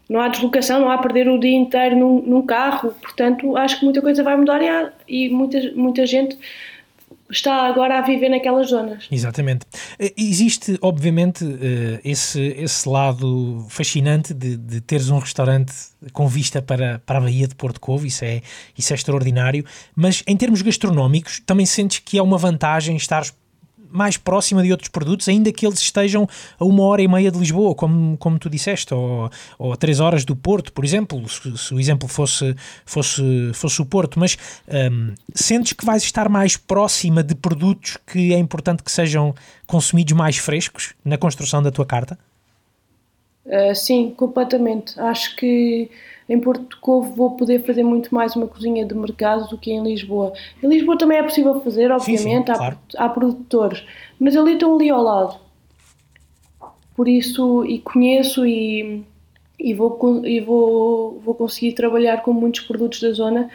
não 0.10 0.19
há 0.19 0.27
deslocação, 0.27 0.79
não 0.79 0.91
há 0.91 0.97
perder 0.97 1.29
o 1.29 1.39
dia 1.39 1.55
inteiro 1.55 1.95
num, 1.95 2.21
num 2.21 2.41
carro, 2.41 2.93
portanto 3.01 3.55
acho 3.55 3.79
que 3.79 3.86
muita 3.86 4.01
coisa 4.01 4.23
vai 4.23 4.36
mudar 4.36 4.62
e, 4.62 4.67
há, 4.67 4.91
e 5.07 5.29
muita, 5.29 5.60
muita 5.75 6.05
gente 6.05 6.38
está 7.31 7.67
agora 7.67 7.99
a 7.99 8.01
viver 8.01 8.29
naquelas 8.29 8.69
zonas. 8.69 9.07
Exatamente. 9.11 9.65
Eh, 9.97 10.13
existe, 10.17 10.77
obviamente, 10.81 11.43
eh, 11.43 11.99
esse, 12.03 12.39
esse 12.39 12.87
lado 12.87 13.65
fascinante 13.69 14.33
de, 14.33 14.57
de 14.57 14.81
teres 14.81 15.09
um 15.09 15.17
restaurante 15.17 15.73
com 16.13 16.27
vista 16.27 16.61
para, 16.61 16.99
para 17.05 17.19
a 17.19 17.21
Baía 17.21 17.47
de 17.47 17.55
Porto 17.55 17.79
Covo, 17.79 18.05
isso 18.05 18.25
é, 18.25 18.41
isso 18.77 18.93
é 18.93 18.95
extraordinário, 18.95 19.65
mas 19.95 20.23
em 20.27 20.35
termos 20.35 20.61
gastronómicos, 20.61 21.41
também 21.45 21.65
sentes 21.65 21.99
que 21.99 22.17
é 22.17 22.21
uma 22.21 22.37
vantagem 22.37 22.95
estar 22.95 23.23
mais 23.91 24.17
próxima 24.17 24.63
de 24.63 24.71
outros 24.71 24.89
produtos, 24.89 25.27
ainda 25.27 25.51
que 25.51 25.65
eles 25.65 25.80
estejam 25.80 26.27
a 26.60 26.65
uma 26.65 26.84
hora 26.84 27.01
e 27.01 27.08
meia 27.08 27.32
de 27.32 27.38
Lisboa, 27.38 27.75
como, 27.75 28.17
como 28.17 28.39
tu 28.39 28.49
disseste, 28.49 28.93
ou, 28.93 29.30
ou 29.60 29.73
a 29.73 29.75
três 29.75 29.99
horas 29.99 30.25
do 30.25 30.36
Porto, 30.36 30.71
por 30.73 30.86
exemplo, 30.86 31.27
se, 31.27 31.58
se 31.58 31.73
o 31.73 31.80
exemplo 31.80 32.08
fosse, 32.08 32.56
fosse, 32.86 33.51
fosse 33.54 33.82
o 33.82 33.86
Porto, 33.86 34.19
mas 34.19 34.38
um, 34.67 35.13
sentes 35.34 35.73
que 35.73 35.86
vais 35.86 36.04
estar 36.04 36.30
mais 36.30 36.58
próxima 36.58 37.23
de 37.23 37.36
produtos 37.36 37.97
que 38.08 38.34
é 38.34 38.38
importante 38.38 38.84
que 38.84 38.91
sejam 38.91 39.34
consumidos 39.67 40.13
mais 40.13 40.38
frescos 40.38 40.93
na 41.04 41.17
construção 41.17 41.62
da 41.62 41.71
tua 41.71 41.86
carta? 41.86 42.17
Uh, 43.45 43.75
sim, 43.75 44.13
completamente. 44.15 44.99
Acho 44.99 45.36
que 45.36 45.89
em 46.27 46.39
Porto 46.39 46.77
Covo 46.79 47.13
vou 47.13 47.31
poder 47.31 47.63
fazer 47.65 47.84
muito 47.84 48.13
mais 48.13 48.36
uma 48.36 48.47
cozinha 48.47 48.86
de 48.86 48.95
mercado 48.95 49.47
do 49.49 49.57
que 49.57 49.71
em 49.71 49.84
Lisboa. 49.84 50.34
Em 50.62 50.67
Lisboa 50.67 50.97
também 50.97 51.17
é 51.17 51.23
possível 51.23 51.60
fazer, 51.62 51.91
obviamente, 51.91 52.47
sim, 52.47 52.53
sim, 52.53 52.57
claro. 52.57 52.77
há, 52.97 53.05
há, 53.05 53.10
produtores, 53.10 53.84
mas 54.19 54.36
ali 54.36 54.53
estão 54.53 54.75
ali 54.75 54.89
ao 54.89 55.01
lado. 55.01 55.39
Por 56.95 57.07
isso, 57.07 57.65
e 57.65 57.79
conheço 57.79 58.45
e, 58.45 59.03
e, 59.60 59.73
vou, 59.73 60.25
e 60.25 60.39
vou, 60.39 61.19
vou 61.19 61.34
conseguir 61.34 61.73
trabalhar 61.73 62.21
com 62.21 62.31
muitos 62.34 62.62
produtos 62.62 63.01
da 63.01 63.12
zona 63.12 63.49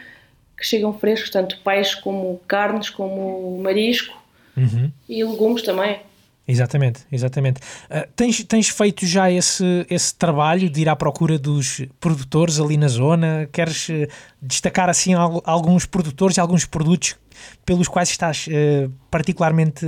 que 0.56 0.66
chegam 0.66 0.92
frescos, 0.92 1.30
tanto 1.30 1.58
peixe 1.62 2.00
como 2.00 2.40
carnes, 2.48 2.88
como 2.88 3.60
marisco 3.62 4.16
uhum. 4.56 4.90
e 5.08 5.22
legumes 5.22 5.62
também. 5.62 6.00
Exatamente, 6.48 7.00
exatamente. 7.10 7.60
Uh, 7.90 8.06
tens, 8.14 8.44
tens 8.44 8.68
feito 8.68 9.04
já 9.04 9.28
esse, 9.30 9.84
esse 9.90 10.14
trabalho 10.14 10.70
de 10.70 10.82
ir 10.82 10.88
à 10.88 10.94
procura 10.94 11.36
dos 11.36 11.84
produtores 11.98 12.60
ali 12.60 12.76
na 12.76 12.86
zona? 12.86 13.48
Queres 13.50 13.88
uh, 13.88 14.06
destacar 14.40 14.88
assim 14.88 15.12
alguns 15.44 15.86
produtores 15.86 16.36
e 16.36 16.40
alguns 16.40 16.64
produtos 16.64 17.16
pelos 17.64 17.88
quais 17.88 18.10
estás 18.10 18.46
uh, 18.46 18.90
particularmente 19.10 19.84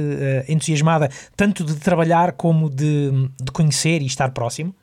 entusiasmada, 0.48 1.08
tanto 1.36 1.62
de 1.62 1.76
trabalhar 1.76 2.32
como 2.32 2.68
de, 2.68 3.30
de 3.40 3.52
conhecer 3.52 4.02
e 4.02 4.06
estar 4.06 4.30
próximo? 4.32 4.74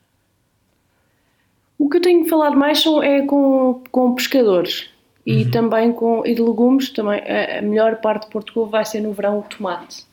O 1.77 1.89
que 1.89 1.97
eu 1.97 2.01
tenho 2.01 2.25
falado 2.29 2.55
mais 2.55 2.81
são, 2.81 3.03
é 3.03 3.25
com, 3.25 3.83
com 3.91 4.15
pescadores 4.15 4.89
e 5.25 5.43
uhum. 5.43 5.51
também 5.51 5.91
com 5.91 6.25
e 6.25 6.33
de 6.33 6.41
legumes. 6.41 6.89
Também, 6.89 7.19
a, 7.19 7.59
a 7.59 7.61
melhor 7.61 7.97
parte 7.97 8.27
de 8.27 8.31
Portugal 8.31 8.65
vai 8.67 8.85
ser 8.85 9.01
no 9.01 9.11
verão 9.11 9.39
o 9.39 9.43
tomate 9.43 10.05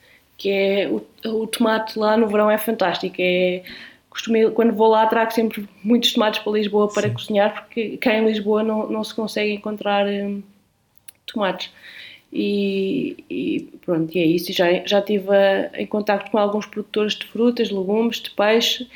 que 0.43 0.51
é 0.51 0.89
o, 0.89 1.07
o 1.25 1.47
tomate 1.47 1.97
lá 1.97 2.17
no 2.17 2.27
verão 2.27 2.51
é 2.51 2.59
fantástico. 2.59 3.15
É, 3.21 3.63
costumo, 4.11 4.51
quando 4.51 4.73
vou 4.75 4.89
lá 4.89 5.07
trago 5.07 5.33
sempre 5.33 5.69
muitos 5.85 6.13
tomates 6.13 6.41
para 6.41 6.53
Lisboa 6.53 6.93
para 6.93 7.07
Sim. 7.07 7.15
cozinhar, 7.15 7.55
porque 7.55 7.97
cá 7.99 8.13
em 8.13 8.27
Lisboa 8.27 8.65
não, 8.65 8.91
não 8.91 9.05
se 9.05 9.15
consegue 9.15 9.53
encontrar 9.53 10.05
hum, 10.09 10.43
tomates. 11.27 11.71
E, 12.33 13.25
e, 13.31 13.69
pronto, 13.85 14.13
e 14.17 14.19
é 14.19 14.27
isso. 14.27 14.53
Já, 14.53 14.67
já 14.85 14.99
estive 14.99 15.29
a, 15.31 15.71
em 15.81 15.87
contato 15.87 16.29
com 16.29 16.39
alguns 16.39 16.67
produtores 16.67 17.15
de 17.15 17.25
frutas, 17.27 17.71
legumes, 17.71 18.21
de 18.21 18.31
peixe 18.31 18.89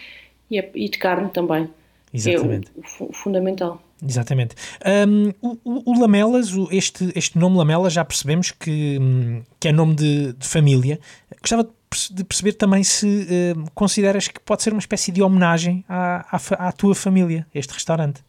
e, 0.51 0.59
e 0.75 0.89
de 0.89 0.99
carne 0.99 1.31
também. 1.31 1.71
Exatamente. 2.13 2.73
É 2.77 3.05
o, 3.05 3.09
o 3.09 3.13
fundamental. 3.13 3.81
Exatamente. 4.05 4.55
Um, 5.09 5.33
o, 5.41 5.93
o, 5.93 6.01
Lamelas, 6.01 6.53
este, 6.71 7.11
este 7.15 7.39
nome 7.39 7.57
Lamelas, 7.57 7.93
já 7.93 8.05
percebemos 8.05 8.51
que, 8.51 8.99
hum, 9.01 9.43
que 9.59 9.69
é 9.69 9.73
nome 9.73 9.95
de, 9.95 10.33
de 10.35 10.47
família. 10.47 11.01
Gostava 11.41 11.69
de 12.11 12.25
perceber 12.25 12.53
também 12.53 12.83
se 12.83 13.07
uh, 13.07 13.71
consideras 13.75 14.29
que 14.29 14.41
pode 14.41 14.63
ser 14.63 14.73
uma 14.73 14.81
espécie 14.81 15.13
de 15.13 15.23
homenagem 15.23 15.85
à, 15.89 16.37
à, 16.37 16.69
à 16.69 16.73
tua 16.73 16.95
família, 16.95 17.47
este 17.55 17.73
restaurante. 17.73 18.23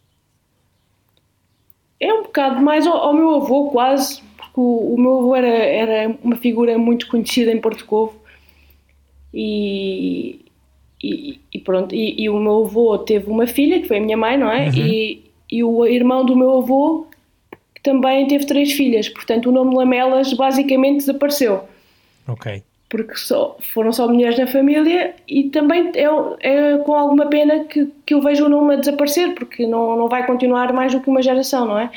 É 2.00 2.12
um 2.12 2.22
bocado 2.22 2.62
mais 2.62 2.86
ao, 2.86 2.96
ao 2.96 3.12
meu 3.12 3.34
avô, 3.34 3.70
quase, 3.70 4.22
porque 4.36 4.60
o, 4.60 4.94
o, 4.94 5.00
meu 5.00 5.18
avô 5.18 5.36
era, 5.36 5.48
era 5.48 6.16
uma 6.22 6.36
figura 6.36 6.78
muito 6.78 7.08
conhecida 7.08 7.50
em 7.50 7.60
Porto 7.60 7.84
Covo 7.84 8.14
e, 9.34 10.44
e, 11.02 11.40
e 11.52 11.58
pronto, 11.58 11.94
e, 11.94 12.22
e, 12.22 12.30
o 12.30 12.38
meu 12.38 12.64
avô 12.64 12.98
teve 12.98 13.28
uma 13.28 13.46
filha, 13.46 13.80
que 13.80 13.88
foi 13.88 13.98
a 13.98 14.00
minha 14.00 14.16
mãe, 14.16 14.38
não 14.38 14.50
é? 14.50 14.68
Uhum. 14.68 14.76
E, 14.76 15.30
e 15.50 15.64
o 15.64 15.84
irmão 15.86 16.24
do 16.24 16.36
meu 16.36 16.58
avô 16.58 17.06
também 17.82 18.26
teve 18.28 18.46
três 18.46 18.72
filhas, 18.72 19.08
portanto 19.08 19.48
o 19.48 19.52
nome 19.52 19.74
Lamelas 19.74 20.32
basicamente 20.32 20.98
desapareceu. 20.98 21.64
Ok. 22.26 22.62
Porque 22.88 23.16
só, 23.16 23.56
foram 23.60 23.92
só 23.92 24.08
mulheres 24.08 24.38
na 24.38 24.46
família 24.46 25.14
e 25.28 25.50
também 25.50 25.92
é, 25.94 26.06
é 26.40 26.78
com 26.78 26.94
alguma 26.94 27.26
pena 27.26 27.64
que, 27.64 27.86
que 28.06 28.14
eu 28.14 28.22
vejo 28.22 28.46
o 28.46 28.48
nome 28.48 28.74
a 28.74 28.76
desaparecer, 28.78 29.34
porque 29.34 29.66
não, 29.66 29.96
não 29.96 30.08
vai 30.08 30.26
continuar 30.26 30.72
mais 30.72 30.92
do 30.92 31.00
que 31.00 31.10
uma 31.10 31.20
geração, 31.20 31.66
não 31.66 31.78
é? 31.78 31.90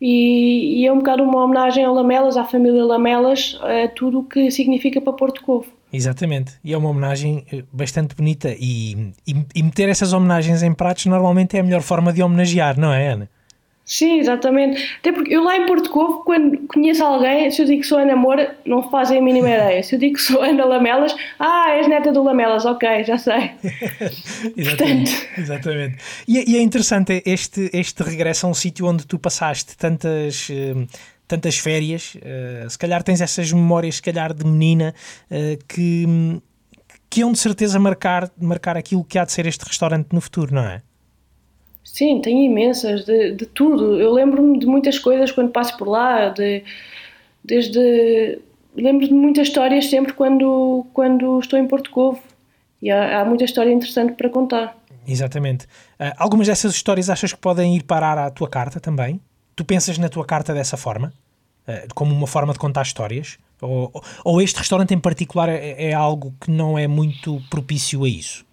E, 0.00 0.80
e 0.80 0.86
é 0.86 0.92
um 0.92 0.98
bocado 0.98 1.24
uma 1.24 1.44
homenagem 1.44 1.84
ao 1.84 1.92
Lamelas, 1.92 2.36
à 2.36 2.44
família 2.44 2.84
Lamelas, 2.84 3.58
a 3.62 3.88
tudo 3.88 4.20
o 4.20 4.24
que 4.24 4.50
significa 4.50 5.00
para 5.00 5.12
Porto 5.12 5.42
Covo. 5.42 5.66
Exatamente, 5.92 6.52
e 6.62 6.72
é 6.72 6.78
uma 6.78 6.90
homenagem 6.90 7.44
eh, 7.50 7.64
bastante 7.72 8.14
bonita 8.14 8.54
e, 8.58 9.12
e, 9.26 9.34
e, 9.54 9.62
meter 9.62 9.88
essas 9.88 10.12
homenagens 10.12 10.62
em 10.62 10.72
pratos 10.72 11.06
normalmente 11.06 11.56
é 11.56 11.60
a 11.60 11.62
melhor 11.62 11.80
forma 11.80 12.12
de 12.12 12.22
homenagear, 12.22 12.78
não 12.78 12.92
é 12.92 13.08
Ana? 13.08 13.30
Sim, 13.88 14.18
exatamente. 14.18 14.96
Até 14.98 15.10
porque 15.10 15.34
eu 15.34 15.42
lá 15.42 15.56
em 15.56 15.64
Porto 15.64 15.88
Covo, 15.88 16.22
quando 16.22 16.58
conheço 16.68 17.02
alguém, 17.02 17.50
se 17.50 17.62
eu 17.62 17.66
digo 17.66 17.80
que 17.80 17.86
sou 17.86 17.96
Ana 17.98 18.14
Moura, 18.14 18.54
não 18.66 18.90
fazem 18.90 19.16
a 19.18 19.22
mínima 19.22 19.48
ideia. 19.50 19.82
Se 19.82 19.94
eu 19.94 19.98
digo 19.98 20.16
que 20.16 20.22
sou 20.22 20.42
Ana 20.42 20.66
Lamelas, 20.66 21.16
ah, 21.38 21.70
és 21.70 21.88
neta 21.88 22.12
do 22.12 22.22
Lamelas, 22.22 22.66
ok, 22.66 23.04
já 23.04 23.16
sei. 23.16 23.52
exatamente, 24.54 25.10
Portanto... 25.10 25.38
exatamente. 25.38 25.96
E, 26.28 26.52
e, 26.52 26.58
é 26.58 26.60
interessante 26.60 27.22
este, 27.24 27.70
este 27.72 28.02
regresso 28.02 28.46
a 28.46 28.50
um 28.50 28.54
sítio 28.54 28.86
onde 28.86 29.06
tu 29.06 29.18
passaste 29.18 29.74
tantas... 29.76 30.50
Uh, 30.50 30.86
tantas 31.26 31.58
férias, 31.58 32.14
uh, 32.16 32.70
se 32.70 32.78
calhar 32.78 33.02
tens 33.02 33.20
essas 33.20 33.52
memórias, 33.52 33.96
se 33.96 34.02
calhar 34.02 34.32
de 34.32 34.46
menina, 34.46 34.94
uh, 35.30 35.62
que, 35.68 36.06
que 37.10 37.22
hão 37.22 37.32
de 37.32 37.38
certeza 37.38 37.78
marcar, 37.78 38.30
marcar 38.40 38.78
aquilo 38.78 39.04
que 39.04 39.18
há 39.18 39.26
de 39.26 39.32
ser 39.32 39.44
este 39.44 39.62
restaurante 39.62 40.08
no 40.10 40.22
futuro, 40.22 40.54
não 40.54 40.64
é? 40.64 40.80
Sim, 41.92 42.20
tenho 42.20 42.42
imensas, 42.42 43.04
de, 43.04 43.32
de 43.32 43.46
tudo. 43.46 43.98
Eu 43.98 44.12
lembro-me 44.12 44.58
de 44.58 44.66
muitas 44.66 44.98
coisas 44.98 45.32
quando 45.32 45.50
passo 45.50 45.76
por 45.76 45.88
lá, 45.88 46.28
de, 46.28 46.62
desde. 47.42 48.38
Lembro 48.76 49.08
de 49.08 49.14
muitas 49.14 49.48
histórias 49.48 49.86
sempre 49.86 50.12
quando, 50.12 50.86
quando 50.92 51.40
estou 51.40 51.58
em 51.58 51.66
Porto 51.66 51.90
Covo. 51.90 52.20
E 52.80 52.90
há, 52.90 53.20
há 53.20 53.24
muita 53.24 53.44
história 53.44 53.72
interessante 53.72 54.12
para 54.12 54.28
contar. 54.28 54.76
Exatamente. 55.06 55.64
Uh, 55.98 56.12
algumas 56.16 56.46
dessas 56.46 56.74
histórias 56.74 57.08
achas 57.10 57.32
que 57.32 57.38
podem 57.38 57.74
ir 57.76 57.82
parar 57.82 58.18
à 58.18 58.30
tua 58.30 58.48
carta 58.48 58.78
também? 58.78 59.20
Tu 59.56 59.64
pensas 59.64 59.98
na 59.98 60.08
tua 60.08 60.24
carta 60.24 60.54
dessa 60.54 60.76
forma? 60.76 61.12
Uh, 61.66 61.92
como 61.94 62.14
uma 62.14 62.26
forma 62.26 62.52
de 62.52 62.58
contar 62.58 62.82
histórias? 62.82 63.38
Ou, 63.60 63.90
ou 64.24 64.40
este 64.40 64.58
restaurante 64.58 64.94
em 64.94 65.00
particular 65.00 65.48
é, 65.48 65.88
é, 65.88 65.94
algo 65.94 66.32
que 66.40 66.50
não 66.50 66.78
é 66.78 66.86
muito 66.86 67.42
propício 67.50 68.04
a 68.04 68.08
isso? 68.08 68.46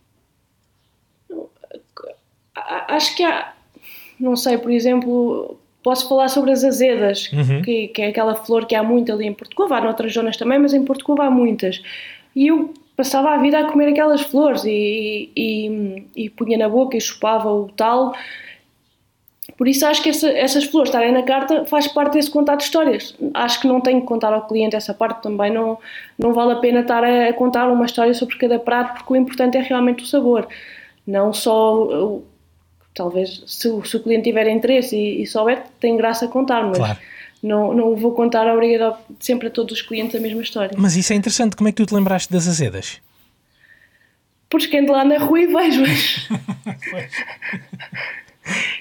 Acho 2.87 3.15
que 3.15 3.23
há. 3.23 3.53
Não 4.19 4.35
sei, 4.35 4.57
por 4.57 4.71
exemplo, 4.71 5.57
posso 5.83 6.07
falar 6.07 6.29
sobre 6.29 6.51
as 6.51 6.63
azedas, 6.63 7.29
uhum. 7.33 7.61
que, 7.61 7.89
que, 7.89 8.01
é 8.01 8.07
aquela 8.07 8.35
flor 8.35 8.65
que 8.65 8.75
há 8.75 8.81
muito 8.81 9.11
ali 9.11 9.25
em 9.25 9.33
Portugal. 9.33 9.71
Há 9.73 9.81
noutras 9.81 10.13
zonas 10.13 10.37
também, 10.37 10.57
mas 10.57 10.73
em 10.73 10.85
Portugal 10.85 11.27
há 11.27 11.29
muitas. 11.29 11.81
E 12.35 12.47
eu 12.47 12.73
passava 12.95 13.31
a 13.31 13.37
vida 13.37 13.59
a 13.59 13.65
comer 13.65 13.89
aquelas 13.89 14.21
flores 14.21 14.63
e, 14.63 15.29
e, 15.35 16.07
e 16.15 16.29
punha 16.29 16.57
na 16.57 16.69
boca 16.69 16.95
e 16.95 17.01
chupava 17.01 17.51
o 17.51 17.67
tal 17.75 18.13
por 19.57 19.67
isso 19.67 19.85
acho 19.85 20.01
que 20.01 20.09
essa, 20.09 20.29
essas 20.29 20.65
flores 20.65 20.89
estarem 20.89 21.11
na 21.11 21.23
carta 21.23 21.65
faz 21.65 21.87
parte 21.87 22.13
desse 22.13 22.29
contar 22.29 22.55
de 22.55 22.63
histórias. 22.63 23.15
Acho 23.33 23.61
que 23.61 23.67
não 23.67 23.79
tenho 23.79 24.01
que 24.01 24.07
contar 24.07 24.33
ao 24.33 24.47
cliente 24.47 24.75
essa 24.75 24.93
parte 24.93 25.21
também, 25.21 25.51
não, 25.51 25.77
não 26.17 26.33
vale 26.33 26.53
a 26.53 26.55
pena 26.57 26.81
estar 26.81 27.03
a, 27.03 27.31
contar 27.33 27.69
uma 27.69 27.85
história 27.85 28.13
sobre 28.13 28.37
cada 28.37 28.59
prato, 28.59 28.97
porque 28.97 29.13
o 29.13 29.15
importante 29.15 29.57
é 29.57 29.61
realmente 29.61 30.03
o 30.03 30.07
sabor, 30.07 30.47
não 31.07 31.31
só. 31.31 32.21
Talvez 32.95 33.43
se, 33.45 33.69
se 33.83 33.97
o 33.97 33.99
cliente 33.99 34.23
tiver 34.23 34.47
interesse 34.47 34.95
e, 34.95 35.21
e 35.21 35.27
souber, 35.27 35.63
tem 35.79 35.97
graça 35.97 36.25
a 36.25 36.27
contar, 36.27 36.63
mas 36.63 36.77
claro. 36.77 36.97
não, 37.43 37.73
não 37.73 37.95
vou 37.95 38.13
contar 38.13 38.47
obrigado 38.47 38.97
sempre 39.19 39.49
a 39.49 39.51
todos 39.51 39.79
os 39.79 39.81
clientes 39.81 40.15
a 40.15 40.19
mesma 40.19 40.41
história. 40.41 40.75
Mas 40.77 40.95
isso 40.95 41.11
é 41.11 41.15
interessante, 41.15 41.55
como 41.55 41.67
é 41.67 41.71
que 41.71 41.77
tu 41.77 41.85
te 41.85 41.93
lembraste 41.93 42.31
das 42.31 42.47
azedas? 42.47 43.01
Porque 44.49 44.77
ando 44.77 44.93
lá 44.93 45.03
na 45.03 45.17
rua 45.17 45.41
e 45.41 45.47
vejo-as. 45.47 46.29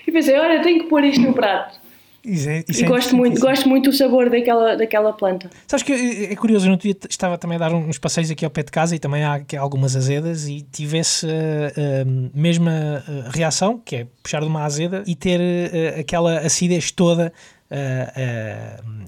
E 0.07 0.12
pensei, 0.12 0.39
olha, 0.39 0.62
tenho 0.62 0.83
que 0.83 0.89
pôr 0.89 1.03
isto 1.05 1.23
no 1.23 1.33
prato. 1.33 1.81
Isso 2.25 2.49
é, 2.49 2.64
isso 2.66 2.81
e 2.81 2.85
é 2.85 2.89
gosto, 2.89 3.14
muito, 3.14 3.39
gosto 3.39 3.68
muito 3.68 3.91
do 3.91 3.97
sabor 3.97 4.31
daquela, 4.31 4.77
daquela 4.77 5.12
planta. 5.12 5.51
Sabes 5.66 5.83
que 5.83 5.93
é, 5.93 6.35
curioso, 6.37 6.66
eu 6.66 6.70
não 6.70 6.79
estava 7.09 7.37
também 7.37 7.57
a 7.57 7.59
dar 7.59 7.75
uns 7.75 7.99
passeios 7.99 8.31
aqui 8.31 8.45
ao 8.45 8.51
pé 8.51 8.62
de 8.62 8.72
casa 8.72 8.97
e 8.97 8.99
também 8.99 9.22
há 9.22 9.43
algumas 9.59 9.95
azedas 9.95 10.49
e 10.49 10.62
tivesse 10.62 11.27
a, 11.27 12.01
a 12.01 12.05
mesma 12.35 13.05
eh, 13.07 13.31
reação, 13.31 13.79
que 13.79 13.97
é 13.97 14.07
puxar 14.22 14.41
de 14.41 14.47
uma 14.47 14.64
azeda 14.64 15.05
e 15.07 15.14
ter 15.14 15.39
uh, 15.39 16.01
aquela 16.01 16.39
acidez 16.39 16.91
toda 16.91 17.31
uh, 17.70 18.81
uh, 18.81 19.05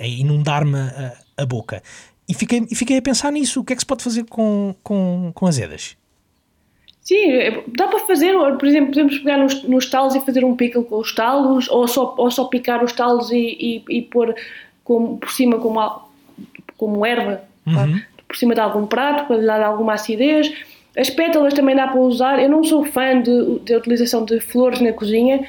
a 0.00 0.06
inundar-me 0.06 0.78
a, 0.78 1.12
a, 1.36 1.44
boca. 1.44 1.82
E 2.26 2.32
fiquei, 2.32 2.66
e 2.70 2.74
fiquei 2.74 2.96
a 2.96 3.02
pensar 3.02 3.30
nisso, 3.30 3.60
o 3.60 3.64
que 3.64 3.74
é 3.74 3.76
que 3.76 3.82
se 3.82 3.86
pode 3.86 4.02
fazer 4.02 4.24
com, 4.24 4.74
com, 4.82 5.30
com 5.34 5.46
azedas? 5.46 5.96
Sim, 7.04 7.32
é, 7.32 7.62
dá 7.68 7.86
para 7.86 7.98
fazer, 8.00 8.32
por 8.58 8.66
exemplo, 8.66 8.86
podemos 8.86 9.18
pegar 9.18 9.36
nos, 9.36 9.62
nos 9.64 9.90
talos 9.90 10.14
e 10.14 10.20
fazer 10.20 10.42
um 10.42 10.56
pickle 10.56 10.84
com 10.84 10.96
os 10.96 11.14
talos, 11.14 11.68
ou 11.68 11.86
só, 11.86 12.14
ou 12.16 12.30
só 12.30 12.44
picar 12.44 12.82
os 12.82 12.94
talos 12.94 13.30
e, 13.30 13.84
e, 13.88 13.98
e 13.98 14.02
pôr 14.02 14.34
como, 14.82 15.18
por 15.18 15.30
cima 15.30 15.58
como, 15.58 16.08
como 16.78 17.04
erva, 17.04 17.42
uhum. 17.66 18.00
por 18.26 18.36
cima 18.36 18.54
de 18.54 18.60
algum 18.60 18.86
prato, 18.86 19.26
para 19.26 19.36
lhe 19.36 19.46
dar 19.46 19.62
alguma 19.62 19.92
acidez. 19.92 20.50
As 20.96 21.10
pétalas 21.10 21.52
também 21.52 21.76
dá 21.76 21.88
para 21.88 22.00
usar. 22.00 22.42
Eu 22.42 22.48
não 22.48 22.64
sou 22.64 22.84
fã 22.86 23.20
de, 23.20 23.58
de 23.60 23.76
utilização 23.76 24.24
de 24.24 24.40
flores 24.40 24.80
na 24.80 24.92
cozinha, 24.94 25.46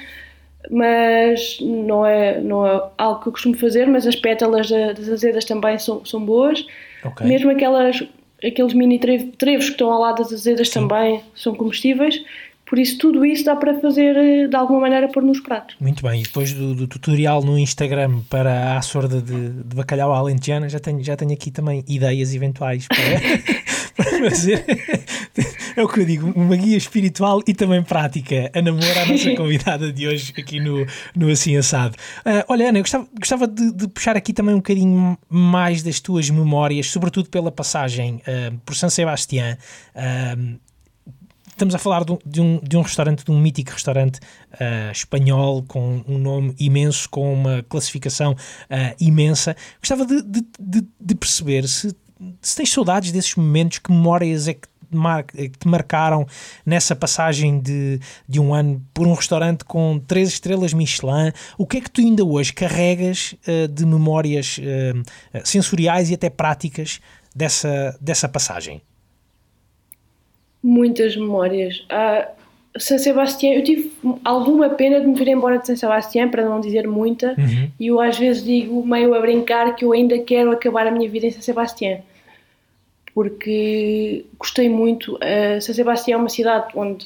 mas 0.69 1.57
não 1.61 2.05
é, 2.05 2.41
não 2.41 2.67
é 2.67 2.83
algo 2.97 3.21
que 3.21 3.27
eu 3.29 3.31
costumo 3.31 3.55
fazer, 3.55 3.87
mas 3.87 4.05
as 4.05 4.15
pétalas 4.17 4.69
das 4.69 5.07
azedas 5.07 5.45
também 5.45 5.79
são, 5.79 6.03
são 6.03 6.19
boas. 6.19 6.65
Okay. 7.01 7.27
Mesmo 7.27 7.51
aquelas 7.51 8.03
aqueles 8.45 8.73
mini 8.73 8.99
trevos 8.99 9.65
que 9.65 9.71
estão 9.71 9.91
ao 9.91 9.99
lado 9.99 10.17
das 10.23 10.31
azedas 10.31 10.69
Sim. 10.69 10.81
também 10.81 11.21
são 11.33 11.55
comestíveis. 11.55 12.21
Por 12.65 12.79
isso, 12.79 12.97
tudo 12.97 13.23
isso 13.23 13.45
dá 13.45 13.55
para 13.55 13.79
fazer 13.79 14.17
eh, 14.17 14.47
de 14.47 14.55
alguma 14.55 14.79
maneira 14.79 15.07
pôr 15.07 15.21
nos 15.21 15.39
pratos. 15.39 15.75
Muito 15.79 16.01
bem, 16.01 16.21
e 16.21 16.23
depois 16.23 16.51
do, 16.51 16.73
do 16.73 16.87
tutorial 16.87 17.43
no 17.43 17.59
Instagram 17.59 18.21
para 18.27 18.75
a 18.75 18.81
sorda 18.81 19.21
de, 19.21 19.49
de 19.49 19.75
bacalhau 19.75 20.11
à 20.11 20.17
alentejana, 20.17 20.67
já 20.67 20.79
tenho, 20.79 21.03
já 21.03 21.15
tenho 21.15 21.31
aqui 21.31 21.51
também 21.51 21.83
ideias 21.87 22.33
eventuais 22.33 22.87
para, 22.87 23.21
para 23.95 24.29
fazer. 24.29 24.65
É 25.75 25.83
o 25.83 25.87
que 25.87 25.99
eu 25.99 26.05
digo, 26.05 26.31
uma 26.35 26.55
guia 26.55 26.77
espiritual 26.77 27.41
e 27.45 27.53
também 27.53 27.83
prática. 27.83 28.49
A 28.53 28.61
namora, 28.61 29.03
a 29.03 29.05
nossa 29.05 29.31
convidada 29.35 29.91
de 29.91 30.07
hoje 30.07 30.33
aqui 30.37 30.59
no, 30.59 30.85
no 31.15 31.29
Assim 31.29 31.57
Assado. 31.57 31.95
Uh, 32.19 32.45
olha, 32.47 32.69
Ana, 32.69 32.79
eu 32.79 32.83
gostava, 32.83 33.07
gostava 33.19 33.47
de, 33.47 33.71
de, 33.73 33.87
puxar 33.87 34.15
aqui 34.15 34.31
também 34.31 34.55
um 34.55 34.59
bocadinho 34.59 35.17
mais 35.29 35.83
das 35.83 35.99
tuas 35.99 36.29
memórias, 36.29 36.87
sobretudo 36.87 37.29
pela 37.29 37.51
passagem 37.51 38.15
uh, 38.15 38.57
por 38.65 38.75
San 38.75 38.89
Sebastián. 38.89 39.57
Uh, 39.95 40.59
estamos 41.55 41.73
a 41.73 41.77
falar 41.77 42.03
de 42.03 42.41
um, 42.41 42.59
de 42.61 42.77
um 42.77 42.81
restaurante, 42.81 43.23
de 43.23 43.31
um 43.31 43.39
mítico 43.39 43.71
restaurante 43.71 44.19
uh, 44.53 44.91
espanhol 44.91 45.63
com 45.63 46.03
um 46.07 46.17
nome 46.17 46.53
imenso, 46.59 47.09
com 47.09 47.33
uma 47.33 47.63
classificação 47.63 48.33
uh, 48.33 48.95
imensa. 48.99 49.55
Gostava 49.79 50.05
de, 50.05 50.21
de, 50.21 50.45
de, 50.59 50.87
de 50.99 51.15
perceber 51.15 51.67
se, 51.67 51.95
se 52.41 52.55
tens 52.55 52.71
saudades 52.71 53.11
desses 53.11 53.35
momentos, 53.35 53.79
que 53.79 53.91
memórias 53.91 54.47
é 54.47 54.53
que 54.53 54.67
que 55.27 55.49
te 55.49 55.67
marcaram 55.67 56.25
nessa 56.65 56.95
passagem 56.95 57.59
de, 57.59 57.99
de 58.27 58.39
um 58.39 58.53
ano 58.53 58.81
por 58.93 59.07
um 59.07 59.13
restaurante 59.13 59.63
com 59.65 59.99
três 59.99 60.29
estrelas 60.29 60.73
Michelin? 60.73 61.31
O 61.57 61.65
que 61.65 61.77
é 61.77 61.81
que 61.81 61.89
tu 61.89 62.01
ainda 62.01 62.23
hoje 62.23 62.53
carregas 62.53 63.35
uh, 63.47 63.67
de 63.67 63.85
memórias 63.85 64.57
uh, 64.57 65.41
sensoriais 65.43 66.09
e 66.09 66.13
até 66.13 66.29
práticas 66.29 66.99
dessa, 67.35 67.97
dessa 68.01 68.27
passagem? 68.27 68.81
muitas 70.65 71.15
memórias. 71.15 71.85
Uh, 71.91 72.27
San 72.77 72.97
Sebastião, 72.97 73.53
eu 73.53 73.63
tive 73.63 73.91
alguma 74.23 74.69
pena 74.69 74.99
de 74.99 75.07
me 75.07 75.13
vir 75.13 75.29
embora 75.29 75.59
de 75.59 75.67
San 75.67 75.75
Sebastião, 75.75 76.27
para 76.29 76.43
não 76.43 76.59
dizer 76.59 76.87
muita, 76.87 77.35
uhum. 77.37 77.69
e 77.79 77.87
eu 77.87 78.01
às 78.01 78.17
vezes 78.17 78.43
digo, 78.43 78.85
meio 78.85 79.13
a 79.13 79.21
brincar, 79.21 79.75
que 79.75 79.85
eu 79.85 79.93
ainda 79.93 80.17
quero 80.19 80.51
acabar 80.51 80.87
a 80.87 80.91
minha 80.91 81.09
vida 81.09 81.27
em 81.27 81.31
San 81.31 81.41
Sebastião, 81.41 81.99
porque 83.15 84.25
gostei 84.37 84.67
muito. 84.67 85.15
Uh, 85.15 85.61
San 85.61 85.73
Sebastião 85.73 86.19
é 86.19 86.21
uma 86.21 86.29
cidade 86.29 86.73
onde, 86.75 87.05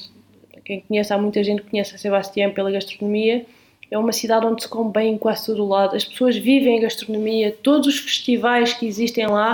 quem 0.64 0.80
conhece, 0.80 1.12
há 1.12 1.16
muita 1.16 1.42
gente 1.44 1.62
que 1.62 1.70
conhece 1.70 1.92
San 1.92 1.98
Sebastião 1.98 2.50
pela 2.50 2.72
gastronomia, 2.72 3.46
é 3.88 3.96
uma 3.96 4.12
cidade 4.12 4.44
onde 4.44 4.62
se 4.62 4.68
come 4.68 4.92
bem 4.92 5.14
em 5.14 5.18
quase 5.18 5.46
todo 5.46 5.64
o 5.64 5.68
lado, 5.68 5.94
as 5.94 6.04
pessoas 6.04 6.36
vivem 6.36 6.78
a 6.78 6.82
gastronomia, 6.82 7.56
todos 7.62 7.86
os 7.86 7.98
festivais 8.00 8.72
que 8.72 8.86
existem 8.86 9.26
lá, 9.28 9.52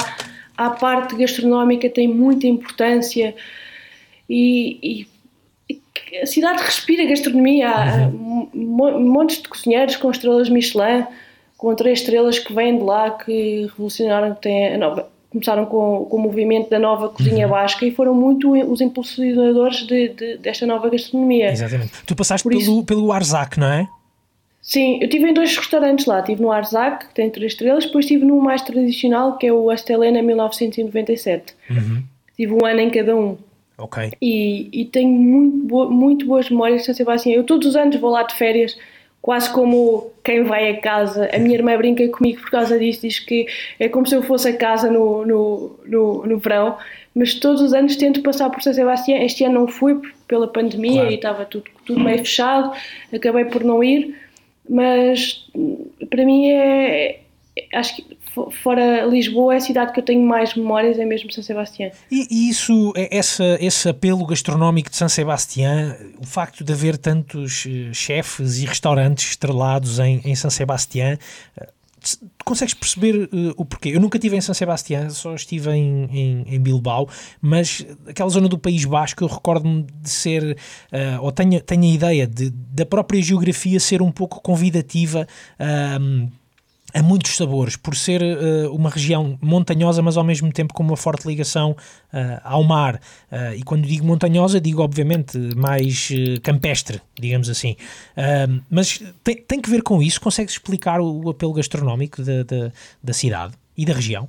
a 0.57 0.71
parte 0.71 1.15
gastronómica 1.15 1.91
tem 1.91 2.09
muita 2.09 2.47
importância 2.47 3.35
e, 4.29 5.07
e 5.71 6.23
a 6.23 6.27
cidade 6.27 6.63
respira 6.63 7.05
gastronomia. 7.05 7.69
Há 7.69 8.11
montes 8.11 9.43
de 9.43 9.49
cozinheiros 9.49 9.97
com 9.97 10.11
estrelas 10.11 10.49
Michelin, 10.49 11.07
com 11.59 11.75
três 11.75 12.01
estrelas 12.01 12.39
que 12.39 12.55
vêm 12.55 12.79
de 12.79 12.85
lá, 12.85 13.11
que 13.11 13.63
revolucionaram. 13.63 14.35
Tem 14.35 14.75
a 14.75 14.79
nova, 14.79 15.11
começaram 15.37 15.67
com, 15.67 16.07
com 16.09 16.17
o 16.17 16.21
movimento 16.21 16.71
da 16.71 16.79
nova 16.79 17.11
cozinha 17.11 17.47
uhum. 17.47 17.53
basca 17.53 17.85
e 17.85 17.91
foram 17.91 18.15
muito 18.15 18.51
os 18.53 18.81
impulsionadores 18.81 19.87
de, 19.87 20.09
de, 20.09 20.39
desta 20.39 20.67
nova 20.67 20.89
gastronomia. 20.89 21.53
Exatamente. 21.53 21.93
Tu 22.07 22.17
passaste 22.17 22.43
Por 22.43 22.51
pelo, 22.51 22.63
isso, 22.63 22.85
pelo 22.85 23.13
Arzac, 23.13 23.61
não 23.61 23.67
é? 23.67 23.87
Sim, 24.63 24.99
eu 25.01 25.05
estive 25.05 25.29
em 25.31 25.35
dois 25.35 25.57
restaurantes 25.57 26.07
lá. 26.07 26.21
Estive 26.21 26.43
no 26.43 26.51
Arzac, 26.51 27.07
que 27.07 27.15
tem 27.15 27.31
três 27.31 27.53
estrelas, 27.53 27.85
depois 27.85 28.05
estive 28.05 28.25
no 28.25 28.41
mais 28.41 28.63
tradicional, 28.63 29.37
que 29.37 29.47
é 29.47 29.53
o 29.53 29.71
Astelena 29.71 30.23
1997. 30.23 31.55
Uhum. 31.71 32.03
Tive 32.37 32.53
um 32.53 32.65
ano 32.65 32.81
em 32.81 32.91
cada 32.91 33.15
um. 33.15 33.37
Ok. 33.79 34.13
E, 34.21 34.69
e 34.73 34.85
tenho 34.87 35.11
muito, 35.11 35.67
bo 35.67 35.91
muito 35.91 36.27
boas 36.27 36.49
memórias 36.49 36.81
de 36.81 36.87
São 36.87 36.95
Sebastião. 36.95 37.35
Eu 37.35 37.45
todos 37.45 37.69
os 37.69 37.77
anos 37.77 37.97
vou 37.97 38.11
lá 38.11 38.23
de 38.23 38.35
férias 38.35 38.77
quase 39.27 39.51
como 39.51 40.13
quem 40.23 40.45
vai 40.45 40.71
a 40.71 40.81
casa. 40.81 41.29
A 41.35 41.39
minha 41.41 41.57
irmã 41.57 41.77
brinca 41.77 42.07
comigo 42.11 42.41
por 42.43 42.51
causa 42.53 42.79
disso, 42.79 43.01
diz 43.01 43.19
que 43.19 43.49
é 43.77 43.89
como 43.89 44.07
se 44.07 44.15
eu 44.15 44.23
fosse 44.23 44.49
a 44.49 44.57
casa 44.57 44.89
no, 44.89 45.27
no, 45.27 45.81
no, 45.85 46.27
no 46.27 46.39
verão, 46.39 46.79
mas 47.13 47.35
todos 47.35 47.61
os 47.61 47.75
anos 47.75 47.97
tento 47.97 48.23
passar 48.23 48.49
por 48.51 48.63
São 48.63 48.73
Sebastião. 48.73 49.21
Este 49.21 49.43
ano 49.43 49.63
não 49.63 49.67
fui 49.67 50.01
pela 50.29 50.47
pandemia 50.47 51.01
claro. 51.01 51.11
e 51.11 51.15
estava 51.17 51.45
tudo, 51.45 51.65
tudo 51.85 51.99
meio 51.99 52.19
fechado, 52.19 52.73
acabei 53.13 53.47
por 53.47 53.65
não 53.65 53.83
ir, 53.83 54.17
mas 54.71 55.45
para 56.09 56.25
mim 56.25 56.49
é. 56.49 57.19
Acho 57.75 57.97
que 57.97 58.16
fora 58.63 59.05
Lisboa, 59.07 59.55
é 59.55 59.57
a 59.57 59.61
cidade 59.61 59.93
que 59.93 60.01
eu 60.01 60.05
tenho 60.05 60.23
mais 60.27 60.55
memórias, 60.55 60.99
é 60.99 61.05
mesmo 61.05 61.33
São 61.33 61.43
Sebastião. 61.43 61.91
E, 62.11 62.27
e 62.31 62.49
isso, 62.49 62.93
é, 62.97 63.17
essa, 63.17 63.57
esse 63.61 63.89
apelo 63.89 64.25
gastronómico 64.27 64.91
de 64.91 64.97
São 64.97 65.09
Sebastião, 65.09 65.95
o 66.19 66.27
facto 66.27 66.63
de 66.65 66.73
haver 66.73 66.99
tantos 66.99 67.67
eh, 67.67 67.93
chefes 67.93 68.59
e 68.59 68.67
restaurantes 68.67 69.31
estrelados 69.31 69.99
em, 69.99 70.21
em 70.25 70.35
São 70.35 70.51
Sebastião, 70.51 71.19
eh, 71.57 71.69
consegues 72.45 72.75
perceber 72.75 73.29
uh, 73.33 73.55
o 73.57 73.65
porquê? 73.65 73.91
Eu 73.91 74.01
nunca 74.01 74.17
estive 74.17 74.37
em 74.37 74.41
São 74.41 74.55
Sebastião, 74.55 75.11
só 75.11 75.35
estive 75.35 75.71
em, 75.71 76.05
em, 76.05 76.55
em, 76.55 76.61
Bilbao, 76.61 77.09
mas 77.41 77.85
aquela 78.07 78.31
zona 78.31 78.49
do 78.49 78.59
País 78.59 78.85
Basco 78.85 79.25
eu 79.25 79.29
recordo-me 79.29 79.83
de 79.83 80.09
ser, 80.09 80.57
uh, 80.93 81.23
ou 81.23 81.33
tenho, 81.33 81.61
tenho 81.61 81.83
a 81.83 81.95
ideia 81.95 82.27
de, 82.27 82.51
da 82.51 82.87
própria 82.87 83.21
geografia 83.21 83.81
ser 83.81 84.03
um 84.03 84.13
pouco 84.13 84.41
convidativa. 84.41 85.27
Uh, 85.59 86.31
a 86.95 87.03
muitos 87.03 87.37
sabores, 87.37 87.77
por 87.77 87.97
ser 87.97 88.23
uh, 88.23 88.73
uma 88.75 88.89
região 88.89 89.39
montanhosa, 89.43 90.01
mas 90.03 90.17
ao 90.17 90.25
mesmo 90.25 90.53
tempo 90.53 90.73
com 90.73 90.83
uma 90.83 90.97
forte 90.97 91.27
ligação 91.27 91.73
uh, 91.73 92.41
ao 92.45 92.63
mar. 92.63 92.97
Uh, 93.31 93.55
e 93.57 93.63
quando 93.63 93.87
digo 93.87 94.07
montanhosa, 94.07 94.61
digo 94.61 94.83
obviamente 94.83 95.37
mais 95.57 96.09
campestre, 96.43 97.01
digamos 97.19 97.49
assim. 97.49 97.77
mas 98.71 99.03
tem, 99.23 99.37
tem 99.37 99.61
que 99.61 99.69
ver 99.69 99.83
com 99.83 100.03
isso? 100.03 100.21
Consegues 100.21 100.55
explicar 100.55 101.01
o, 101.01 101.25
o 101.25 101.31
apelo 101.31 101.53
gastronómico 101.53 102.23
da, 102.23 102.43
da, 102.43 102.73
da, 103.03 103.13
cidade 103.13 103.55
e 103.77 103.85
da 103.85 103.93
região? 103.93 104.29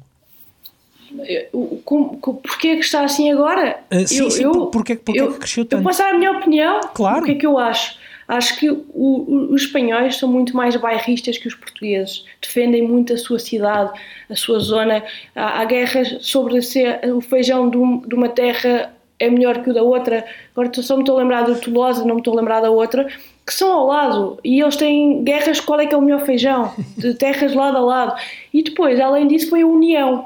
porquê 2.42 2.68
é 2.70 2.76
que 2.76 2.82
está 2.82 3.04
assim 3.04 3.32
agora? 3.32 3.80
sim, 4.06 4.20
eu, 4.20 4.32
sim, 4.32 4.44
eu, 4.44 4.68
porquê, 4.68 4.96
porquê 4.96 5.22
eu, 5.22 5.34
que 5.34 5.40
cresceu 5.40 5.66
tanto? 5.66 5.80
Eu 5.80 5.84
posso 5.84 6.00
dar 6.00 6.14
a 6.14 6.18
minha 6.18 6.32
opinião? 6.32 6.82
Claro. 6.94 7.22
O 7.22 7.26
que 7.26 7.32
é 7.32 7.36
que 7.36 7.46
eu 7.46 7.58
acho? 7.58 7.98
Acho 8.28 8.60
que 8.60 8.70
o, 8.70 8.86
o, 8.94 9.54
os 9.54 9.62
espanhóis 9.64 10.18
são 10.18 10.28
muito 10.28 10.56
mais 10.56 10.76
bairristas 10.76 11.38
que 11.38 11.48
os 11.48 11.56
portugueses. 11.56 12.26
Defendem 12.42 12.82
muito 12.82 13.14
a 13.14 13.18
sua 13.18 13.40
cidade, 13.40 13.98
a 14.30 14.36
sua 14.36 14.60
zona. 14.60 15.04
Há, 15.34 15.62
há 15.62 15.66
guerras 15.66 16.18
sobre 16.22 16.62
se 16.62 16.84
o 17.06 17.22
feijão 17.22 17.70
de, 17.70 17.78
um, 17.78 18.00
de, 18.02 18.14
uma 18.14 18.28
terra 18.28 18.94
é 19.18 19.30
melhor 19.30 19.64
que 19.64 19.70
o 19.70 19.74
da 19.74 19.82
outra. 19.82 20.26
Agora 20.52 20.70
só 20.74 20.96
me 20.96 21.04
estou 21.04 21.18
a 21.18 21.22
lembrar 21.22 21.44
do 21.44 21.60
Tolosa, 21.60 22.04
não 22.04 22.16
me 22.16 22.22
estou 22.22 22.34
a 22.34 22.38
lembrar 22.38 22.60
da 22.60 22.70
outra, 22.70 23.08
que 23.46 23.54
são 23.54 23.72
ao 23.72 23.88
lado. 23.88 24.40
E 24.44 24.60
eles 24.62 24.76
têm 24.76 25.24
guerras 25.24 25.62
qual 25.62 25.80
é 25.80 25.86
que 25.86 25.96
é 25.96 25.98
o 25.98 26.02
melhor 26.02 26.26
feijão, 26.26 26.74
de 26.98 27.14
terras 27.16 27.54
lado 27.54 27.78
a 27.78 27.82
lado. 27.82 28.20
E 28.54 28.62
depois, 28.62 29.00
além 29.00 29.28
disso, 29.28 29.50
foi 29.50 29.62
a 29.62 29.68
união. 29.68 30.26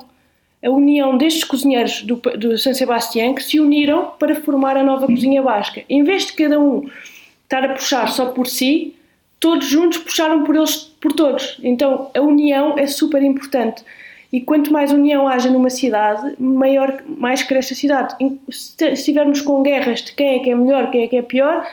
A 0.64 0.70
união 0.70 1.18
destes 1.18 1.43
cozinheiros 1.43 2.02
do, 2.02 2.16
do 2.16 2.58
San 2.58 2.74
Sebastián 2.74 3.34
que 3.36 3.43
se 3.43 3.60
uniram 3.60 4.12
para 4.20 4.36
formar 4.36 4.76
a 4.76 4.84
nova 4.84 5.06
cozinha 5.06 5.41
basca. 5.41 5.84
Em 5.88 6.04
vez 6.04 6.26
de 6.26 6.34
cada 6.34 6.60
um 6.60 6.88
estar 7.52 7.66
a 7.66 7.74
puxar 7.74 8.08
só 8.08 8.28
por 8.28 8.47
si, 8.47 8.95
todos 9.39 9.68
juntos 9.68 9.97
puxaram 9.97 10.43
por 10.43 10.56
eles, 10.56 10.78
por 11.02 11.12
todos. 11.12 11.60
Então 11.62 12.10
a 12.16 12.22
união 12.22 12.78
é 12.78 12.88
super 12.88 13.22
importante. 13.22 13.84
E 14.32 14.39
quanto 14.39 14.72
mais 14.72 14.93
união 14.93 15.28
haja 15.28 15.49
numa 15.49 15.70
cidade, 15.70 16.36
maior, 16.39 17.04
mais 17.06 17.43
cresce 17.43 17.74
a 17.74 17.76
cidade. 17.76 18.16
Se 18.49 18.86
estivermos 18.88 19.41
com 19.41 19.62
guerras 19.62 20.02
de 20.02 20.14
quem 20.14 20.36
é 20.36 20.39
que 20.39 20.49
é 20.49 20.56
melhor, 20.56 20.89
quem 20.89 21.04
é 21.04 21.08
que 21.08 21.18
é 21.18 21.22
pior, 21.22 21.68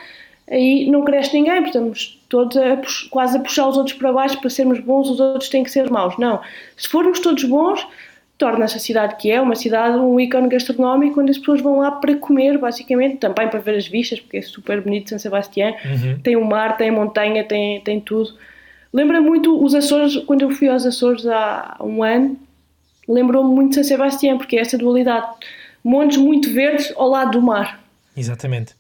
aí 0.51 0.91
não 0.91 1.05
cresce 1.05 1.35
ninguém, 1.35 1.63
porque 1.63 1.69
estamos 1.69 2.21
todos 2.29 2.57
a, 2.57 2.81
quase 3.11 3.37
a 3.37 3.41
puxar 3.41 3.69
os 3.69 3.77
outros 3.77 3.97
para 3.97 4.13
baixo 4.13 4.41
para 4.41 4.51
sermos 4.51 4.81
bons, 4.81 5.09
os 5.09 5.21
outros 5.21 5.49
têm 5.49 5.63
que 5.63 5.71
ser 5.71 5.89
maus. 5.89 6.19
Não. 6.19 6.41
Se 6.77 6.89
formos 6.89 7.21
todos 7.21 7.45
bons, 7.45 7.87
torna-se 8.39 8.77
a 8.77 8.81
cidade 8.81 9.17
que 9.17 9.31
é, 9.31 9.41
uma 9.41 9.57
cidade, 9.57 9.99
um 9.99 10.19
ícone 10.19 10.49
gastronómico 10.49 11.21
onde 11.21 11.33
as 11.33 11.39
pessoas 11.39 11.61
vão 11.61 11.81
lá 11.81 11.91
para 11.91 12.15
comer, 12.17 12.57
basicamente, 12.57 13.17
também 13.17 13.49
para 13.49 13.59
ver 13.59 13.75
as 13.75 13.89
vistas, 13.89 14.21
porque 14.21 14.37
é 14.37 14.43
super 14.43 14.81
bonito 14.81 15.11
São 15.11 15.19
Sebastião, 15.19 15.75
uhum. 15.85 16.21
tem 16.21 16.37
o 16.37 16.45
mar, 16.45 16.77
tem 16.77 16.91
a 16.91 16.93
montanha, 16.93 17.43
tem, 17.43 17.81
tem 17.81 18.01
tudo. 18.01 18.33
Lembra 18.93 19.21
muito 19.21 19.63
os 19.63 19.75
Açores, 19.75 20.17
quando 20.19 20.43
eu 20.43 20.51
fui 20.51 20.69
aos 20.69 20.87
Açores 20.87 21.27
há 21.27 21.77
um 21.81 22.03
ano, 22.03 22.39
lembrou-me 23.09 23.53
muito 23.53 23.71
de 23.71 23.75
São 23.75 23.85
Sebastião, 23.85 24.39
porque 24.39 24.57
é 24.57 24.61
essa 24.61 24.79
dualidade, 24.79 25.27
montes 25.83 26.17
muito 26.17 26.53
verdes 26.53 26.93
ao 26.97 27.09
lado 27.09 27.33
do 27.33 27.43
mar. 27.43 27.81
Exatamente. 28.17 28.75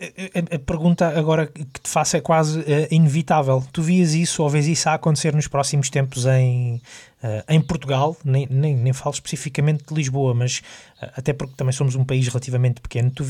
A, 0.00 0.56
a, 0.56 0.58
pergunta 0.58 1.08
agora 1.08 1.46
que 1.46 1.62
te 1.62 1.90
faço 1.90 2.16
é 2.16 2.20
quase 2.20 2.60
uh, 2.60 2.64
inevitável. 2.90 3.62
Tu 3.70 3.82
vias 3.82 4.14
isso 4.14 4.42
ou 4.42 4.48
vês 4.48 4.66
isso 4.66 4.88
a 4.88 4.94
acontecer 4.94 5.34
nos 5.34 5.46
próximos 5.46 5.90
tempos 5.90 6.24
em, 6.24 6.80
uh, 7.22 7.44
em 7.48 7.60
Portugal? 7.60 8.16
Nem, 8.24 8.46
nem, 8.50 8.76
nem 8.76 8.92
falo 8.92 9.14
especificamente 9.14 9.84
de 9.86 9.94
Lisboa, 9.94 10.34
mas 10.34 10.62
uh, 11.02 11.10
até 11.16 11.32
porque 11.32 11.54
também 11.56 11.72
somos 11.72 11.94
um 11.94 12.04
país 12.04 12.26
relativamente 12.28 12.80
pequeno. 12.80 13.10
Tu 13.10 13.24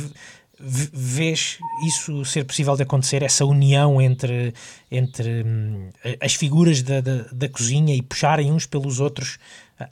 vês 0.60 1.58
isso 1.86 2.24
ser 2.24 2.44
possível 2.44 2.74
de 2.74 2.82
acontecer, 2.82 3.22
essa 3.22 3.44
união 3.44 4.02
entre, 4.02 4.52
entre 4.90 5.44
um, 5.44 5.90
as 6.20 6.34
figuras 6.34 6.82
da, 6.82 7.00
da, 7.00 7.26
da, 7.30 7.48
cozinha 7.48 7.94
e 7.94 8.02
puxarem 8.02 8.50
uns 8.50 8.66
pelos 8.66 8.98
outros? 8.98 9.38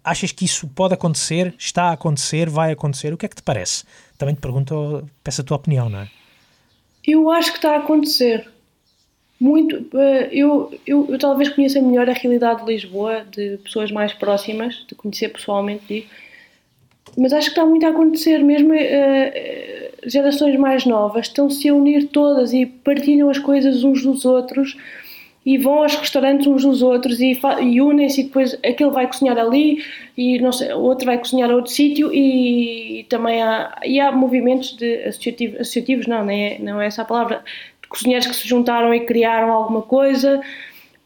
Achas 0.02 0.32
que 0.32 0.44
isso 0.44 0.66
pode 0.66 0.94
acontecer? 0.94 1.54
Está 1.56 1.84
a 1.84 1.92
acontecer? 1.92 2.50
Vai 2.50 2.72
acontecer? 2.72 3.12
O 3.12 3.16
que 3.16 3.26
é 3.26 3.28
que 3.28 3.36
te 3.36 3.42
parece? 3.42 3.84
Também 4.18 4.34
te 4.34 4.40
pergunto, 4.40 5.08
peço 5.22 5.42
a 5.42 5.44
tua 5.44 5.56
opinião, 5.56 5.88
não 5.88 6.00
é? 6.00 6.10
Eu 7.06 7.30
acho 7.30 7.52
que 7.52 7.58
está 7.58 7.76
a 7.76 7.78
acontecer. 7.78 8.50
Muito. 9.38 9.86
Eh, 9.98 10.28
eu, 10.32 10.72
eu, 10.86 11.06
eu 11.10 11.18
talvez 11.18 11.48
conheça 11.50 11.80
melhor 11.80 12.08
a 12.08 12.12
realidade 12.12 12.64
de 12.64 12.72
Lisboa, 12.72 13.24
de 13.30 13.58
pessoas 13.58 13.92
mais 13.92 14.12
próximas, 14.12 14.84
de 14.88 14.94
conhecer 14.94 15.28
pessoalmente, 15.28 15.84
digo. 15.86 16.06
Mas 17.16 17.32
acho 17.32 17.46
que 17.46 17.52
está 17.52 17.64
muito 17.64 17.86
a 17.86 17.90
acontecer, 17.90 18.38
mesmo 18.42 18.74
uh, 18.74 20.08
gerações 20.08 20.58
mais 20.58 20.84
novas 20.84 21.26
estão-se 21.26 21.68
a 21.68 21.74
unir 21.74 22.08
todas 22.08 22.52
e 22.52 22.66
partilham 22.66 23.30
as 23.30 23.38
coisas 23.38 23.84
uns 23.84 24.02
dos 24.02 24.24
outros 24.24 24.76
e 25.46 25.56
vão 25.56 25.84
aos 25.84 25.94
restaurantes 25.94 26.46
uns 26.46 26.62
dos 26.62 26.82
outros 26.82 27.20
e, 27.20 27.40
e 27.62 27.80
unem-se 27.80 28.20
e 28.20 28.24
depois 28.24 28.54
aquele 28.54 28.90
vai 28.90 29.06
cozinhar 29.06 29.38
ali 29.38 29.82
e 30.16 30.40
não 30.40 30.50
sei, 30.50 30.72
outro 30.72 31.06
vai 31.06 31.18
cozinhar 31.18 31.48
a 31.48 31.54
outro 31.54 31.70
sítio 31.70 32.12
e, 32.12 33.00
e, 33.00 33.04
também 33.04 33.40
há, 33.40 33.78
e 33.84 34.00
há 34.00 34.10
movimentos 34.10 34.76
de 34.76 35.04
associativos, 35.04 35.60
associativos 35.60 36.06
não, 36.08 36.24
não 36.24 36.32
é, 36.32 36.58
não 36.58 36.80
é 36.80 36.86
essa 36.86 37.02
a 37.02 37.04
palavra, 37.04 37.44
cozinheiros 37.96 38.26
que 38.26 38.36
se 38.36 38.48
juntaram 38.48 38.92
e 38.94 39.06
criaram 39.06 39.50
alguma 39.50 39.82
coisa 39.82 40.40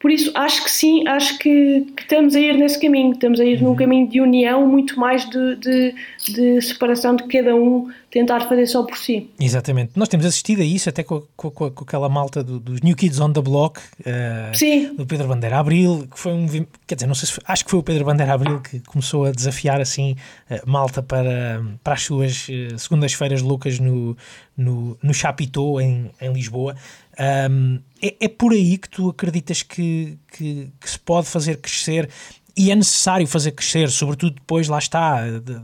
por 0.01 0.11
isso, 0.11 0.33
acho 0.35 0.65
que 0.65 0.71
sim, 0.71 1.07
acho 1.07 1.39
que, 1.39 1.87
que, 1.95 2.03
estamos 2.03 2.35
a 2.35 2.41
ir 2.41 2.57
nesse 2.57 2.81
caminho, 2.81 3.13
estamos 3.13 3.39
a 3.39 3.45
ir 3.45 3.61
uhum. 3.61 3.69
num 3.69 3.77
caminho 3.77 4.09
de 4.09 4.19
união, 4.19 4.67
muito 4.67 4.99
mais 4.99 5.29
de, 5.29 5.57
de, 5.57 5.95
de, 6.27 6.63
separação 6.63 7.15
de 7.15 7.25
cada 7.25 7.55
um 7.55 7.91
tentar 8.11 8.41
fazer 8.49 8.67
só 8.67 8.83
por 8.83 8.97
si. 8.97 9.29
Exatamente. 9.39 9.93
Nós 9.95 10.09
temos 10.09 10.25
assistido 10.25 10.63
a 10.63 10.65
isso 10.65 10.89
até 10.89 11.03
com, 11.03 11.23
com, 11.37 11.51
com 11.51 11.85
aquela 11.85 12.09
malta 12.09 12.43
do, 12.43 12.59
dos 12.59 12.81
New 12.81 12.97
Kids 12.97 13.21
on 13.21 13.31
the 13.31 13.43
Block, 13.43 13.79
uh, 14.01 14.97
do 14.97 15.07
Pedro 15.07 15.29
Bandeira 15.29 15.59
Abril, 15.59 16.09
que 16.11 16.19
foi 16.19 16.33
um. 16.33 16.47
Quer 16.87 16.95
dizer, 16.95 17.07
não 17.07 17.15
sei 17.15 17.27
se 17.27 17.35
foi, 17.35 17.45
acho 17.47 17.65
que 17.67 17.71
foi 17.71 17.81
o 17.81 17.83
Pedro 17.83 18.07
Bandeira 18.07 18.33
Abril 18.33 18.59
que 18.61 18.81
começou 18.81 19.27
a 19.27 19.31
desafiar 19.33 19.83
assim 19.83 20.17
uh, 20.51 20.69
malta 20.69 21.03
para, 21.03 21.63
para 21.85 21.93
as 21.93 22.03
suas 22.03 22.49
uh, 22.49 22.79
segundas-feiras 22.79 23.43
loucas 23.43 23.79
no, 23.79 24.17
no, 24.57 24.97
no 25.03 25.13
Chapitão, 25.13 25.79
em, 25.79 26.11
em 26.23 26.33
Lisboa. 26.33 26.75
Um, 27.21 27.81
é, 28.01 28.17
é, 28.19 28.29
por 28.29 28.53
aí 28.53 28.79
que 28.79 28.89
tu 28.89 29.11
acreditas 29.11 29.63
que, 29.63 30.17
que, 30.33 30.71
que, 30.81 30.91
se 30.91 30.99
pode 30.99 31.27
fazer 31.27 31.59
crescer 31.59 32.09
e 32.57 32.71
é 32.71 32.75
necessário 32.75 33.27
fazer 33.27 33.53
crescer, 33.53 33.91
sobretudo 33.91 34.37
depois, 34.37 34.69
lá 34.69 34.79
está, 34.79 35.29
de, 35.29 35.41
de, 35.41 35.61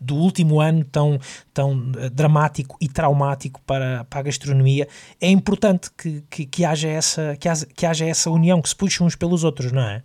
do 0.00 0.14
último 0.14 0.60
ano 0.60 0.84
tão, 0.84 1.18
tão 1.52 1.90
eh, 1.98 2.08
dramático 2.08 2.76
e 2.80 2.88
traumático 2.88 3.60
para, 3.66 4.04
para 4.04 4.20
a 4.20 4.22
gastronomia, 4.22 4.86
é 5.20 5.28
importante 5.28 5.90
que, 5.90 6.22
que, 6.30 6.46
que, 6.46 6.64
haja 6.64 6.88
essa, 6.88 7.36
que, 7.36 7.48
haja, 7.48 7.66
que 7.66 7.84
haja 7.84 8.04
essa 8.04 8.30
união, 8.30 8.62
que 8.62 8.68
se 8.68 8.76
puxem 8.76 9.04
uns 9.04 9.16
pelos 9.16 9.42
outros, 9.42 9.72
não 9.72 9.82
é? 9.82 10.04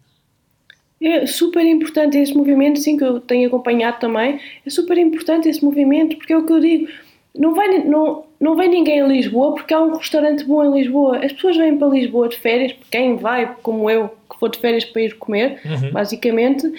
É 1.00 1.28
super 1.28 1.64
importante 1.64 2.18
esse 2.18 2.34
movimento, 2.34 2.80
sim, 2.80 2.98
que 2.98 3.04
eu 3.04 3.20
tenho 3.20 3.48
acompanhado 3.48 4.00
também. 4.00 4.40
É 4.66 4.70
super 4.70 4.98
importante 4.98 5.48
esse 5.48 5.64
movimento, 5.64 6.16
porque 6.18 6.34
é 6.34 6.38
o 6.38 6.46
que 6.46 6.54
eu 6.54 6.60
digo 6.60 6.88
não, 7.36 7.54
vai, 7.54 7.84
não, 7.84 8.26
não 8.40 8.56
vem 8.56 8.70
ninguém 8.70 9.02
a 9.02 9.08
Lisboa 9.08 9.54
porque 9.54 9.74
há 9.74 9.82
um 9.82 9.96
restaurante 9.96 10.44
bom 10.44 10.64
em 10.64 10.80
Lisboa. 10.80 11.18
As 11.18 11.32
pessoas 11.32 11.58
vêm 11.58 11.78
para 11.78 11.88
Lisboa 11.88 12.30
de 12.30 12.38
férias, 12.38 12.76
quem 12.90 13.16
vai, 13.16 13.56
como 13.62 13.90
eu, 13.90 14.10
que 14.30 14.38
for 14.40 14.50
de 14.50 14.60
férias 14.60 14.86
para 14.86 15.02
ir 15.02 15.18
comer, 15.18 15.62
uhum. 15.66 15.92
basicamente, 15.92 16.72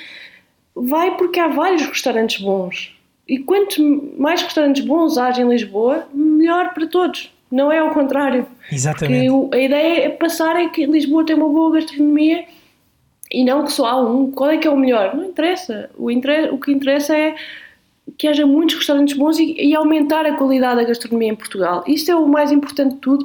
vai 0.74 1.16
porque 1.16 1.40
há 1.40 1.48
vários 1.48 1.82
restaurantes 1.86 2.40
bons. 2.40 2.94
E 3.28 3.38
quanto 3.38 3.82
mais 4.18 4.42
restaurantes 4.42 4.84
bons 4.84 5.16
há 5.16 5.30
em 5.30 5.48
Lisboa, 5.48 6.06
melhor 6.12 6.74
para 6.74 6.86
todos. 6.86 7.32
Não 7.50 7.70
é 7.70 7.78
ao 7.78 7.90
contrário. 7.90 8.46
Exatamente. 8.70 9.30
Porque 9.30 9.56
a 9.56 9.60
ideia 9.60 10.04
é 10.06 10.08
passar 10.08 10.56
é 10.56 10.68
que 10.68 10.86
Lisboa 10.86 11.24
tem 11.24 11.36
uma 11.36 11.48
boa 11.48 11.72
gastronomia 11.72 12.46
e 13.30 13.44
não 13.44 13.64
que 13.64 13.72
só 13.72 13.86
há 13.86 14.00
um. 14.00 14.30
Qual 14.30 14.50
é 14.50 14.56
que 14.56 14.66
é 14.66 14.70
o 14.70 14.76
melhor? 14.76 15.14
Não 15.14 15.24
interessa. 15.24 15.90
O, 15.96 16.10
inter... 16.10 16.52
o 16.52 16.58
que 16.58 16.72
interessa 16.72 17.16
é 17.16 17.34
que 18.18 18.28
haja 18.28 18.46
muitos 18.46 18.76
restaurantes 18.76 19.16
bons 19.16 19.38
e, 19.38 19.54
e, 19.54 19.74
aumentar 19.74 20.26
a 20.26 20.36
qualidade 20.36 20.80
da 20.80 20.84
gastronomia 20.84 21.28
em 21.28 21.36
Portugal. 21.36 21.84
Isto 21.86 22.10
é 22.10 22.14
o 22.14 22.28
mais 22.28 22.50
importante 22.50 22.94
de 22.94 23.00
tudo 23.00 23.24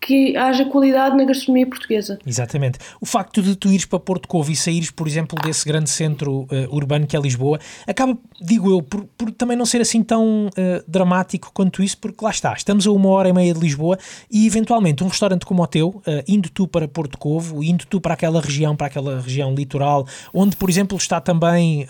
que 0.00 0.36
haja 0.36 0.64
qualidade 0.64 1.16
na 1.16 1.24
gastronomia 1.24 1.66
portuguesa. 1.66 2.18
Exatamente. 2.26 2.78
O 3.00 3.06
facto 3.06 3.42
de 3.42 3.56
tu 3.56 3.68
ires 3.68 3.84
para 3.84 3.98
Porto 3.98 4.28
Covo 4.28 4.50
e 4.50 4.56
saíres, 4.56 4.90
por 4.90 5.06
exemplo, 5.06 5.38
desse 5.42 5.66
grande 5.66 5.90
centro 5.90 6.42
uh, 6.42 6.74
urbano 6.74 7.06
que 7.06 7.16
é 7.16 7.20
Lisboa, 7.20 7.58
acaba, 7.86 8.16
digo 8.40 8.70
eu, 8.70 8.82
por, 8.82 9.04
por 9.16 9.30
também 9.32 9.56
não 9.56 9.66
ser 9.66 9.80
assim 9.80 10.02
tão 10.02 10.46
uh, 10.46 10.50
dramático 10.86 11.50
quanto 11.52 11.82
isso, 11.82 11.98
porque 11.98 12.24
lá 12.24 12.30
está, 12.30 12.52
estamos 12.52 12.86
a 12.86 12.92
uma 12.92 13.08
hora 13.08 13.28
e 13.28 13.32
meia 13.32 13.52
de 13.52 13.60
Lisboa 13.60 13.98
e 14.30 14.46
eventualmente 14.46 15.02
um 15.02 15.08
restaurante 15.08 15.44
como 15.44 15.62
o 15.62 15.66
teu, 15.66 15.88
uh, 15.88 16.02
indo 16.26 16.48
tu 16.48 16.66
para 16.68 16.86
Porto 16.86 17.18
Covo, 17.18 17.62
indo 17.62 17.84
tu 17.86 18.00
para 18.00 18.14
aquela 18.14 18.40
região, 18.40 18.76
para 18.76 18.86
aquela 18.86 19.20
região 19.20 19.54
litoral, 19.54 20.06
onde, 20.32 20.56
por 20.56 20.70
exemplo, 20.70 20.96
está 20.96 21.20
também 21.20 21.86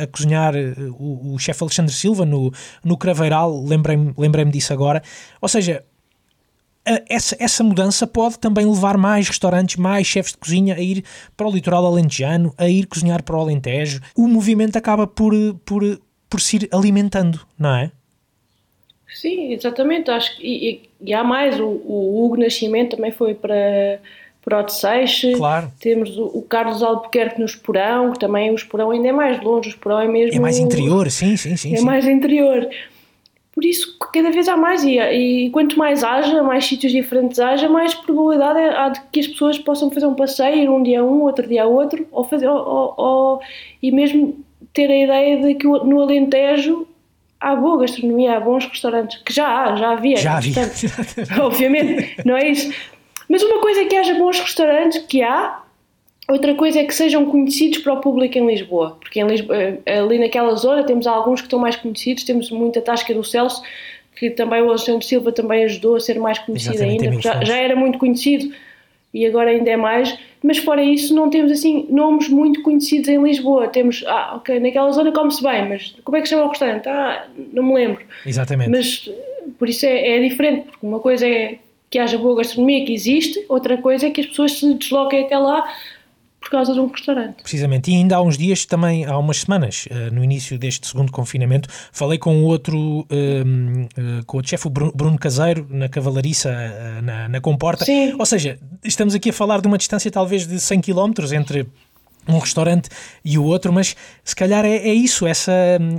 a 0.00 0.06
cozinhar 0.06 0.54
o, 0.98 1.34
o 1.34 1.38
chefe 1.38 1.62
Alexandre 1.62 1.92
Silva 1.92 2.24
no, 2.24 2.52
no 2.82 2.96
Craveiral, 2.96 3.64
lembrei-me 3.64 4.12
lembrei 4.16 4.44
disso 4.46 4.72
agora, 4.72 5.02
ou 5.40 5.48
seja, 5.48 5.84
essa, 7.08 7.36
essa 7.38 7.64
mudança 7.64 8.06
pode 8.06 8.38
também 8.38 8.66
levar 8.66 8.96
mais 8.98 9.26
restaurantes, 9.28 9.76
mais 9.76 10.06
chefes 10.06 10.32
de 10.32 10.38
cozinha 10.38 10.74
a 10.74 10.80
ir 10.80 11.04
para 11.36 11.46
o 11.46 11.50
litoral 11.50 11.86
alentejano, 11.86 12.54
a 12.58 12.68
ir 12.68 12.86
cozinhar 12.86 13.22
para 13.22 13.36
o 13.36 13.40
Alentejo. 13.40 14.00
O 14.14 14.28
movimento 14.28 14.76
acaba 14.76 15.06
por, 15.06 15.32
por, 15.64 15.82
por 16.28 16.40
se 16.40 16.56
ir 16.56 16.68
alimentando, 16.72 17.40
não 17.58 17.74
é? 17.74 17.90
Sim, 19.14 19.52
exatamente. 19.52 20.10
Acho 20.10 20.36
que, 20.36 20.46
e, 20.46 20.82
e 21.00 21.14
há 21.14 21.22
mais. 21.22 21.58
O, 21.58 21.66
o, 21.66 22.24
Hugo 22.24 22.36
Nascimento 22.36 22.96
também 22.96 23.12
foi 23.12 23.32
para, 23.32 24.00
para 24.44 24.64
o 24.64 24.68
Seixo. 24.68 25.32
Claro. 25.32 25.70
Temos 25.78 26.18
o, 26.18 26.24
o, 26.24 26.42
Carlos 26.42 26.82
Albuquerque 26.82 27.38
no 27.38 27.46
Esporão, 27.46 28.12
que 28.12 28.18
também 28.18 28.50
o 28.50 28.54
Esporão 28.54 28.90
ainda 28.90 29.08
é 29.08 29.12
mais 29.12 29.40
longe. 29.40 29.68
O 29.68 29.70
Esporão 29.70 30.00
é 30.00 30.08
mesmo. 30.08 30.36
É 30.36 30.40
mais 30.40 30.58
interior, 30.58 31.10
sim, 31.10 31.36
sim, 31.36 31.56
sim. 31.56 31.74
É 31.74 31.76
sim. 31.76 31.84
mais 31.84 32.06
interior. 32.06 32.68
Por 33.54 33.64
isso, 33.64 33.96
cada 34.12 34.32
vez 34.32 34.48
há 34.48 34.56
mais, 34.56 34.82
e, 34.82 34.98
e 34.98 35.50
quanto 35.50 35.78
mais 35.78 36.02
haja, 36.02 36.42
mais 36.42 36.64
sítios 36.64 36.90
diferentes 36.90 37.38
haja, 37.38 37.68
mais 37.68 37.94
probabilidade 37.94 38.58
há 38.58 38.88
de 38.88 39.00
que 39.12 39.20
as 39.20 39.28
pessoas 39.28 39.58
possam 39.58 39.92
fazer 39.92 40.06
um 40.06 40.14
passeio, 40.14 40.56
ir 40.56 40.68
um 40.68 40.82
dia 40.82 41.00
a 41.00 41.04
um, 41.04 41.22
outro 41.22 41.46
dia 41.46 41.62
a 41.62 41.66
outro, 41.66 42.04
ou 42.10 42.24
fazer, 42.24 42.48
ou, 42.48 42.58
ou, 42.58 42.94
ou, 42.96 43.40
e 43.80 43.92
mesmo 43.92 44.44
ter 44.72 44.90
a 44.90 44.96
ideia 44.96 45.40
de 45.40 45.54
que 45.54 45.66
no 45.68 46.00
Alentejo 46.00 46.84
há 47.40 47.54
boa 47.54 47.78
gastronomia, 47.78 48.36
há 48.36 48.40
bons 48.40 48.66
restaurantes, 48.66 49.22
que 49.22 49.32
já 49.32 49.46
há, 49.46 49.76
já 49.76 49.92
havia. 49.92 50.16
Já 50.16 50.38
havia. 50.38 50.54
obviamente, 51.40 52.16
não 52.24 52.36
é 52.36 52.48
isso. 52.48 52.74
Mas 53.28 53.42
uma 53.42 53.60
coisa 53.60 53.82
é 53.82 53.84
que 53.84 53.94
haja 53.94 54.14
bons 54.14 54.40
restaurantes, 54.40 54.98
que 55.06 55.22
há, 55.22 55.62
Outra 56.26 56.54
coisa 56.54 56.80
é 56.80 56.84
que 56.84 56.94
sejam 56.94 57.26
conhecidos 57.26 57.78
para 57.78 57.92
o 57.92 58.00
público 58.00 58.38
em 58.38 58.46
Lisboa, 58.46 58.96
porque 58.98 59.20
em 59.20 59.26
Lisboa, 59.26 59.56
eh, 59.56 59.98
ali 59.98 60.18
naquela 60.18 60.54
zona 60.54 60.82
temos 60.82 61.06
alguns 61.06 61.40
que 61.40 61.46
estão 61.46 61.58
mais 61.58 61.76
conhecidos, 61.76 62.24
temos 62.24 62.50
muita 62.50 62.80
Tasca 62.80 63.12
do 63.12 63.22
Celso, 63.22 63.62
que 64.16 64.30
também 64.30 64.62
o 64.62 64.70
Alexandre 64.70 65.04
Silva 65.04 65.32
também 65.32 65.64
ajudou 65.64 65.96
a 65.96 66.00
ser 66.00 66.18
mais 66.18 66.38
conhecido 66.38 66.76
Exatamente, 66.76 67.04
ainda, 67.08 67.20
já, 67.20 67.44
já, 67.44 67.56
era 67.56 67.76
muito 67.76 67.98
conhecido 67.98 68.54
e 69.12 69.26
agora 69.26 69.50
ainda 69.50 69.70
é 69.70 69.76
mais, 69.76 70.18
mas 70.42 70.58
fora 70.58 70.82
isso 70.82 71.14
não 71.14 71.28
temos 71.28 71.52
assim 71.52 71.86
nomes 71.90 72.28
muito 72.28 72.62
conhecidos 72.62 73.08
em 73.08 73.22
Lisboa, 73.22 73.68
temos, 73.68 74.02
ah, 74.06 74.36
ok, 74.36 74.58
naquela 74.60 74.90
zona 74.92 75.12
come-se 75.12 75.42
bem, 75.42 75.68
mas 75.68 75.94
como 76.02 76.16
é 76.16 76.22
que 76.22 76.26
se 76.26 76.34
chama 76.34 76.46
o 76.46 76.48
restaurante? 76.48 76.88
Ah, 76.88 77.26
não 77.52 77.62
me 77.62 77.74
lembro. 77.74 78.02
Exatamente. 78.24 78.70
Mas 78.70 79.10
por 79.58 79.68
isso 79.68 79.84
é, 79.84 80.16
é 80.16 80.20
diferente, 80.20 80.62
porque 80.62 80.86
uma 80.86 81.00
coisa 81.00 81.28
é 81.28 81.58
que 81.90 81.98
haja 81.98 82.18
boa 82.18 82.38
gastronomia 82.38 82.84
que 82.84 82.92
existe, 82.92 83.44
outra 83.48 83.76
coisa 83.76 84.06
é 84.06 84.10
que 84.10 84.20
as 84.20 84.26
pessoas 84.26 84.52
se 84.52 84.74
desloquem 84.74 85.26
até 85.26 85.38
lá 85.38 85.64
por 86.44 86.50
causa 86.50 86.74
de 86.74 86.78
um 86.80 86.86
restaurante. 86.86 87.42
Precisamente, 87.42 87.90
e 87.90 87.96
ainda 87.96 88.16
há 88.16 88.22
uns 88.22 88.36
dias, 88.36 88.66
também 88.66 89.06
há 89.06 89.16
umas 89.16 89.38
semanas, 89.38 89.86
uh, 89.90 90.14
no 90.14 90.22
início 90.22 90.58
deste 90.58 90.86
segundo 90.86 91.10
confinamento, 91.10 91.68
falei 91.90 92.18
com 92.18 92.44
outro, 92.44 92.78
uh, 92.78 93.02
uh, 93.02 94.24
com 94.26 94.38
o 94.38 94.46
chefe 94.46 94.68
Bruno 94.68 95.18
Caseiro, 95.18 95.66
na 95.70 95.88
Cavalariça, 95.88 96.52
na, 97.02 97.28
na 97.28 97.40
Comporta. 97.40 97.84
Sim. 97.84 98.14
Ou 98.18 98.26
seja, 98.26 98.58
estamos 98.84 99.14
aqui 99.14 99.30
a 99.30 99.32
falar 99.32 99.60
de 99.60 99.66
uma 99.66 99.78
distância 99.78 100.10
talvez 100.10 100.46
de 100.46 100.60
100 100.60 100.82
km 100.82 101.12
entre 101.34 101.66
um 102.28 102.38
restaurante 102.38 102.88
e 103.24 103.38
o 103.38 103.44
outro, 103.44 103.72
mas 103.72 103.94
se 104.22 104.34
calhar 104.34 104.64
é, 104.64 104.76
é, 104.76 104.94
isso, 104.94 105.26
essa, 105.26 105.52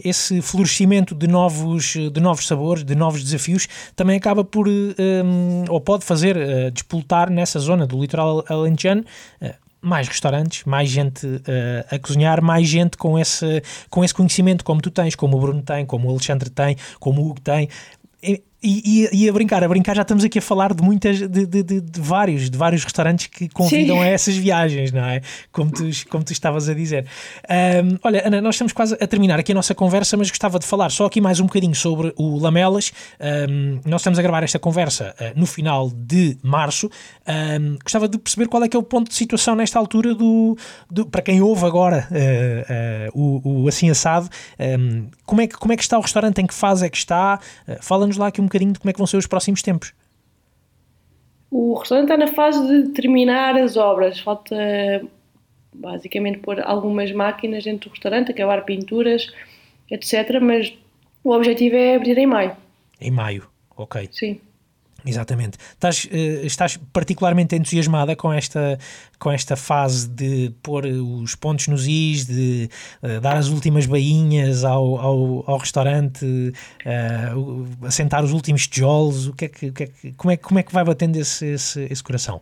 esse 0.04 0.42
florescimento 0.42 1.14
de 1.14 1.28
novos, 1.28 1.94
de 1.94 2.20
novos 2.20 2.48
sabores, 2.48 2.84
de 2.84 2.96
novos 2.96 3.24
desafios, 3.24 3.68
também 3.96 4.18
acaba 4.18 4.44
por, 4.44 4.68
um, 4.68 5.66
ou 5.70 5.80
pode 5.80 6.04
fazer, 6.04 6.36
uh, 6.36 6.72
despoltar 6.72 7.30
nessa 7.30 7.60
zona 7.60 7.86
do 7.86 8.00
litoral 8.00 8.44
alentejano, 8.48 9.04
uh, 9.42 9.65
mais 9.86 10.08
restaurantes, 10.08 10.64
mais 10.66 10.90
gente 10.90 11.26
uh, 11.26 11.42
a 11.90 12.00
cozinhar, 12.00 12.42
mais 12.42 12.68
gente 12.68 12.98
com 12.98 13.18
esse, 13.18 13.62
com 13.90 14.04
esse 14.04 14.14
conhecimento, 14.14 14.64
como 14.64 14.82
tu 14.82 14.90
tens, 14.90 15.16
como 15.16 15.38
o 15.38 15.40
Bruno 15.40 15.62
tem, 15.62 15.86
como 15.86 16.08
o 16.08 16.12
Alexandre 16.12 16.50
tem, 16.50 16.76
como 17.00 17.22
o 17.22 17.30
Hugo 17.30 17.42
tem. 17.42 17.70
E, 18.66 18.82
e, 19.12 19.26
e, 19.26 19.30
a 19.30 19.32
brincar, 19.32 19.64
a 19.64 19.68
brincar 19.68 19.96
já 19.96 20.02
estamos 20.02 20.24
aqui 20.24 20.40
a 20.40 20.42
falar 20.42 20.74
de 20.74 20.82
muitas, 20.82 21.20
de, 21.20 21.46
de, 21.46 21.62
de, 21.62 21.82
de 21.82 22.02
vários, 22.02 22.50
de 22.50 22.58
vários 22.58 22.84
restaurantes 22.84 23.28
que 23.28 23.48
convidam 23.48 23.98
Sim. 23.98 24.02
a 24.02 24.08
essas 24.08 24.36
viagens, 24.36 24.92
não 24.92 25.04
é? 25.06 25.22
Como 25.52 25.70
tu, 25.70 25.84
como 26.10 26.24
tu 26.24 26.34
estavas 26.34 26.68
a 26.68 26.74
dizer. 26.74 27.06
Um, 27.48 28.00
olha, 28.04 28.26
Ana, 28.26 28.42
nós 28.42 28.56
estamos 28.56 28.74
quase 28.74 28.96
a 29.00 29.06
terminar 29.06 29.40
aqui 29.40 29.52
a 29.52 29.56
nossa 29.56 29.76
conversa, 29.76 30.18
mas 30.18 30.32
gostava 30.32 30.58
de 30.58 30.66
falar 30.66 30.90
só 30.90 31.06
aqui 31.06 31.22
mais 31.22 31.40
um 31.40 31.46
bocadinho 31.46 31.76
sobre 31.76 32.12
o 32.18 32.40
Lamelas. 32.40 32.92
Um, 33.20 33.82
nós 33.86 34.02
estamos 34.02 34.18
a 34.18 34.22
gravar 34.24 34.42
esta 34.42 34.58
conversa 34.58 35.14
uh, 35.20 35.40
no 35.40 35.46
final 35.46 35.92
de 35.92 36.36
março. 36.42 36.90
Um, 37.28 37.78
gostava 37.84 38.08
de 38.08 38.18
perceber 38.18 38.48
qual 38.48 38.64
é 38.64 38.68
que 38.68 38.76
é 38.76 38.80
o 38.80 38.84
ponto 38.84 39.10
de 39.10 39.16
situação 39.16 39.56
nesta 39.56 39.78
altura 39.78 40.16
do, 40.16 40.58
do 40.90 41.06
para 41.06 41.22
quem 41.22 41.40
ouve 41.40 41.68
agora 41.68 42.08
uh, 42.10 43.14
uh, 43.16 43.42
o, 43.44 43.64
o 43.64 43.68
Assim 43.68 43.92
Assado, 43.92 44.28
como, 45.24 45.42
é 45.42 45.48
que, 45.48 45.56
como 45.56 45.72
é 45.72 45.78
que 45.78 45.84
está 45.84 46.00
o 46.00 46.02
restaurante, 46.02 46.42
em 46.42 46.48
que 46.48 46.54
fase 46.54 46.84
é 46.84 46.90
que 46.90 46.98
está? 46.98 47.40
Fala-nos 47.82 48.18
lá 48.18 48.28
aqui 48.28 48.42
um 48.42 48.46
bocadinho 48.46 48.55
de 48.60 48.80
como 48.80 48.90
é 48.90 48.94
que 48.94 49.00
vão 49.00 49.08
ser 49.08 49.18
os 49.18 49.28
próximos 49.28 49.62
tempos. 49.62 49.94
O 51.52 51.76
restaurante 51.76 52.12
está 52.12 52.18
na 52.18 52.28
fase 52.28 52.68
de 52.68 52.90
terminar 52.90 53.58
as 53.58 53.78
obras, 53.78 54.20
falta 54.20 54.56
basicamente 55.74 56.40
pôr 56.40 56.60
algumas 56.62 57.12
máquinas 57.12 57.64
dentro 57.64 57.90
do 57.90 57.94
restaurante, 57.94 58.32
acabar 58.32 58.64
pinturas, 58.64 59.28
etc. 59.90 60.40
Mas 60.42 60.74
o 61.24 61.32
objetivo 61.32 61.76
é 61.76 61.96
abrir 61.96 62.18
em 62.18 62.26
maio. 62.26 62.56
Em 63.00 63.12
maio, 63.12 63.48
ok. 63.76 64.08
Sim. 64.12 64.40
Exatamente. 65.06 65.58
Estás, 65.74 66.06
uh, 66.06 66.46
estás 66.46 66.78
particularmente 66.92 67.56
entusiasmada 67.56 68.16
com 68.16 68.34
esta, 68.34 68.78
com 69.20 69.32
esta 69.32 69.56
fase 69.56 70.10
de 70.10 70.52
pôr 70.64 70.86
os 70.86 71.36
pontos 71.36 71.68
nos 71.68 71.88
is, 71.88 72.26
de 72.26 72.70
uh, 73.04 73.22
dar 73.22 73.38
as 73.38 73.50
últimas 73.50 73.86
bainhas 73.86 74.64
ao, 74.64 74.98
ao, 74.98 75.44
ao 75.50 75.58
restaurante, 75.58 76.26
uh, 76.26 77.86
assentar 77.86 78.24
os 78.24 78.32
últimos 78.32 78.68
tijolos. 78.68 79.28
O 79.28 79.34
que 79.34 79.46
é 79.46 79.48
que, 79.48 79.68
o 79.68 79.74
que, 79.74 79.84
é 79.84 79.88
que, 79.88 80.12
como, 80.14 80.32
é, 80.32 80.38
como 80.38 80.60
é 80.60 80.64
que 80.64 80.74
vai 80.74 80.84
batendo 80.84 81.18
esse, 81.18 81.46
esse, 81.46 81.88
esse 81.90 82.04
coração? 82.04 82.42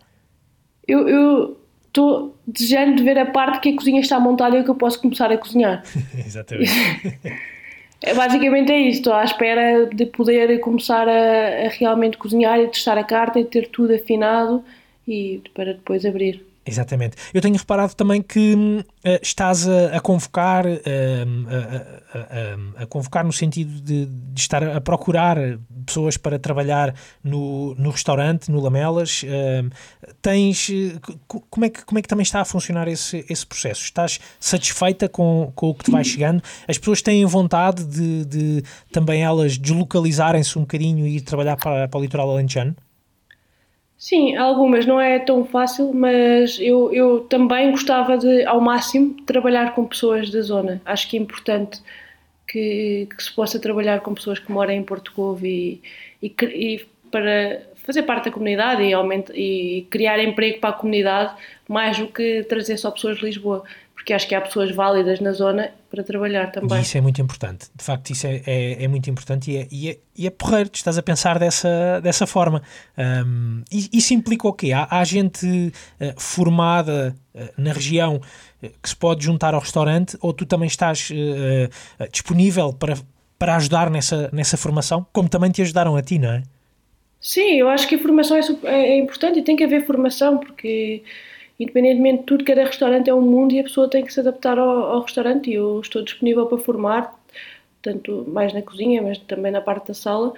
Eu 0.88 1.58
estou 1.88 2.36
desejando 2.48 2.96
de 2.96 3.04
ver 3.04 3.18
a 3.20 3.26
parte 3.28 3.60
que 3.60 3.70
a 3.70 3.76
cozinha 3.76 4.02
está 4.02 4.20
montada 4.20 4.58
e 4.58 4.64
que 4.64 4.70
eu 4.70 4.76
posso 4.76 5.00
começar 5.00 5.32
a 5.32 5.38
cozinhar. 5.38 5.84
Exatamente. 6.18 6.72
É, 8.06 8.14
basicamente 8.14 8.70
é 8.70 8.80
isso, 8.82 9.00
estou 9.00 9.14
à 9.14 9.24
espera 9.24 9.86
de 9.86 10.06
poder 10.06 10.60
começar 10.60 11.08
a, 11.08 11.68
a, 11.68 11.70
realmente 11.70 12.18
cozinhar 12.18 12.60
e 12.60 12.68
testar 12.68 12.98
a 12.98 13.04
carta 13.04 13.40
e 13.40 13.46
ter 13.46 13.70
tudo 13.70 13.94
afinado 13.94 14.62
e 15.08 15.42
para 15.54 15.74
depois 15.74 16.06
abrir. 16.06 16.46
Exatamente. 16.66 17.18
Eu 17.34 17.42
tenho 17.42 17.58
reparado 17.58 17.94
também 17.94 18.22
que 18.22 18.56
uh, 18.56 18.86
estás 19.22 19.68
a, 19.68 19.98
a 19.98 20.00
convocar, 20.00 20.66
uh, 20.66 20.80
a, 22.78 22.84
a, 22.84 22.86
convocar 22.86 23.26
no 23.26 23.34
sentido 23.34 23.82
de, 23.82 24.06
de, 24.06 24.40
estar 24.40 24.64
a 24.64 24.80
procurar 24.80 25.38
pessoas 25.86 26.16
para 26.16 26.40
trabalhar 26.40 26.96
no, 27.22 27.76
no 27.76 27.90
restaurante, 27.90 28.50
no 28.50 28.62
Lamelas. 28.62 29.24
Uh, 29.24 29.70
tens 30.22 30.72
como 31.50 31.66
é 31.66 31.70
que 31.70 31.84
como 31.84 32.00
é 32.00 32.02
que 32.02 32.08
também 32.08 32.24
está 32.24 32.40
a 32.40 32.46
funcionar 32.46 32.88
esse, 32.88 33.26
esse 33.30 33.46
processo? 33.46 33.84
Estás 33.84 34.22
satisfeita 34.40 35.10
com, 35.10 35.52
com 35.54 35.70
o 35.70 35.76
que 35.76 35.84
te 35.84 35.92
vai 35.92 36.04
chegando? 36.04 36.42
As 36.66 36.78
pessoas 36.78 37.02
têm 37.02 37.26
vontade 37.26 37.84
de, 37.84 38.26
de 38.26 38.64
também 38.90 39.22
elas 39.22 39.58
deslocalizarem-se 39.58 40.58
um 40.58 40.62
bocadinho 40.62 41.06
e 41.06 41.18
ir 41.18 41.22
trabalhar 41.22 41.58
para, 41.58 41.90
para 41.90 42.00
o 42.00 42.02
litoral 42.02 42.32
alentejano? 42.32 42.74
Sim, 44.04 44.36
algumas 44.36 44.86
não 44.86 45.00
é 45.00 45.18
tão 45.18 45.46
fácil, 45.46 45.94
mas 45.94 46.60
eu, 46.60 46.92
eu 46.94 47.22
também 47.22 47.72
gostava 47.72 48.18
de, 48.18 48.44
ao 48.44 48.60
máximo, 48.60 49.14
trabalhar 49.26 49.74
com 49.74 49.86
pessoas 49.88 50.30
da 50.30 50.42
zona. 50.42 50.82
Acho 50.84 51.10
que 51.10 51.16
é 51.16 51.22
importante 51.22 51.82
que, 52.46 53.08
que 53.16 53.24
se 53.24 53.34
possa 53.34 53.58
trabalhar 53.60 54.02
com 54.02 54.14
pessoas 54.14 54.40
que 54.40 54.52
moram 54.52 54.74
em 54.74 54.84
Porto 54.84 55.14
Covo 55.14 55.46
e, 55.46 55.82
e, 56.22 56.28
e 56.54 56.86
para 57.10 57.62
fazer 57.76 58.04
parte 58.04 58.26
da 58.26 58.32
comunidade 58.32 58.84
e, 58.84 58.92
aumenta, 58.92 59.32
e 59.38 59.88
criar 59.90 60.22
emprego 60.22 60.60
para 60.60 60.72
a 60.72 60.74
comunidade, 60.74 61.34
mais 61.70 61.98
do 61.98 62.08
que 62.08 62.44
trazer 62.44 62.76
só 62.76 62.92
pessoas 62.92 63.20
de 63.20 63.24
Lisboa. 63.24 63.64
Porque 64.04 64.14
acho 64.14 64.28
que 64.28 64.36
há 64.36 64.42
pessoas 64.42 64.70
válidas 64.76 65.22
na 65.22 65.32
zona 65.32 65.72
para 65.90 66.04
trabalhar 66.04 66.52
também. 66.52 66.78
E 66.78 66.82
isso 66.82 66.98
é 66.98 67.00
muito 67.00 67.22
importante, 67.22 67.70
de 67.74 67.84
facto, 67.86 68.10
isso 68.10 68.28
é, 68.28 68.42
é, 68.46 68.84
é 68.84 68.88
muito 68.90 69.10
importante 69.10 69.50
e 69.50 69.56
é, 69.56 69.68
e, 69.72 69.90
é, 69.92 69.98
e 70.18 70.28
é 70.28 70.30
porreiro, 70.30 70.70
tu 70.70 70.76
estás 70.76 70.98
a 70.98 71.02
pensar 71.02 71.40
dessa, 71.40 72.02
dessa 72.02 72.28
forma. 72.28 72.62
Um, 72.98 73.64
isso 73.72 74.14
implica 74.14 74.46
o 74.46 74.52
quê? 74.52 74.74
Há, 74.74 74.88
há 74.90 75.02
gente 75.06 75.46
uh, 75.48 76.20
formada 76.20 77.16
uh, 77.34 77.40
na 77.58 77.72
região 77.72 78.18
uh, 78.18 78.70
que 78.82 78.90
se 78.90 78.96
pode 78.96 79.24
juntar 79.24 79.54
ao 79.54 79.62
restaurante 79.62 80.18
ou 80.20 80.34
tu 80.34 80.46
também 80.46 80.68
estás 80.68 81.10
disponível 82.12 82.74
para, 82.74 82.96
para 83.40 83.56
ajudar 83.56 83.90
nessa, 83.90 84.30
nessa 84.34 84.58
formação, 84.58 85.08
como 85.14 85.30
também 85.30 85.50
te 85.50 85.62
ajudaram 85.62 85.96
a 85.96 86.02
ti, 86.02 86.20
não 86.20 86.30
é? 86.30 86.44
Sim, 87.22 87.54
eu 87.54 87.70
acho 87.70 87.88
que 87.88 87.96
a 87.96 88.00
formação 88.00 88.36
é, 88.36 88.70
é 88.70 88.98
importante 88.98 89.40
e 89.40 89.42
tem 89.44 89.56
que 89.56 89.64
haver 89.64 89.86
formação, 89.86 90.40
porque 90.40 91.04
independentemente 91.60 92.20
de 92.20 92.26
tudo, 92.26 92.46
cada 92.46 92.66
restaurante 92.66 93.10
é 93.10 93.14
um 93.14 93.22
mundo 93.22 93.54
e 93.54 93.60
a 93.60 93.64
pessoa 93.64 93.90
tem 93.90 94.04
que 94.04 94.14
se 94.14 94.20
adaptar 94.20 94.58
ao, 94.58 94.70
ao 94.70 95.02
restaurante 95.02 95.50
e 95.50 95.56
eu 95.56 95.80
estou 95.80 96.04
disponível 96.04 96.46
para 96.46 96.58
formar, 96.58 97.20
tanto 97.82 98.26
mais 98.28 98.54
na 98.54 98.62
cozinha, 98.62 99.02
mas 99.02 99.18
também 99.20 99.52
na 99.52 99.62
parte 99.62 99.88
da 99.88 99.94
sala. 99.94 100.34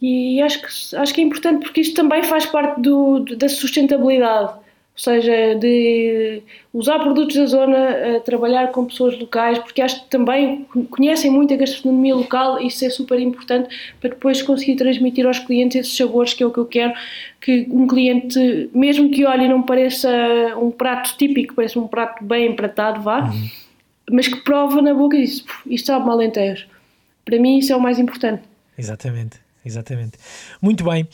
E 0.00 0.42
acho 0.42 0.60
que, 0.60 0.96
acho 0.96 1.14
que 1.14 1.20
é 1.20 1.24
importante 1.24 1.62
porque 1.64 1.80
isto 1.80 1.94
também 1.94 2.22
faz 2.24 2.46
parte 2.46 2.80
do, 2.80 3.20
da 3.20 3.48
sustentabilidade 3.48 4.63
ou 4.96 5.02
seja, 5.02 5.56
de 5.56 6.40
usar 6.72 7.00
produtos 7.00 7.34
da 7.34 7.46
zona, 7.46 8.20
trabalhar 8.24 8.70
com 8.70 8.86
pessoas 8.86 9.18
locais, 9.18 9.58
porque 9.58 9.82
acho 9.82 10.04
que 10.04 10.08
também 10.08 10.64
conhecem 10.88 11.32
muito 11.32 11.52
a 11.52 11.56
gastronomia 11.56 12.14
local 12.14 12.60
e 12.60 12.68
isso 12.68 12.84
é 12.84 12.90
super 12.90 13.18
importante 13.18 13.74
para 14.00 14.10
depois 14.10 14.40
conseguir 14.40 14.76
transmitir 14.76 15.26
aos 15.26 15.40
clientes 15.40 15.76
esses 15.80 15.96
sabores 15.96 16.32
que 16.32 16.44
é 16.44 16.46
o 16.46 16.50
que 16.52 16.58
eu 16.58 16.66
quero, 16.66 16.94
que 17.40 17.66
um 17.70 17.88
cliente, 17.88 18.70
mesmo 18.72 19.10
que 19.10 19.26
olhe 19.26 19.46
e 19.46 19.48
não 19.48 19.62
pareça 19.62 20.08
um 20.56 20.70
prato 20.70 21.16
típico, 21.16 21.54
pareça 21.54 21.80
um 21.80 21.88
prato 21.88 22.22
bem 22.22 22.52
empratado, 22.52 23.02
vá, 23.02 23.24
uhum. 23.24 23.48
mas 24.12 24.28
que 24.28 24.36
prova 24.44 24.80
na 24.80 24.94
boca 24.94 25.16
e 25.16 25.22
diz, 25.22 25.44
isto 25.66 25.86
sabe 25.86 26.06
malentejo. 26.06 26.68
Para 27.24 27.40
mim 27.40 27.58
isso 27.58 27.72
é 27.72 27.76
o 27.76 27.80
mais 27.80 27.98
importante. 27.98 28.44
Exatamente 28.78 29.43
exatamente. 29.64 30.18
Muito 30.60 30.84
bem. 30.84 31.08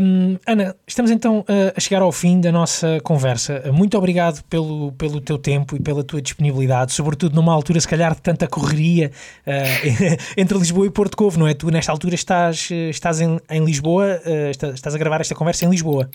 Um, 0.00 0.36
Ana, 0.46 0.76
estamos 0.86 1.10
então 1.10 1.40
uh, 1.40 1.72
a 1.76 1.80
chegar 1.80 2.02
ao 2.02 2.12
fim 2.12 2.40
da 2.40 2.52
nossa 2.52 3.00
conversa. 3.02 3.70
Muito 3.72 3.96
obrigado 3.96 4.42
pelo, 4.44 4.92
pelo 4.92 5.20
teu 5.20 5.38
tempo 5.38 5.76
e 5.76 5.80
pela 5.80 6.04
tua 6.04 6.20
disponibilidade, 6.20 6.92
sobretudo 6.92 7.34
numa 7.34 7.52
altura, 7.52 7.80
se 7.80 7.88
calhar, 7.88 8.14
de 8.14 8.22
tanta 8.22 8.46
correria 8.46 9.10
uh, 9.46 10.22
entre 10.36 10.58
Lisboa 10.58 10.86
e 10.86 10.90
Porto 10.90 11.16
Covo, 11.16 11.38
não 11.38 11.46
é? 11.46 11.54
Tu, 11.54 11.70
nesta 11.70 11.90
altura, 11.92 12.14
estás, 12.14 12.70
estás 12.70 13.20
em, 13.20 13.40
em 13.50 13.64
Lisboa, 13.64 14.20
uh, 14.24 14.50
estás 14.50 14.94
a 14.94 14.98
gravar 14.98 15.20
esta 15.20 15.34
conversa 15.34 15.64
em 15.64 15.70
Lisboa. 15.70 16.10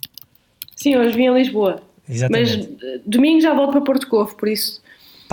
Sim, 0.76 0.96
hoje 0.98 1.16
vim 1.16 1.28
a 1.28 1.32
Lisboa. 1.32 1.82
Exatamente. 2.08 2.70
Mas 2.82 3.02
domingo 3.06 3.42
já 3.42 3.54
volto 3.54 3.72
para 3.72 3.82
Porto 3.82 4.08
Covo, 4.08 4.36
por 4.36 4.50
isso 4.50 4.83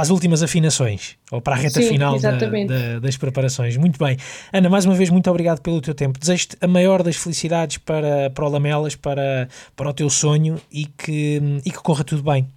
para 0.00 0.04
as 0.04 0.10
últimas 0.10 0.42
afinações, 0.42 1.16
ou 1.30 1.42
para 1.42 1.54
a 1.54 1.58
reta 1.58 1.82
Sim, 1.82 1.88
final 1.88 2.18
da, 2.18 2.30
da, 2.30 2.98
das 3.02 3.18
preparações. 3.18 3.76
Muito 3.76 4.02
bem. 4.02 4.16
Ana, 4.50 4.70
mais 4.70 4.86
uma 4.86 4.94
vez, 4.94 5.10
muito 5.10 5.28
obrigado 5.28 5.60
pelo 5.60 5.78
teu 5.78 5.94
tempo. 5.94 6.18
Desejo-te 6.18 6.56
a 6.58 6.66
maior 6.66 7.02
das 7.02 7.16
felicidades 7.16 7.76
para, 7.76 8.30
para 8.30 8.46
o 8.46 8.48
Lamelas, 8.48 8.96
para, 8.96 9.46
para 9.76 9.90
o 9.90 9.92
teu 9.92 10.08
sonho 10.08 10.58
e 10.72 10.86
que, 10.86 11.42
e 11.66 11.70
que 11.70 11.78
corra 11.82 12.02
tudo 12.02 12.22
bem. 12.22 12.48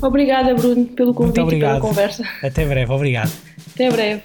Obrigada, 0.00 0.54
Bruno, 0.54 0.86
pelo 0.86 1.12
convite 1.12 1.56
e 1.56 1.60
pela 1.60 1.78
conversa. 1.80 2.24
Até 2.42 2.64
breve, 2.64 2.90
obrigado. 2.90 3.30
Até 3.74 3.90
breve. 3.90 4.22